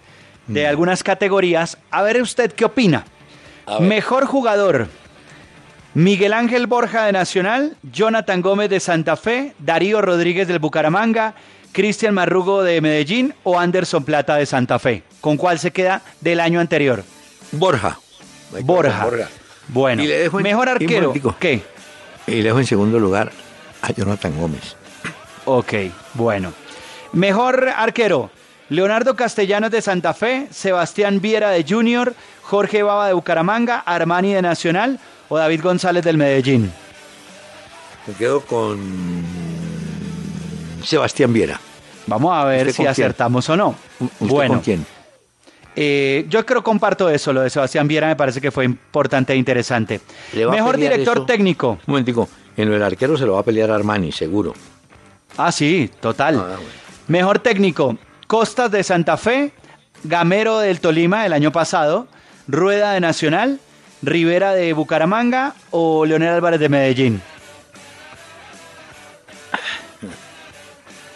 de 0.48 0.68
algunas 0.68 1.04
categorías, 1.04 1.78
a 1.90 2.02
ver 2.02 2.22
usted 2.22 2.52
qué 2.52 2.66
opina. 2.66 3.06
Mejor 3.80 4.26
jugador, 4.26 4.88
Miguel 5.94 6.34
Ángel 6.34 6.68
Borja 6.68 7.06
de 7.06 7.14
Nacional, 7.14 7.78
Jonathan 7.84 8.42
Gómez 8.42 8.70
de 8.70 8.80
Santa 8.82 9.16
Fe, 9.16 9.54
Darío 9.60 10.02
Rodríguez 10.02 10.48
del 10.50 10.60
Bucaramanga, 10.60 11.36
Cristian 11.72 12.14
Marrugo 12.14 12.64
de 12.64 12.82
Medellín 12.82 13.34
o 13.44 13.58
Anderson 13.58 14.04
Plata 14.04 14.36
de 14.36 14.46
Santa 14.46 14.78
Fe. 14.80 15.04
¿Con 15.22 15.38
cuál 15.38 15.60
se 15.60 15.72
queda 15.72 16.02
del 16.20 16.42
año 16.42 16.60
anterior? 16.60 17.04
Borja. 17.52 17.98
Borja. 18.64 19.04
con 19.10 19.20
Bueno, 19.70 20.04
Y 20.04 20.08
le 20.08 20.18
dejo 20.20 20.40
en- 20.40 20.44
mejor 20.44 20.70
arquero. 20.70 21.14
¿Qué? 21.40 21.62
Y 22.28 22.42
dejo 22.42 22.60
en 22.60 22.66
segundo 22.66 23.00
lugar 23.00 23.32
a 23.82 23.92
Jonathan 23.92 24.38
Gómez. 24.40 24.76
Ok, 25.46 25.74
bueno. 26.14 26.54
Mejor 27.14 27.70
arquero. 27.76 28.30
Leonardo 28.70 29.16
Castellanos 29.16 29.70
de 29.72 29.82
Santa 29.82 30.14
Fe, 30.14 30.48
Sebastián 30.52 31.20
Viera 31.20 31.50
de 31.50 31.66
Junior, 31.68 32.14
Jorge 32.42 32.84
Baba 32.84 33.08
de 33.08 33.14
Bucaramanga, 33.14 33.80
Armani 33.80 34.34
de 34.34 34.42
Nacional 34.42 34.98
o 35.28 35.38
David 35.38 35.62
González 35.62 36.04
del 36.06 36.18
Medellín. 36.18 36.72
Me 38.08 38.14
quedo 38.14 38.42
con 38.42 38.80
Sebastián 40.84 41.34
Viera. 41.34 41.60
Vamos 42.08 42.34
a 42.34 42.46
ver 42.46 42.62
¿Usted 42.68 42.72
si 42.72 42.78
quién? 42.78 42.90
acertamos 42.90 43.50
o 43.50 43.58
no. 43.58 43.76
¿Usted 44.00 44.28
Bueno, 44.28 44.54
con 44.56 44.64
quién? 44.64 44.86
Eh, 45.76 46.26
yo 46.30 46.46
creo 46.46 46.64
comparto 46.64 47.10
eso, 47.10 47.32
lo 47.34 47.42
de 47.42 47.50
Sebastián 47.50 47.88
Viera 47.88 48.08
me 48.08 48.16
parece 48.16 48.42
que 48.42 48.52
fue 48.52 48.66
importante 48.66 49.34
e 49.34 49.36
interesante. 49.36 50.02
¿Le 50.34 50.46
va 50.46 50.54
a 50.54 50.56
Mejor 50.56 50.78
director 50.78 51.18
eso? 51.18 51.26
técnico. 51.26 51.72
Un 51.72 51.80
momentico. 51.88 52.30
En 52.58 52.70
del 52.70 52.84
arquero 52.84 53.18
se 53.18 53.26
lo 53.26 53.34
va 53.34 53.40
a 53.40 53.44
pelear 53.44 53.72
Armani, 53.72 54.12
seguro. 54.12 54.54
Ah, 55.38 55.52
sí, 55.52 55.90
total. 56.00 56.36
Ah, 56.36 56.56
bueno. 56.56 56.82
Mejor 57.08 57.40
técnico, 57.40 57.98
Costas 58.28 58.72
de 58.72 58.84
Santa 58.84 59.18
Fe, 59.18 59.52
Gamero 60.04 60.60
del 60.60 60.80
Tolima 60.80 61.24
del 61.24 61.34
año 61.34 61.52
pasado, 61.52 62.08
Rueda 62.48 62.92
de 62.94 63.00
Nacional, 63.00 63.60
Rivera 64.02 64.54
de 64.54 64.74
Bucaramanga 64.74 65.54
o 65.70 66.06
Leonel 66.06 66.30
Álvarez 66.30 66.60
de 66.60 66.70
Medellín. 66.70 67.22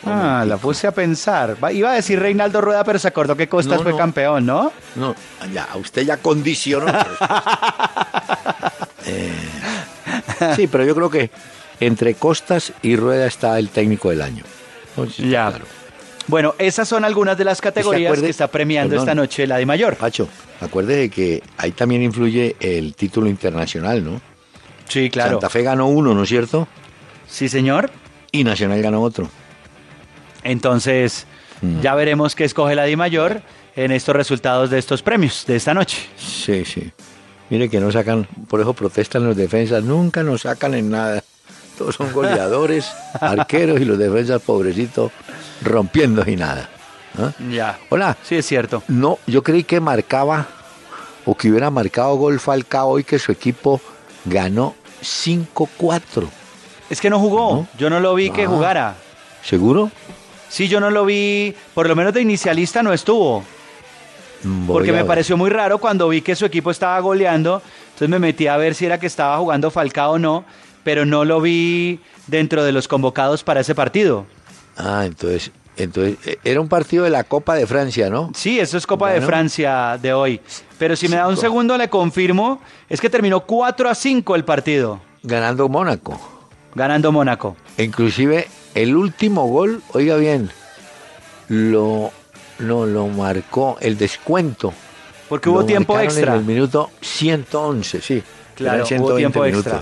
Ah, 0.05 0.45
la 0.47 0.57
puse 0.57 0.85
a 0.87 0.91
pensar. 0.91 1.57
Iba 1.71 1.91
a 1.91 1.95
decir 1.95 2.19
Reinaldo 2.19 2.61
Rueda, 2.61 2.83
pero 2.83 2.99
se 2.99 3.07
acordó 3.07 3.35
que 3.35 3.47
Costas 3.49 3.77
No, 3.77 3.83
fue 3.83 3.91
no. 3.93 3.97
campeón, 3.97 4.45
¿no? 4.45 4.71
No, 4.95 5.15
ya, 5.53 5.67
usted 5.75 6.03
ya 6.03 6.17
condicionó. 6.17 6.85
Eh, 9.07 9.31
sí, 10.55 10.67
pero 10.67 10.83
yo 10.83 10.95
creo 10.95 11.09
que 11.11 11.29
entre 11.79 12.15
Costas 12.15 12.73
y 12.81 12.95
Rueda 12.95 13.27
está 13.27 13.59
el 13.59 13.69
técnico 13.69 14.09
del 14.09 14.21
año. 14.21 14.43
Sí, 15.15 15.29
Ya. 15.29 15.49
claro. 15.49 15.65
Bueno, 16.27 16.55
esas 16.57 16.87
son 16.87 17.05
algunas 17.05 17.37
de 17.37 17.45
las 17.45 17.61
categorías 17.61 18.09
acuerde- 18.11 18.23
que 18.25 18.31
está 18.31 18.47
premiando 18.47 18.91
Perdón. 18.91 19.07
esta 19.07 19.13
noche 19.15 19.45
la 19.45 19.57
de 19.57 19.65
Mayor. 19.67 19.95
Pacho, 19.95 20.27
acuérdese 20.59 21.09
que 21.11 21.43
ahí 21.57 21.71
también 21.71 22.01
influye 22.01 22.55
el 22.59 22.95
título 22.95 23.27
internacional, 23.29 24.03
¿no? 24.03 24.19
Sí, 24.89 25.11
claro. 25.11 25.31
Santa 25.33 25.49
Fe 25.49 25.61
ganó 25.61 25.87
uno, 25.87 26.15
¿no 26.15 26.23
es 26.23 26.29
cierto? 26.29 26.67
Sí, 27.27 27.47
señor. 27.47 27.91
Y 28.31 28.43
Nacional 28.43 28.81
ganó 28.81 29.01
otro. 29.03 29.29
Entonces, 30.45 31.25
Mm. 31.61 31.81
ya 31.81 31.95
veremos 31.95 32.35
qué 32.35 32.43
escoge 32.45 32.75
la 32.75 32.83
Di 32.85 32.95
Mayor 32.95 33.41
en 33.75 33.91
estos 33.91 34.15
resultados 34.15 34.69
de 34.69 34.77
estos 34.77 35.01
premios 35.01 35.45
de 35.47 35.55
esta 35.55 35.73
noche. 35.73 35.97
Sí, 36.17 36.63
sí. 36.65 36.91
Mire 37.49 37.69
que 37.69 37.79
no 37.79 37.91
sacan, 37.91 38.27
por 38.49 38.59
eso 38.61 38.73
protestan 38.73 39.23
los 39.25 39.35
defensas, 39.35 39.83
nunca 39.83 40.21
nos 40.23 40.41
sacan 40.41 40.73
en 40.73 40.89
nada. 40.89 41.23
Todos 41.77 41.95
son 41.95 42.11
goleadores, 42.13 42.87
arqueros 43.19 43.79
y 43.81 43.85
los 43.85 43.97
defensas 43.97 44.41
pobrecitos 44.41 45.11
rompiendo 45.61 46.23
y 46.29 46.35
nada. 46.35 46.69
¿Ah? 47.17 47.31
Ya. 47.49 47.79
Hola, 47.89 48.17
Sí, 48.23 48.35
es 48.35 48.45
cierto. 48.45 48.83
no, 48.87 49.19
yo 49.25 49.41
creí 49.43 49.63
que 49.63 49.79
marcaba 49.79 50.47
o 51.25 51.35
que 51.35 51.49
hubiera 51.49 51.69
marcado 51.71 52.15
gol 52.15 52.39
Falcao 52.39 52.99
y 52.99 53.03
que 53.03 53.17
su 53.17 53.31
equipo 53.31 53.79
ganó 54.25 54.75
5-4. 55.01 56.27
Es 56.89 56.99
que 57.01 57.09
no 57.09 57.19
jugó. 57.19 57.55
¿No? 57.55 57.67
Yo 57.77 57.89
no 57.89 57.99
lo 57.99 58.13
vi 58.13 58.29
que 58.29 58.43
Ah. 58.43 58.47
jugara. 58.47 58.95
¿Seguro? 59.43 59.89
Sí, 60.49 60.67
yo 60.67 60.79
no 60.79 60.89
lo 60.89 61.05
vi, 61.05 61.53
por 61.73 61.87
lo 61.87 61.95
menos 61.95 62.13
de 62.13 62.21
inicialista 62.21 62.83
no 62.83 62.93
estuvo. 62.93 63.43
Voy 64.43 64.67
Porque 64.67 64.91
me 64.91 65.03
pareció 65.05 65.37
muy 65.37 65.49
raro 65.49 65.79
cuando 65.79 66.07
vi 66.07 66.21
que 66.21 66.35
su 66.35 66.45
equipo 66.45 66.69
estaba 66.71 66.99
goleando. 66.99 67.61
Entonces 67.85 68.09
me 68.09 68.19
metí 68.19 68.47
a 68.47 68.57
ver 68.57 68.75
si 68.75 68.85
era 68.85 68.99
que 68.99 69.07
estaba 69.07 69.37
jugando 69.37 69.71
Falcao 69.71 70.13
o 70.13 70.19
no. 70.19 70.45
Pero 70.83 71.05
no 71.05 71.25
lo 71.25 71.41
vi 71.41 71.99
dentro 72.27 72.63
de 72.63 72.71
los 72.71 72.87
convocados 72.87 73.43
para 73.43 73.61
ese 73.61 73.73
partido. 73.73 74.27
Ah, 74.77 75.03
entonces, 75.05 75.51
entonces 75.77 76.17
eh, 76.27 76.37
era 76.43 76.61
un 76.61 76.67
partido 76.67 77.05
de 77.05 77.09
la 77.09 77.23
Copa 77.23 77.55
de 77.55 77.65
Francia, 77.65 78.09
¿no? 78.11 78.31
Sí, 78.35 78.59
eso 78.59 78.77
es 78.77 78.85
Copa 78.85 79.09
de. 79.11 79.21
Francia 79.21 79.97
de 79.99 80.13
hoy. 80.13 80.41
Pero 80.77 80.95
si 80.95 81.07
me 81.07 81.15
da 81.15 81.27
un 81.27 81.37
segundo 81.37 81.75
le 81.77 81.89
confirmo, 81.89 82.61
es 82.87 83.01
que 83.01 83.09
terminó 83.09 83.39
4 83.39 83.89
a 83.89 83.95
5 83.95 84.35
el 84.35 84.43
partido, 84.45 84.99
Ganando 85.23 85.67
Mónaco. 85.69 86.19
ganando 86.75 87.11
Mónaco. 87.11 87.55
Inclusive 87.79 88.47
el 88.75 88.95
último 88.95 89.47
gol, 89.47 89.81
oiga 89.93 90.15
bien, 90.17 90.49
lo, 91.49 92.11
lo, 92.59 92.85
lo 92.85 93.07
marcó 93.07 93.77
el 93.81 93.97
descuento. 93.97 94.73
Porque 95.29 95.49
hubo 95.49 95.61
Lo 95.61 95.65
tiempo 95.65 95.99
extra. 95.99 96.33
En 96.33 96.39
el 96.41 96.45
minuto 96.45 96.91
111, 97.01 98.01
sí. 98.01 98.23
Claro, 98.55 98.85
Eran 98.85 99.01
hubo 99.01 99.15
tiempo 99.15 99.43
extra. 99.43 99.81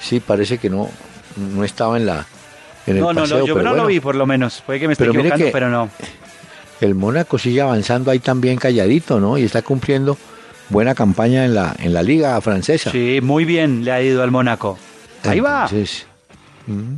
Sí, 0.00 0.20
parece 0.20 0.58
que 0.58 0.70
no, 0.70 0.88
no 1.36 1.64
estaba 1.64 1.96
en 1.96 2.06
la 2.06 2.24
en 2.86 2.96
el 2.96 3.02
No, 3.02 3.12
no, 3.12 3.22
paseo, 3.22 3.38
no, 3.40 3.46
yo 3.46 3.54
pero 3.54 3.64
no 3.64 3.70
lo 3.70 3.76
bueno, 3.82 3.88
vi 3.88 4.00
por 4.00 4.14
lo 4.14 4.26
menos. 4.26 4.62
Puede 4.64 4.78
que 4.80 4.86
me 4.86 4.92
esté 4.92 5.02
Pero 5.04 5.12
mire 5.14 5.28
equivocando, 5.28 5.46
que- 5.46 5.52
pero 5.52 5.68
no. 5.68 5.90
El 6.80 6.94
Mónaco 6.94 7.36
sigue 7.38 7.60
avanzando 7.60 8.12
ahí 8.12 8.20
también 8.20 8.56
calladito, 8.56 9.18
¿no? 9.18 9.36
Y 9.36 9.42
está 9.42 9.62
cumpliendo 9.62 10.16
buena 10.68 10.94
campaña 10.94 11.44
en 11.44 11.54
la 11.54 11.74
en 11.80 11.92
la 11.92 12.02
liga 12.04 12.40
francesa. 12.40 12.92
Sí, 12.92 13.18
muy 13.20 13.44
bien 13.44 13.84
le 13.84 13.90
ha 13.90 14.00
ido 14.00 14.22
al 14.22 14.30
Mónaco. 14.30 14.78
Ahí 15.24 15.40
va. 15.40 15.64
Entonces, 15.64 16.06
mm, 16.68 16.94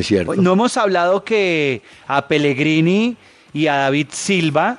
es 0.00 0.06
cierto. 0.06 0.34
No 0.36 0.52
hemos 0.52 0.76
hablado 0.76 1.24
que 1.24 1.82
a 2.06 2.26
Pellegrini 2.28 3.16
y 3.52 3.66
a 3.68 3.76
David 3.76 4.08
Silva 4.10 4.78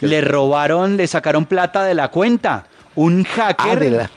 le 0.00 0.20
robaron, 0.20 0.96
le 0.96 1.06
sacaron 1.06 1.44
plata 1.46 1.84
de 1.84 1.94
la 1.94 2.08
cuenta. 2.08 2.66
Un 2.94 3.26
Ah, 3.36 3.54
hacker 3.56 3.78
de 3.80 3.90
la, 3.90 4.10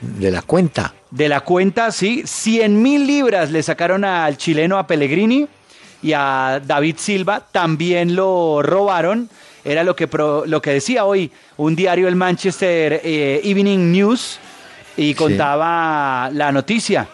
de 0.00 0.30
la 0.30 0.42
cuenta. 0.42 0.94
de 1.10 1.28
la 1.28 1.40
cuenta, 1.40 1.90
sí, 1.92 2.22
100 2.26 2.82
mil 2.82 3.06
libras 3.06 3.50
le 3.50 3.62
sacaron 3.62 4.04
al 4.04 4.36
chileno, 4.36 4.76
a 4.78 4.86
Pellegrini 4.86 5.46
y 6.02 6.12
a 6.12 6.60
David 6.64 6.96
Silva, 6.98 7.42
también 7.52 8.14
lo 8.16 8.60
robaron. 8.62 9.28
Era 9.64 9.82
lo 9.84 9.94
que, 9.96 10.06
pro- 10.08 10.44
lo 10.46 10.62
que 10.62 10.70
decía 10.72 11.04
hoy 11.04 11.30
un 11.56 11.74
diario, 11.76 12.08
el 12.08 12.16
Manchester 12.16 13.00
eh, 13.04 13.40
Evening 13.44 13.92
News, 13.92 14.38
y 14.96 15.14
contaba 15.14 16.30
la 16.32 16.50
noticia. 16.52 17.06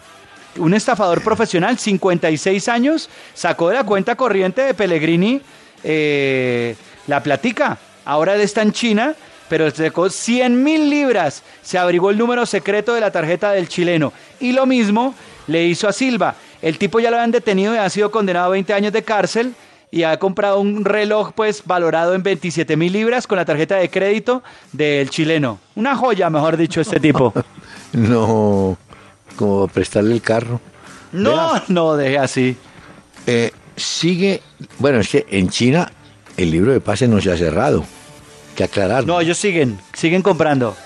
Un 0.59 0.75
estafador 0.75 1.23
profesional, 1.23 1.79
56 1.79 2.69
años, 2.69 3.09
sacó 3.35 3.69
de 3.69 3.77
la 3.77 3.85
cuenta 3.85 4.15
corriente 4.17 4.63
de 4.63 4.75
Pellegrini 4.75 5.41
eh, 5.83 6.77
la 7.07 7.23
platica. 7.23 7.79
Ahora 8.05 8.35
él 8.35 8.41
está 8.41 8.63
en 8.63 8.73
China, 8.73 9.15
pero 9.49 9.71
sacó 9.71 10.09
100 10.09 10.63
mil 10.63 10.89
libras. 10.89 11.43
Se 11.63 11.79
abrigó 11.79 12.11
el 12.11 12.19
número 12.19 12.47
secreto 12.47 12.95
de 12.95 13.01
la 13.01 13.11
tarjeta 13.11 13.53
del 13.53 13.69
chileno. 13.69 14.13
Y 14.41 14.53
lo 14.53 14.67
mismo 14.67 15.15
le 15.47 15.65
hizo 15.65 15.89
a 15.89 15.93
Silva. 15.93 16.35
El 16.63 16.79
tipo 16.79 17.01
ya 17.01 17.11
lo 17.11 17.17
habían 17.17 17.31
detenido 17.31 17.75
y 17.75 17.79
ha 17.79 17.91
sido 17.91 18.11
condenado 18.11 18.47
a 18.47 18.51
20 18.51 18.73
años 18.73 18.93
de 18.93 19.03
cárcel 19.03 19.55
y 19.91 20.03
ha 20.03 20.19
comprado 20.19 20.61
un 20.61 20.85
reloj 20.85 21.33
pues 21.35 21.63
valorado 21.65 22.15
en 22.15 22.23
27 22.23 22.77
mil 22.77 22.93
libras 22.93 23.27
con 23.27 23.37
la 23.37 23.45
tarjeta 23.45 23.77
de 23.77 23.91
crédito 23.91 24.43
del 24.73 25.09
chileno. 25.11 25.61
Una 25.77 25.95
joya, 25.95 26.31
mejor 26.31 26.57
dicho, 26.57 26.81
este 26.81 26.99
tipo. 26.99 27.33
No, 27.95 28.77
como 29.37 29.69
prestarle 29.69 30.15
el 30.15 30.23
carro. 30.23 30.61
No, 31.13 31.63
no, 31.69 31.97
deje 31.97 32.19
así. 32.19 32.57
Eh, 33.27 33.53
sigue, 33.77 34.43
bueno, 34.79 35.01
es 35.01 35.09
que 35.09 35.27
en 35.31 35.49
China 35.49 35.91
el 36.37 36.51
libro 36.51 36.73
de 36.73 36.81
pase 36.81 37.09
no 37.09 37.21
se 37.21 37.33
ha 37.33 37.37
cerrado. 37.37 37.85
Que 38.57 38.65
aclarar. 38.65 39.05
No, 39.07 39.21
ellos 39.21 39.39
siguen, 39.39 39.79
siguen 39.95 40.23
comprando. 40.23 40.77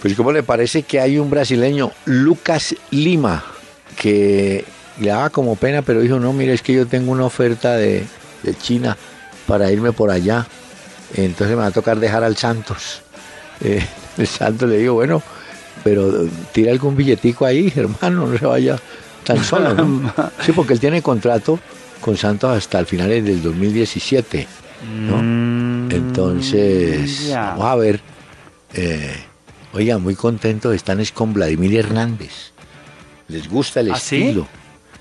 Pues 0.00 0.14
¿cómo 0.14 0.30
le 0.30 0.44
parece 0.44 0.84
que 0.84 1.00
hay 1.00 1.18
un 1.18 1.28
brasileño, 1.28 1.90
Lucas 2.04 2.76
Lima, 2.92 3.44
que 3.96 4.64
le 5.00 5.08
daba 5.08 5.30
como 5.30 5.56
pena, 5.56 5.82
pero 5.82 6.00
dijo, 6.00 6.20
no, 6.20 6.32
mire, 6.32 6.52
es 6.52 6.62
que 6.62 6.72
yo 6.72 6.86
tengo 6.86 7.10
una 7.10 7.24
oferta 7.24 7.74
de, 7.74 8.06
de 8.44 8.54
China 8.54 8.96
para 9.46 9.72
irme 9.72 9.92
por 9.92 10.10
allá. 10.10 10.46
Entonces 11.14 11.56
me 11.56 11.62
va 11.62 11.66
a 11.66 11.72
tocar 11.72 11.98
dejar 11.98 12.22
al 12.22 12.36
Santos. 12.36 13.02
Eh, 13.60 13.84
el 14.18 14.26
Santos 14.26 14.68
le 14.68 14.78
digo, 14.78 14.94
bueno, 14.94 15.22
pero 15.84 16.26
tira 16.52 16.72
algún 16.72 16.96
billetico 16.96 17.44
ahí, 17.46 17.72
hermano, 17.76 18.26
no 18.26 18.38
se 18.38 18.46
vaya 18.46 18.78
tan 19.24 19.42
solo. 19.44 19.74
¿no? 19.74 20.12
Sí, 20.44 20.52
porque 20.52 20.72
él 20.74 20.80
tiene 20.80 21.02
contrato 21.02 21.58
con 22.00 22.16
Santos 22.16 22.56
hasta 22.56 22.78
el 22.78 22.86
final 22.86 23.08
del 23.08 23.42
2017. 23.42 24.46
¿no? 25.08 25.16
Mm, 25.22 25.90
Entonces, 25.92 27.30
vamos 27.34 27.64
a 27.66 27.74
ver. 27.76 28.00
Eh, 28.74 29.14
oiga, 29.72 29.98
muy 29.98 30.14
contentos 30.14 30.74
están 30.74 31.00
es 31.00 31.10
con 31.12 31.32
Vladimir 31.32 31.74
Hernández. 31.76 32.52
Les 33.28 33.48
gusta 33.48 33.80
el 33.80 33.92
¿Ah, 33.92 33.98
sí? 33.98 34.22
estilo. 34.22 34.46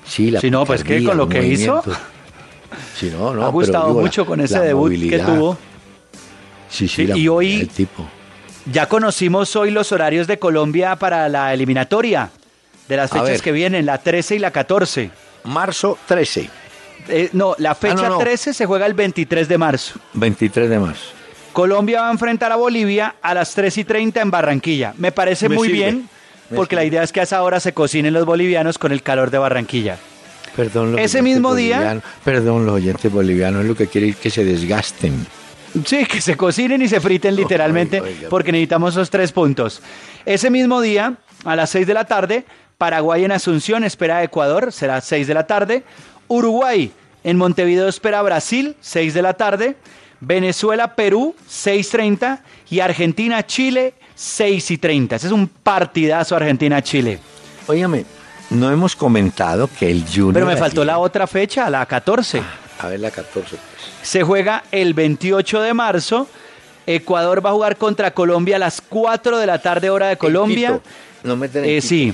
Sí, 0.06 0.32
la 0.32 0.40
Sí, 0.42 0.50
no, 0.50 0.66
pues, 0.66 0.82
picardía, 0.84 1.10
con 1.10 1.18
lo 1.18 1.24
el 1.24 1.30
que 1.30 1.48
hizo. 1.48 1.84
Sí, 2.98 3.10
no, 3.12 3.34
no, 3.34 3.42
ha 3.42 3.46
pero 3.46 3.52
gustado 3.52 3.94
la- 3.94 4.02
mucho 4.02 4.26
con 4.26 4.40
ese 4.42 4.60
debut 4.60 4.92
que 4.92 5.20
tuvo. 5.20 5.58
Sí, 6.70 6.88
sí, 6.88 6.96
Sí, 6.96 7.08
la 7.08 7.18
y 7.18 7.28
hoy- 7.28 7.58
del 7.60 7.68
tipo. 7.70 8.08
Ya 8.72 8.88
conocimos 8.88 9.56
hoy 9.56 9.72
los 9.72 9.92
horarios 9.92 10.28
de 10.28 10.40
Colombia 10.40 10.96
para 10.98 11.30
la 11.30 11.54
eliminatoria 11.54 12.30
de 12.88 12.98
las 12.98 13.12
fechas 13.12 13.42
que 13.42 13.52
vienen, 13.52 13.86
la 13.86 13.98
13 14.00 14.36
y 14.36 14.40
la 14.40 14.52
14. 14.52 15.10
Marzo 15.46 15.98
13, 16.08 16.50
Eh, 17.10 17.30
no, 17.32 17.56
la 17.58 17.74
fecha 17.74 17.94
Ah, 18.08 18.10
no, 18.10 18.16
no. 18.16 18.18
13 18.18 18.54
se 18.54 18.66
juega 18.66 18.86
el 18.86 18.94
23 18.94 19.48
de 19.48 19.58
marzo. 19.58 19.98
23 20.14 20.70
de 20.70 20.78
marzo. 20.80 21.06
Colombia 21.54 22.02
va 22.02 22.10
a 22.10 22.12
enfrentar 22.12 22.52
a 22.52 22.58
Bolivia 22.58 23.16
a 23.22 23.34
las 23.34 23.54
3 23.56 23.78
y 23.78 23.84
30 23.86 24.22
en 24.22 24.30
Barranquilla. 24.30 24.94
Me 24.98 25.14
parece 25.14 25.48
Me 25.48 25.56
muy 25.56 25.70
sirve, 25.70 25.80
bien, 25.84 26.10
me 26.50 26.58
porque 26.58 26.76
la 26.76 26.82
sirve. 26.82 26.96
idea 26.96 27.04
es 27.04 27.14
que 27.14 27.22
a 27.22 27.24
esa 27.24 27.42
hora 27.44 27.62
se 27.62 27.74
cocinen 27.74 28.14
los 28.14 28.26
bolivianos 28.26 28.78
con 28.78 28.92
el 28.92 29.02
calor 29.04 29.32
de 29.32 29.38
Barranquilla. 29.38 29.98
Perdón, 30.58 30.92
los 30.94 31.02
Ese 31.02 31.22
mismo 31.22 31.56
día- 31.56 32.02
Perdón, 32.26 32.66
los 32.66 32.76
oyentes 32.76 33.10
bolivianos 33.12 33.62
es 33.62 33.68
lo 33.70 33.76
que 33.76 33.88
quiere 33.88 34.10
es 34.10 34.18
que 34.18 34.30
se 34.30 34.44
desgasten. 34.44 35.26
Sí, 35.86 36.06
que 36.06 36.22
se 36.22 36.36
cocinen 36.36 36.82
y 36.82 36.88
se 36.88 37.00
friten 37.00 37.36
literalmente, 37.36 38.02
oiga, 38.02 38.30
porque 38.30 38.52
necesitamos 38.52 38.94
esos 38.94 39.10
tres 39.10 39.32
puntos. 39.32 39.82
Ese 40.26 40.50
mismo 40.50 40.82
día, 40.82 41.16
a 41.46 41.56
las 41.56 41.70
6 41.70 41.88
de 41.88 41.94
la 41.94 42.06
tarde, 42.06 42.46
Paraguay 42.78 43.26
en 43.26 43.32
Asunción 43.32 43.84
espera 43.84 44.18
a 44.18 44.24
Ecuador, 44.24 44.72
será 44.72 45.02
6 45.02 45.28
de 45.28 45.34
la 45.34 45.48
tarde. 45.48 45.84
Uruguay 46.28 46.92
en 47.24 47.38
Montevideo 47.38 47.88
espera 47.88 48.20
a 48.20 48.24
Brasil, 48.24 48.76
6 48.82 49.14
de 49.14 49.22
la 49.22 49.34
tarde. 49.34 49.76
Venezuela, 50.20 50.96
Perú, 50.96 51.36
6.30. 51.50 52.40
Y 52.70 52.80
Argentina, 52.80 53.46
Chile, 53.46 53.94
6 54.16 54.72
y 54.72 54.78
30. 54.78 55.16
Ese 55.16 55.28
es 55.28 55.34
un 55.34 55.48
partidazo 55.48 56.36
Argentina-Chile. 56.36 57.20
Óigame, 57.68 58.06
no 58.50 58.72
hemos 58.72 58.96
comentado 58.96 59.70
que 59.80 59.90
el 59.90 60.06
Junior... 60.06 60.34
Pero 60.34 60.46
me 60.46 60.58
faltó 60.58 60.84
la 60.86 61.00
otra 61.00 61.28
fecha, 61.28 61.70
la 61.70 61.86
14. 61.86 62.42
A 62.80 62.88
ver, 62.88 63.00
la 63.00 63.12
14. 63.12 63.50
pues. 63.58 63.62
Se 64.02 64.24
juega 64.24 64.64
el 64.72 64.94
28 64.94 65.62
de 65.62 65.74
marzo. 65.74 66.28
Ecuador 66.86 67.46
va 67.46 67.50
a 67.50 67.54
jugar 67.54 67.78
contra 67.78 68.12
Colombia 68.12 68.56
a 68.56 68.60
las 68.60 68.82
4 68.82 69.40
de 69.40 69.46
la 69.46 69.60
tarde 69.62 69.90
hora 69.90 70.08
de 70.08 70.18
Colombia. 70.18 70.80
No 71.24 71.36
meten 71.36 71.66
en 71.66 71.70
Eh, 71.72 71.82
sí. 71.82 72.14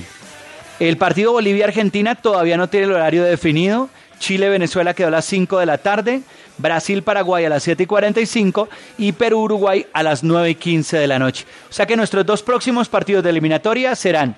El 0.80 0.96
partido 0.96 1.32
Bolivia-Argentina 1.32 2.16
todavía 2.16 2.56
no 2.56 2.68
tiene 2.68 2.86
el 2.86 2.92
horario 2.92 3.22
definido. 3.22 3.88
Chile-Venezuela 4.18 4.94
quedó 4.94 5.08
a 5.08 5.12
las 5.12 5.24
5 5.26 5.58
de 5.58 5.66
la 5.66 5.78
tarde. 5.78 6.22
Brasil-Paraguay 6.58 7.44
a 7.44 7.48
las 7.48 7.62
7 7.62 7.84
y 7.84 7.86
45. 7.86 8.68
Y 8.98 9.12
Perú-Uruguay 9.12 9.86
a 9.92 10.02
las 10.02 10.24
9 10.24 10.50
y 10.50 10.54
15 10.56 10.96
de 10.96 11.06
la 11.06 11.18
noche. 11.18 11.44
O 11.70 11.72
sea 11.72 11.86
que 11.86 11.96
nuestros 11.96 12.26
dos 12.26 12.42
próximos 12.42 12.88
partidos 12.88 13.22
de 13.22 13.30
eliminatoria 13.30 13.94
serán 13.94 14.36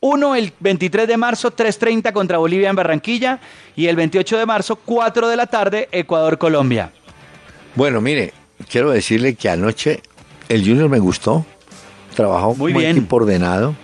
uno 0.00 0.34
el 0.34 0.52
23 0.60 1.06
de 1.06 1.16
marzo, 1.16 1.54
3.30 1.54 2.12
contra 2.12 2.38
Bolivia 2.38 2.70
en 2.70 2.76
Barranquilla. 2.76 3.40
Y 3.76 3.86
el 3.86 3.96
28 3.96 4.38
de 4.38 4.46
marzo, 4.46 4.76
4 4.76 5.28
de 5.28 5.36
la 5.36 5.46
tarde, 5.46 5.88
Ecuador-Colombia. 5.92 6.92
Bueno, 7.74 8.00
mire, 8.00 8.32
quiero 8.68 8.90
decirle 8.90 9.34
que 9.34 9.48
anoche 9.48 10.02
el 10.48 10.64
Junior 10.66 10.88
me 10.88 10.98
gustó. 10.98 11.44
Trabajó 12.14 12.54
Muy 12.54 12.72
bien. 12.72 12.96
equipo 12.96 13.16
ordenado. 13.16 13.74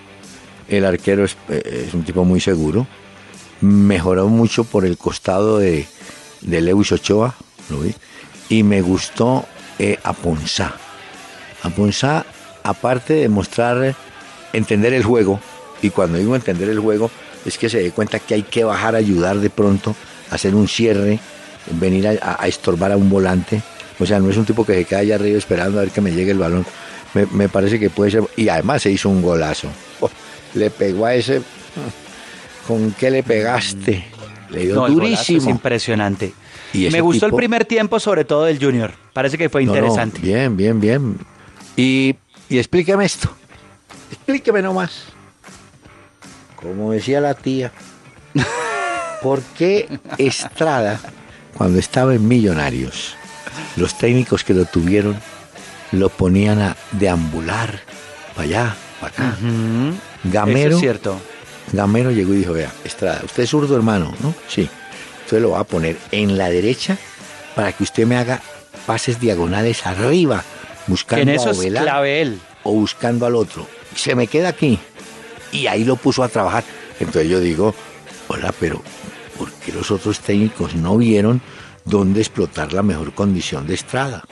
El 0.69 0.85
arquero 0.85 1.25
es, 1.25 1.37
es 1.49 1.95
un 1.95 2.03
tipo 2.03 2.25
muy 2.25 2.41
seguro. 2.41 2.87
Mejoró 3.61 4.27
mucho 4.29 4.65
por 4.65 4.85
el 4.85 4.99
costado 4.99 5.59
de, 5.59 5.87
de 6.41 6.61
Lewis 6.61 6.93
Ochoa, 6.93 7.35
lo 7.71 7.81
vi. 7.81 7.95
Y 8.49 8.63
me 8.63 8.81
gustó 8.81 9.47
eh, 9.79 9.99
a 10.03 10.13
Ponzá. 10.13 10.75
A 11.63 11.71
Ponzá, 11.71 12.27
aparte 12.65 13.15
de 13.15 13.29
mostrar 13.29 13.95
entender 14.53 14.93
el 14.93 15.05
juego, 15.05 15.41
y 15.83 15.91
cuando 15.91 16.19
digo 16.19 16.35
entender 16.37 16.69
el 16.69 16.81
juego, 16.81 17.11
es 17.45 17.59
que 17.59 17.69
se 17.69 17.81
dé 17.83 17.91
cuenta 17.91 18.19
que 18.19 18.35
hay 18.35 18.43
que 18.43 18.65
bajar 18.65 18.95
a 18.95 18.99
ayudar 18.99 19.39
de 19.39 19.51
pronto, 19.51 19.95
hacer 20.31 20.55
un 20.55 20.69
cierre, 20.69 21.19
venir 21.73 22.07
a, 22.09 22.47
estorbar 22.47 22.93
a 22.93 22.97
un 22.97 23.09
volante. 23.11 23.63
O 23.99 24.07
sea, 24.07 24.19
no 24.19 24.31
es 24.31 24.37
un 24.37 24.45
tipo 24.45 24.65
que 24.67 24.75
se 24.75 24.85
queda 24.85 25.01
allá 25.01 25.15
arriba 25.15 25.39
esperando 25.39 25.79
a 25.79 25.83
ver 25.83 25.91
que 25.91 26.01
me 26.01 26.13
llegue 26.13 26.33
el 26.33 26.39
balón. 26.39 26.67
Me, 27.15 27.27
me 27.27 27.49
parece 27.49 27.79
que 27.79 27.89
puede 27.89 28.11
ser. 28.11 28.25
Y 28.37 28.49
además 28.49 28.83
se 28.83 28.91
hizo 28.91 29.09
un 29.09 29.23
golazo. 29.23 29.69
Oh, 30.01 30.11
le 30.55 30.71
pegó 30.71 31.07
a 31.07 31.15
ese. 31.15 31.41
¿Con 32.67 32.93
qué 32.93 33.11
le 33.11 33.23
pegaste? 33.23 34.05
Le 34.51 34.61
dio 34.67 34.75
No, 34.75 34.81
golazo 34.83 34.93
es 35.05 35.11
durísimo. 35.27 35.51
impresionante. 35.51 36.35
Y 36.73 36.91
Me 36.91 37.01
gustó 37.01 37.27
tipo- 37.27 37.37
el 37.37 37.41
primer 37.41 37.65
tiempo, 37.65 38.01
sobre 38.01 38.25
todo 38.25 38.45
del 38.45 38.59
Junior. 38.63 38.93
Parece 39.13 39.39
que 39.39 39.49
fue 39.49 39.65
No, 39.65 39.73
no, 39.73 39.79
interesante. 39.79 40.21
bien, 40.21 40.57
bien, 40.57 40.81
bien. 40.81 41.19
Y, 41.77 42.17
y 42.49 42.59
explíqueme 42.59 43.05
esto. 43.05 43.31
Explíqueme 44.11 44.63
nomás. 44.63 45.05
Como 46.67 46.93
decía 46.93 47.21
la 47.21 47.35
tía, 47.35 47.73
¿por 49.23 49.41
qué 49.57 49.89
Estrada, 50.19 51.01
cuando 51.57 51.79
estaba 51.79 52.15
en 52.15 52.27
Millonarios, 52.27 53.15
los 53.77 53.97
técnicos 53.99 54.45
que 54.45 54.55
lo 54.55 54.65
tuvieron 54.65 55.17
lo 55.93 56.09
ponían 56.09 56.61
a 56.61 56.77
deambular 56.93 57.81
para 58.35 58.43
allá, 58.45 58.77
para 59.01 59.13
acá? 59.13 59.37
Gamero, 60.25 60.69
Eso 60.69 60.77
es 60.77 60.81
cierto. 60.81 61.21
Gamero 61.73 62.11
llegó 62.11 62.35
y 62.35 62.39
dijo, 62.39 62.53
vea, 62.53 62.73
Estrada, 62.85 63.23
usted 63.25 63.45
es 63.45 63.51
zurdo 63.51 63.75
hermano, 63.77 64.15
¿no? 64.21 64.35
Sí. 64.49 64.69
Entonces 65.25 65.43
lo 65.43 65.51
va 65.51 65.61
a 65.61 65.65
poner 65.65 65.97
en 66.13 66.39
la 66.39 66.49
derecha 66.51 66.97
para 67.55 67.73
que 67.73 67.83
usted 67.83 68.07
me 68.07 68.17
haga 68.17 68.41
pases 68.87 69.19
diagonales 69.19 69.85
arriba, 69.87 70.45
buscando 70.87 71.23
en 71.23 71.31
eso 71.31 71.49
a 71.49 71.53
es 71.53 71.59
Ovelar 71.59 71.83
clave 71.85 72.21
él. 72.23 72.41
o 72.63 72.73
buscando 72.73 73.27
al 73.27 73.35
otro. 73.35 73.67
Se 73.97 74.15
me 74.15 74.27
queda 74.29 74.51
aquí. 74.51 74.79
Y 75.57 75.67
ahí 75.67 75.85
lo 75.85 75.97
puso 75.97 76.23
a 76.23 76.29
trabajar. 76.29 76.65
Entonces 77.01 77.29
yo 77.31 77.41
digo, 77.41 77.75
hola, 78.29 78.53
pero 78.59 78.83
¿por 79.39 79.51
qué 79.53 79.73
los 79.73 79.91
otros 79.91 80.21
técnicos 80.21 80.75
no 80.75 80.97
vieron 80.97 81.41
dónde 81.85 82.21
explotar 82.21 82.73
la 82.73 82.83
mejor 82.83 83.13
condición 83.13 83.67
de 83.67 83.75
Estrada? 83.75 84.25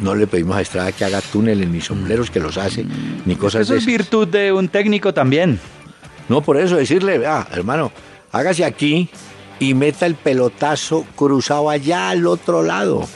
No 0.00 0.14
le 0.14 0.26
pedimos 0.26 0.56
a 0.56 0.60
Estrada 0.60 0.92
que 0.92 1.04
haga 1.04 1.20
túneles 1.20 1.68
ni 1.68 1.80
sombreros 1.80 2.30
que 2.30 2.40
los 2.40 2.58
hace, 2.58 2.84
ni 3.24 3.36
cosas 3.36 3.62
Eso 3.62 3.74
es 3.74 3.78
esas. 3.82 3.86
virtud 3.86 4.28
de 4.28 4.52
un 4.52 4.68
técnico 4.68 5.14
también. 5.14 5.58
No, 6.28 6.42
por 6.42 6.58
eso 6.58 6.76
decirle, 6.76 7.26
ah, 7.26 7.46
hermano, 7.52 7.90
hágase 8.32 8.64
aquí 8.64 9.08
y 9.58 9.72
meta 9.74 10.04
el 10.04 10.14
pelotazo 10.14 11.06
cruzado 11.16 11.70
allá 11.70 12.10
al 12.10 12.26
otro 12.26 12.62
lado. 12.62 13.06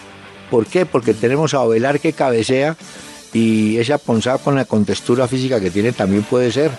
¿Por 0.50 0.66
qué? 0.66 0.86
Porque 0.86 1.12
tenemos 1.14 1.52
a 1.54 1.60
Ovelar 1.60 2.00
que 2.00 2.12
cabecea 2.14 2.76
y 3.33 3.76
ese 3.78 3.93
aponzado 3.93 4.39
con 4.39 4.55
la 4.57 4.64
contextura 4.64 5.26
física 5.28 5.61
que 5.61 5.70
tiene 5.70 5.93
también 5.93 6.22
puede 6.22 6.51
ser. 6.53 6.70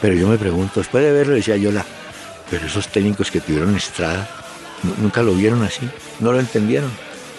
Pero 0.00 0.14
yo 0.14 0.28
me 0.28 0.38
pregunto, 0.38 0.80
después 0.80 1.04
de 1.04 1.12
verlo 1.12 1.34
decía 1.34 1.56
Yola, 1.56 1.84
pero 2.50 2.66
esos 2.66 2.88
técnicos 2.88 3.30
que 3.30 3.40
tuvieron 3.40 3.76
Estrada, 3.76 4.28
nu- 4.82 4.94
nunca 5.02 5.22
lo 5.22 5.32
vieron 5.34 5.62
así, 5.62 5.88
no 6.20 6.32
lo 6.32 6.40
entendieron. 6.40 6.90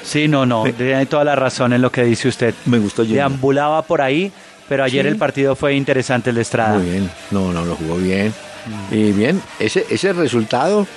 Sí, 0.04 0.28
no, 0.28 0.46
no. 0.46 0.64
Tiene 0.64 1.06
toda 1.06 1.24
la 1.24 1.36
razón 1.36 1.74
en 1.74 1.82
lo 1.82 1.92
que 1.92 2.04
dice 2.04 2.28
usted. 2.28 2.54
Me 2.66 2.80
gustó 2.80 3.04
Junior. 3.04 3.18
Deambulaba 3.30 3.84
por 3.84 4.02
ahí, 4.02 4.32
pero 4.68 4.84
ayer 4.84 5.06
Sí. 5.06 5.10
el 5.10 5.18
partido 5.18 5.56
fue 5.56 5.76
interesante 5.76 6.32
el 6.32 6.36
de 6.38 6.42
Estrada. 6.42 6.78
Muy 6.80 6.89
bien, 6.89 7.12
no, 7.30 7.52
no, 7.54 7.66
lo 7.66 7.76
jugó 7.76 7.98
bien. 7.98 8.34
Y 8.92 9.12
bien, 9.12 9.42
ese, 9.60 9.86
ese 9.89 10.14
resultado 10.14 10.88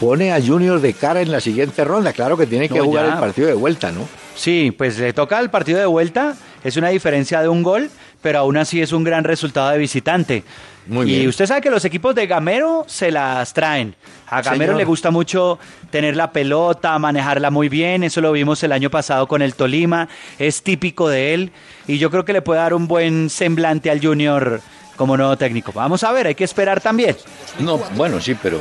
pone 0.00 0.32
a 0.32 0.40
Junior 0.42 0.80
de 0.80 0.92
cara 0.94 1.20
en 1.22 1.30
la 1.30 1.40
siguiente 1.40 1.84
ronda. 1.84 2.12
Claro 2.12 2.36
que 2.36 2.46
tiene 2.46 2.68
que 2.68 2.78
No, 2.78 2.84
jugar 2.84 3.06
ya. 3.06 3.12
el 3.14 3.20
partido 3.20 3.48
de 3.48 3.54
vuelta, 3.54 3.92
¿no? 3.92 4.08
Sí, 4.34 4.74
pues 4.76 4.98
le 4.98 5.12
toca 5.12 5.38
el 5.40 5.50
partido 5.50 5.78
de 5.78 5.86
vuelta 5.86 6.34
Es 6.64 6.76
una 6.76 6.88
diferencia 6.88 7.40
de 7.40 7.48
un 7.48 7.62
gol, 7.62 7.90
pero 8.20 8.38
aún 8.40 8.56
así 8.56 8.80
es 8.80 8.92
un 8.92 9.04
gran 9.04 9.24
resultado 9.24 9.70
de 9.70 9.78
visitante. 9.78 10.44
Muy 10.86 11.10
y 11.10 11.16
bien. 11.16 11.28
usted 11.28 11.46
sabe 11.46 11.60
que 11.60 11.70
los 11.70 11.84
equipos 11.84 12.14
de 12.14 12.26
Gamero 12.26 12.84
se 12.88 13.10
las 13.10 13.52
traen. 13.52 13.94
A 14.28 14.42
Gamero 14.42 14.72
Señor. 14.72 14.76
le 14.78 14.84
gusta 14.84 15.10
mucho 15.10 15.58
tener 15.90 16.16
la 16.16 16.32
pelota, 16.32 16.98
manejarla 16.98 17.50
muy 17.50 17.68
bien. 17.68 18.02
Eso 18.02 18.20
lo 18.20 18.32
vimos 18.32 18.62
el 18.62 18.72
año 18.72 18.90
pasado 18.90 19.26
con 19.28 19.42
el 19.42 19.54
Tolima. 19.54 20.08
Es 20.38 20.62
típico 20.62 21.08
de 21.08 21.34
él. 21.34 21.52
Y 21.86 21.98
yo 21.98 22.10
creo 22.10 22.24
que 22.24 22.32
le 22.32 22.42
puede 22.42 22.60
dar 22.60 22.74
un 22.74 22.88
buen 22.88 23.30
semblante 23.30 23.90
al 23.90 24.00
Junior 24.00 24.60
como 24.96 25.16
nuevo 25.16 25.36
técnico. 25.36 25.72
Vamos 25.72 26.04
a 26.04 26.12
ver, 26.12 26.26
hay 26.28 26.34
que 26.34 26.44
esperar 26.44 26.80
también. 26.80 27.16
No, 27.58 27.78
bueno, 27.96 28.20
sí, 28.20 28.36
pero 28.40 28.60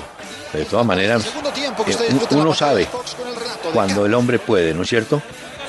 de 0.54 0.66
todas 0.66 0.86
maneras, 0.86 1.32
eh, 1.88 2.20
uno 2.32 2.54
sabe 2.54 2.88
cuando 3.74 4.06
el 4.06 4.14
hombre 4.14 4.40
puede, 4.40 4.74
¿no 4.74 4.84
es 4.84 4.90
cierto? 4.90 5.22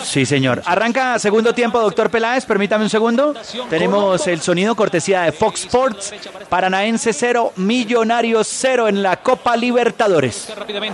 Sí, 0.02 0.26
señor. 0.26 0.62
Arranca 0.66 1.18
segundo 1.18 1.54
tiempo, 1.54 1.80
doctor 1.80 2.10
Peláez. 2.10 2.44
Permítame 2.44 2.84
un 2.84 2.90
segundo. 2.90 3.34
Tenemos 3.70 4.26
el 4.26 4.40
sonido 4.40 4.74
cortesía 4.74 5.22
de 5.22 5.32
Fox 5.32 5.62
Sports. 5.64 6.14
Paranaense 6.48 7.12
0, 7.12 7.52
Millonarios 7.56 8.46
0 8.48 8.88
en 8.88 9.02
la 9.02 9.16
Copa 9.16 9.56
Libertadores. 9.56 10.52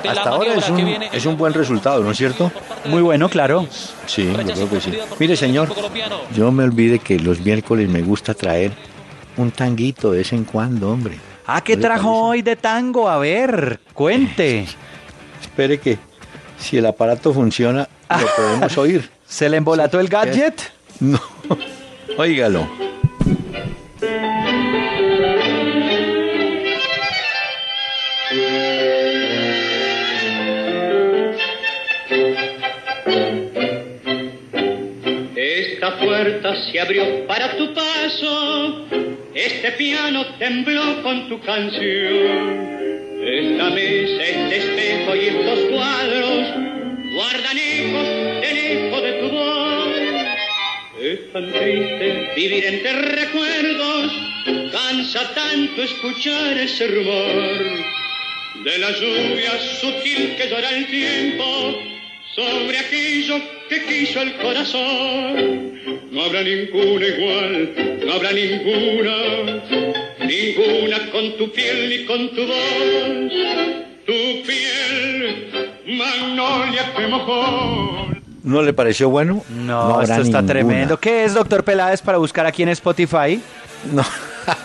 Hasta 0.09 0.31
ahora 0.31 0.55
es 0.55 0.69
un, 0.69 0.79
es 1.13 1.27
un 1.27 1.37
buen 1.37 1.55
resultado, 1.55 2.03
¿no 2.03 2.11
es 2.11 2.19
cierto? 2.19 2.51
Muy 2.87 3.03
bueno, 3.03 3.29
claro. 3.29 3.67
Sí, 4.07 4.31
yo 4.33 4.53
creo 4.55 4.71
que 4.71 4.81
sí. 4.81 4.93
Mire, 5.19 5.37
señor, 5.37 5.69
yo 6.35 6.53
me 6.53 6.65
olvide 6.65 6.99
que 6.99 7.19
los 7.19 7.41
miércoles 7.41 7.89
me 7.89 8.03
gusta 8.03 8.35
traer 8.35 8.73
un 9.37 9.51
tanguito 9.51 10.13
de 10.13 10.19
vez 10.19 10.33
en 10.33 10.45
cuando, 10.45 10.91
hombre. 10.91 11.19
Ah, 11.47 11.63
¿qué 11.63 11.77
¿No 11.77 11.83
le 11.83 11.87
trajo 11.89 12.23
hoy 12.27 12.43
de 12.43 12.57
tango? 12.57 13.09
A 13.09 13.19
ver, 13.19 13.81
cuente. 13.95 14.67
Espere 15.41 15.79
que 15.79 15.99
si 16.59 16.77
el 16.77 16.87
aparato 16.87 17.33
funciona, 17.33 17.89
lo 18.09 18.27
podemos 18.37 18.79
oír. 18.79 19.11
¿Se 19.27 19.49
le 19.49 19.59
embolató 19.59 20.01
el 20.01 20.09
gadget? 20.09 20.73
No, 21.01 21.21
óigalo. 22.17 22.69
Esta 35.37 35.99
puerta 35.99 36.55
se 36.71 36.81
abrió 36.81 37.27
para 37.27 37.57
tu 37.57 37.73
paso, 37.75 38.87
este 39.35 39.73
piano 39.73 40.25
tembló 40.39 41.03
con 41.03 41.29
tu 41.29 41.41
canción. 41.41 42.69
Esta 43.23 43.71
mesa, 43.71 44.23
este 44.23 44.57
espejo 44.57 45.15
y 45.15 45.27
estos 45.27 45.59
cuadros 45.71 46.78
guardan 47.19 47.59
ecos 47.59 48.09
del 48.43 48.59
eco 48.59 49.01
de 49.01 49.13
tu 49.15 49.29
voz. 49.29 49.89
Es 51.03 51.33
tan 51.33 51.53
triste 51.53 52.33
vivir 52.37 52.65
entre 52.65 52.93
recuerdos, 52.93 54.13
cansa 54.71 55.35
tanto 55.35 55.83
escuchar 55.83 56.57
ese 56.59 56.87
rumor 56.87 57.59
de 58.63 58.79
la 58.79 58.91
lluvia 58.93 59.51
sutil 59.81 60.37
que 60.37 60.49
llora 60.49 60.71
el 60.71 60.87
tiempo 60.87 61.45
sobre 62.37 62.79
aquello 62.79 63.41
que 63.69 63.83
quiso 63.83 64.23
el 64.23 64.35
corazón. 64.35 65.81
No 66.13 66.23
habrá 66.23 66.45
ninguna 66.45 67.05
igual, 67.05 67.75
no 68.07 68.13
habrá 68.13 68.31
ninguna, 68.31 69.17
ninguna 70.21 71.11
con 71.11 71.37
tu 71.37 71.51
piel 71.51 71.89
ni 71.89 72.05
con 72.05 72.29
tu 72.29 72.47
voz. 72.47 73.33
Tu 74.07 74.43
piel, 74.47 75.68
magnolia 75.97 76.95
que 76.95 77.07
mojó. 77.09 78.09
¿No 78.43 78.63
le 78.63 78.73
pareció 78.73 79.11
bueno? 79.11 79.43
No, 79.49 80.01
esto 80.01 80.15
está 80.23 80.41
ninguna. 80.41 80.47
tremendo. 80.47 81.01
¿Qué 81.01 81.25
es, 81.25 81.35
doctor 81.35 81.65
Peláez, 81.65 82.01
para 82.03 82.19
buscar 82.19 82.47
aquí 82.47 82.63
en 82.63 82.69
Spotify? 82.71 83.41
No, 83.93 84.05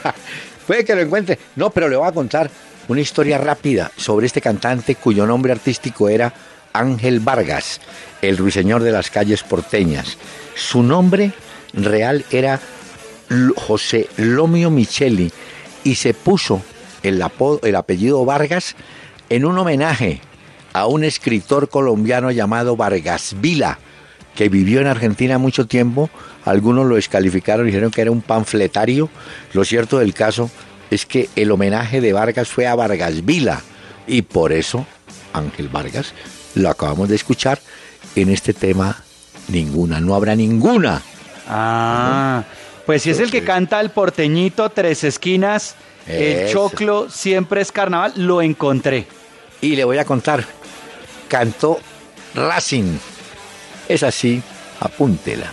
puede 0.67 0.85
que 0.85 0.95
lo 0.95 1.01
encuentre. 1.01 1.39
No, 1.55 1.69
pero 1.69 1.89
le 1.89 1.95
voy 1.95 2.07
a 2.07 2.11
contar 2.11 2.49
una 2.87 3.01
historia 3.01 3.37
rápida 3.37 3.91
sobre 3.97 4.25
este 4.27 4.41
cantante 4.41 4.95
cuyo 4.95 5.25
nombre 5.25 5.51
artístico 5.51 6.09
era 6.09 6.33
Ángel 6.73 7.19
Vargas, 7.19 7.79
el 8.21 8.37
ruiseñor 8.37 8.83
de 8.83 8.91
las 8.91 9.09
calles 9.09 9.43
porteñas. 9.43 10.17
Su 10.55 10.83
nombre 10.83 11.31
real 11.73 12.25
era 12.31 12.59
José 13.55 14.07
Lomio 14.17 14.69
Micheli 14.69 15.31
y 15.83 15.95
se 15.95 16.13
puso 16.13 16.61
el, 17.01 17.21
apodo- 17.21 17.59
el 17.63 17.75
apellido 17.75 18.23
Vargas 18.25 18.75
en 19.29 19.45
un 19.45 19.57
homenaje 19.57 20.21
a 20.73 20.87
un 20.87 21.03
escritor 21.03 21.69
colombiano 21.69 22.31
llamado 22.31 22.75
Vargas 22.75 23.35
Vila, 23.39 23.79
que 24.35 24.49
vivió 24.49 24.81
en 24.81 24.87
Argentina 24.87 25.37
mucho 25.37 25.67
tiempo. 25.67 26.09
Algunos 26.45 26.87
lo 26.87 26.95
descalificaron 26.95 27.67
dijeron 27.67 27.91
que 27.91 28.01
era 28.01 28.11
un 28.11 28.21
panfletario. 28.21 29.09
Lo 29.53 29.63
cierto 29.63 29.99
del 29.99 30.13
caso 30.13 30.49
es 30.89 31.05
que 31.05 31.29
el 31.35 31.51
homenaje 31.51 32.01
de 32.01 32.13
Vargas 32.13 32.49
fue 32.49 32.67
a 32.67 32.75
Vargas 32.75 33.23
Vila 33.25 33.61
y 34.07 34.23
por 34.23 34.51
eso 34.51 34.85
Ángel 35.33 35.69
Vargas 35.69 36.13
lo 36.55 36.69
acabamos 36.69 37.09
de 37.09 37.15
escuchar 37.15 37.59
en 38.15 38.29
este 38.29 38.53
tema 38.53 39.03
ninguna, 39.47 39.99
no 39.99 40.15
habrá 40.15 40.35
ninguna. 40.35 41.01
Ah, 41.47 42.43
pues 42.85 43.03
si 43.03 43.09
es 43.09 43.19
el 43.19 43.31
que 43.31 43.43
canta 43.43 43.79
el 43.81 43.89
porteñito, 43.89 44.69
tres 44.69 45.03
esquinas, 45.03 45.75
el 46.07 46.47
Eso. 46.47 46.53
choclo, 46.53 47.09
siempre 47.09 47.61
es 47.61 47.71
carnaval, 47.71 48.13
lo 48.15 48.41
encontré. 48.41 49.07
Y 49.61 49.75
le 49.75 49.83
voy 49.83 49.97
a 49.97 50.05
contar, 50.05 50.45
cantó 51.37 51.79
Racing. 52.35 52.97
Es 53.89 54.03
así, 54.03 54.41
apúntela. 54.79 55.47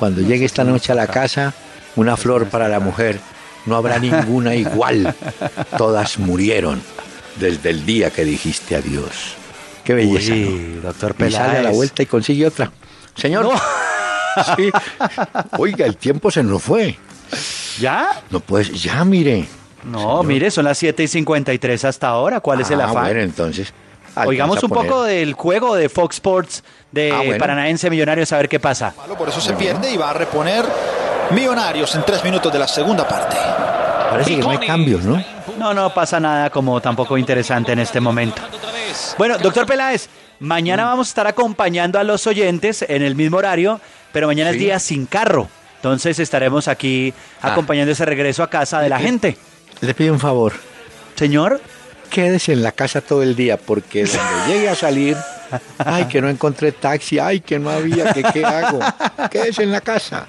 Cuando 0.00 0.20
llegue 0.20 0.44
esta 0.44 0.64
noche 0.64 0.90
a 0.90 0.96
la 0.96 1.06
casa, 1.06 1.54
una 1.94 2.16
flor 2.16 2.48
para 2.48 2.66
la 2.68 2.80
mujer, 2.80 3.20
no 3.66 3.76
habrá 3.76 4.00
ninguna 4.00 4.56
igual. 4.56 5.14
Todas 5.78 6.18
murieron 6.18 6.82
desde 7.36 7.70
el 7.70 7.86
día 7.86 8.10
que 8.10 8.24
dijiste 8.24 8.74
adiós. 8.74 9.34
Qué 9.84 9.94
belleza. 9.94 10.32
Uy, 10.32 10.72
¿no? 10.76 10.80
doctor 10.88 11.14
Y 11.20 11.30
sale 11.30 11.36
a 11.36 11.46
la 11.46 11.52
Peláez. 11.58 11.76
vuelta 11.76 12.02
y 12.02 12.06
consigue 12.06 12.46
otra. 12.46 12.72
Señor. 13.14 13.48
Sí. 14.54 14.70
Oiga, 15.56 15.86
el 15.86 15.96
tiempo 15.96 16.30
se 16.30 16.42
nos 16.42 16.62
fue. 16.62 16.98
¿Ya? 17.80 18.20
No 18.28 18.38
puedes, 18.40 18.82
ya 18.82 19.02
mire. 19.02 19.46
No, 19.82 20.22
mire, 20.22 20.50
son 20.50 20.66
las 20.66 20.76
7 20.76 21.04
y 21.04 21.08
53 21.08 21.86
hasta 21.86 22.08
ahora. 22.08 22.40
¿Cuál 22.40 22.60
es 22.60 22.70
el 22.70 22.82
Ah, 22.82 22.84
afán? 22.90 23.04
Bueno, 23.04 23.20
entonces. 23.22 23.72
Oigamos 24.24 24.62
un 24.62 24.70
poco 24.70 25.02
del 25.04 25.34
juego 25.34 25.74
de 25.74 25.88
Fox 25.88 26.16
Sports 26.16 26.64
de 26.90 27.12
Ah, 27.12 27.16
bueno. 27.18 27.38
Paranaense 27.38 27.90
Millonarios 27.90 28.32
a 28.32 28.38
ver 28.38 28.48
qué 28.48 28.58
pasa. 28.60 28.94
Por 29.18 29.28
eso 29.28 29.40
se 29.40 29.52
pierde 29.54 29.90
y 29.92 29.96
va 29.96 30.10
a 30.10 30.12
reponer 30.14 30.64
Millonarios 31.32 31.94
en 31.96 32.04
tres 32.04 32.22
minutos 32.24 32.52
de 32.52 32.58
la 32.58 32.68
segunda 32.68 33.06
parte. 33.06 33.36
Parece 34.10 34.36
que 34.36 34.42
no 34.42 34.50
hay 34.50 34.58
cambios, 34.58 35.02
¿no? 35.04 35.22
No, 35.58 35.74
no 35.74 35.92
pasa 35.92 36.20
nada 36.20 36.50
como 36.50 36.80
tampoco 36.80 37.18
interesante 37.18 37.72
en 37.72 37.80
este 37.80 38.00
momento. 38.00 38.40
Bueno, 39.18 39.36
doctor 39.38 39.66
Peláez, 39.66 40.08
mañana 40.40 40.84
Mm. 40.84 40.88
vamos 40.88 41.08
a 41.08 41.10
estar 41.10 41.26
acompañando 41.26 41.98
a 41.98 42.04
los 42.04 42.26
oyentes 42.26 42.84
en 42.88 43.02
el 43.02 43.14
mismo 43.16 43.38
horario, 43.38 43.80
pero 44.12 44.26
mañana 44.28 44.50
es 44.50 44.58
día 44.58 44.78
sin 44.78 45.06
carro. 45.06 45.48
Entonces 45.76 46.18
estaremos 46.18 46.68
aquí 46.68 47.12
Ah. 47.42 47.52
acompañando 47.52 47.92
ese 47.92 48.04
regreso 48.04 48.42
a 48.42 48.48
casa 48.50 48.80
de 48.80 48.88
la 48.88 48.98
gente. 48.98 49.36
Le 49.80 49.92
pido 49.94 50.12
un 50.14 50.20
favor. 50.20 50.52
Señor, 51.16 51.60
Quédese 52.10 52.52
en 52.52 52.62
la 52.62 52.72
casa 52.72 53.00
todo 53.00 53.22
el 53.22 53.34
día 53.36 53.56
porque 53.56 54.04
cuando 54.06 54.46
llegue 54.46 54.68
a 54.68 54.74
salir, 54.74 55.16
ay, 55.78 56.04
que 56.06 56.20
no 56.20 56.28
encontré 56.28 56.72
taxi, 56.72 57.18
ay, 57.18 57.40
que 57.40 57.58
no 57.58 57.70
había, 57.70 58.12
que 58.12 58.22
qué 58.22 58.44
hago. 58.44 58.80
Quédese 59.30 59.62
en 59.62 59.72
la 59.72 59.80
casa. 59.80 60.26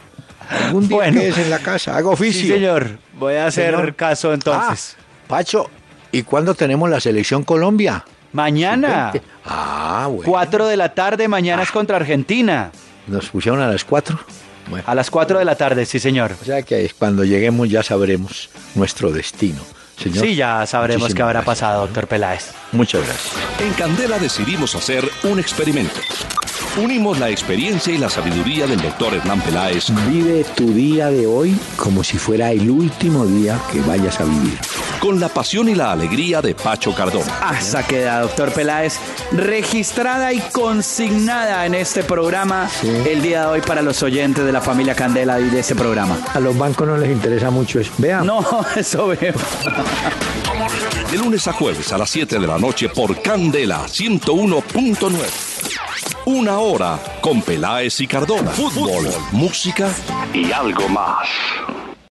Algún 0.50 0.88
día 0.88 0.98
Bueno. 0.98 1.20
quédese 1.20 1.42
en 1.44 1.50
la 1.50 1.60
casa, 1.60 1.98
hago 1.98 2.12
oficio. 2.12 2.42
sí, 2.42 2.48
señor, 2.48 3.00
voy 3.20 3.36
a 3.36 3.48
hacer 3.48 3.72
Señor. 3.76 3.96
caso 3.96 4.34
entonces. 4.34 4.96
Ah, 4.98 5.04
Pacho, 5.28 5.70
¿y 6.12 6.24
cuándo 6.24 6.56
tenemos 6.56 6.90
la 6.90 7.00
selección 7.02 7.44
Colombia? 7.44 8.06
mañana, 8.32 9.12
Veinte. 9.12 9.28
Ah, 9.46 10.08
bueno. 10.10 10.24
4 10.26 10.68
de 10.68 10.78
la 10.78 10.94
tarde, 10.94 11.28
mañana 11.28 11.62
Ah. 11.62 11.66
es 11.66 11.72
contra 11.72 11.98
Argentina. 11.98 12.72
Nos 13.08 13.28
pusieron 13.30 13.60
a 13.62 13.68
las 13.68 13.84
4. 13.84 14.18
Bueno, 14.70 14.84
A 14.88 14.94
las 14.96 15.10
4 15.10 15.40
de 15.40 15.46
la 15.46 15.56
tarde, 15.56 15.86
sí, 15.86 16.00
señor. 16.00 16.34
o 16.42 16.46
sea 16.46 16.62
que 16.62 16.90
cuando 16.98 17.24
lleguemos 17.26 17.70
ya 17.70 17.84
sabremos 17.84 18.50
nuestro 18.76 19.12
destino. 19.12 19.62
Señor, 20.02 20.26
Sí, 20.26 20.36
ya 20.36 20.66
sabremos 20.66 21.14
qué 21.14 21.22
habrá 21.22 21.42
gracias. 21.42 21.46
pasado, 21.60 21.82
doctor 21.82 22.08
Peláez. 22.08 22.52
Muchas 22.72 23.04
gracias. 23.06 23.34
En 23.60 23.74
Candela 23.74 24.20
decidimos 24.20 24.76
hacer 24.76 25.10
un 25.24 25.40
experimento. 25.40 26.00
Unimos 26.78 27.18
la 27.18 27.30
experiencia 27.30 27.92
y 27.94 27.98
la 27.98 28.10
sabiduría 28.10 28.68
del 28.68 28.80
doctor 28.82 29.14
Hernán 29.16 29.42
Peláez 29.42 29.86
Vive 30.10 30.44
tu 30.56 30.72
día 30.74 31.10
de 31.10 31.26
hoy 31.26 31.58
como 31.76 32.04
si 32.04 32.18
fuera 32.18 32.52
el 32.52 32.70
último 32.70 33.26
día 33.26 33.60
que 33.72 33.82
vayas 33.82 34.20
a 34.20 34.26
vivir. 34.26 34.60
con 35.00 35.20
la 35.20 35.30
pasión 35.30 35.70
y 35.70 35.76
la 35.76 35.92
alegría 35.92 36.42
de 36.42 36.54
Pacho 36.56 36.94
Cardona. 36.94 37.32
Hasta 37.42 37.84
queda, 37.86 38.22
doctor 38.22 38.52
Peláez, 38.52 38.98
registrada 39.32 40.34
y 40.34 40.40
consignada 40.52 41.66
en 41.66 41.76
este 41.76 42.04
programa 42.04 42.68
Sí. 42.82 42.88
el 43.08 43.22
día 43.22 43.42
de 43.42 43.48
hoy 43.48 43.62
para 43.62 43.82
los 43.82 44.02
oyentes 44.04 44.44
de 44.46 44.52
la 44.52 44.62
familia 44.62 44.96
Candela 44.96 45.40
y 45.40 45.50
de 45.50 45.60
este 45.60 45.76
programa. 45.76 46.18
A 46.34 46.40
los 46.40 46.58
bancos 46.58 46.88
no 46.88 46.98
les 46.98 47.12
interesa 47.12 47.50
mucho 47.52 47.80
eso. 47.80 47.92
Vean. 47.98 48.26
No, 48.26 48.44
eso 48.76 49.08
veo. 49.08 49.34
De 51.12 51.18
lunes 51.18 51.48
a 51.48 51.54
jueves 51.54 51.92
a 51.94 51.98
las 51.98 52.10
7 52.10 52.40
de 52.40 52.48
la 52.48 52.58
noche 52.58 52.90
por 52.90 53.20
Candela 53.22 53.86
101.9. 53.88 55.12
Una 56.28 56.60
hora 56.60 57.00
con 57.22 57.42
Peláez 57.42 58.02
y 58.02 58.06
Cardona. 58.06 58.52
Fútbol, 58.52 59.08
música 59.32 59.90
y 60.34 60.52
algo 60.52 60.90
más. 60.90 61.26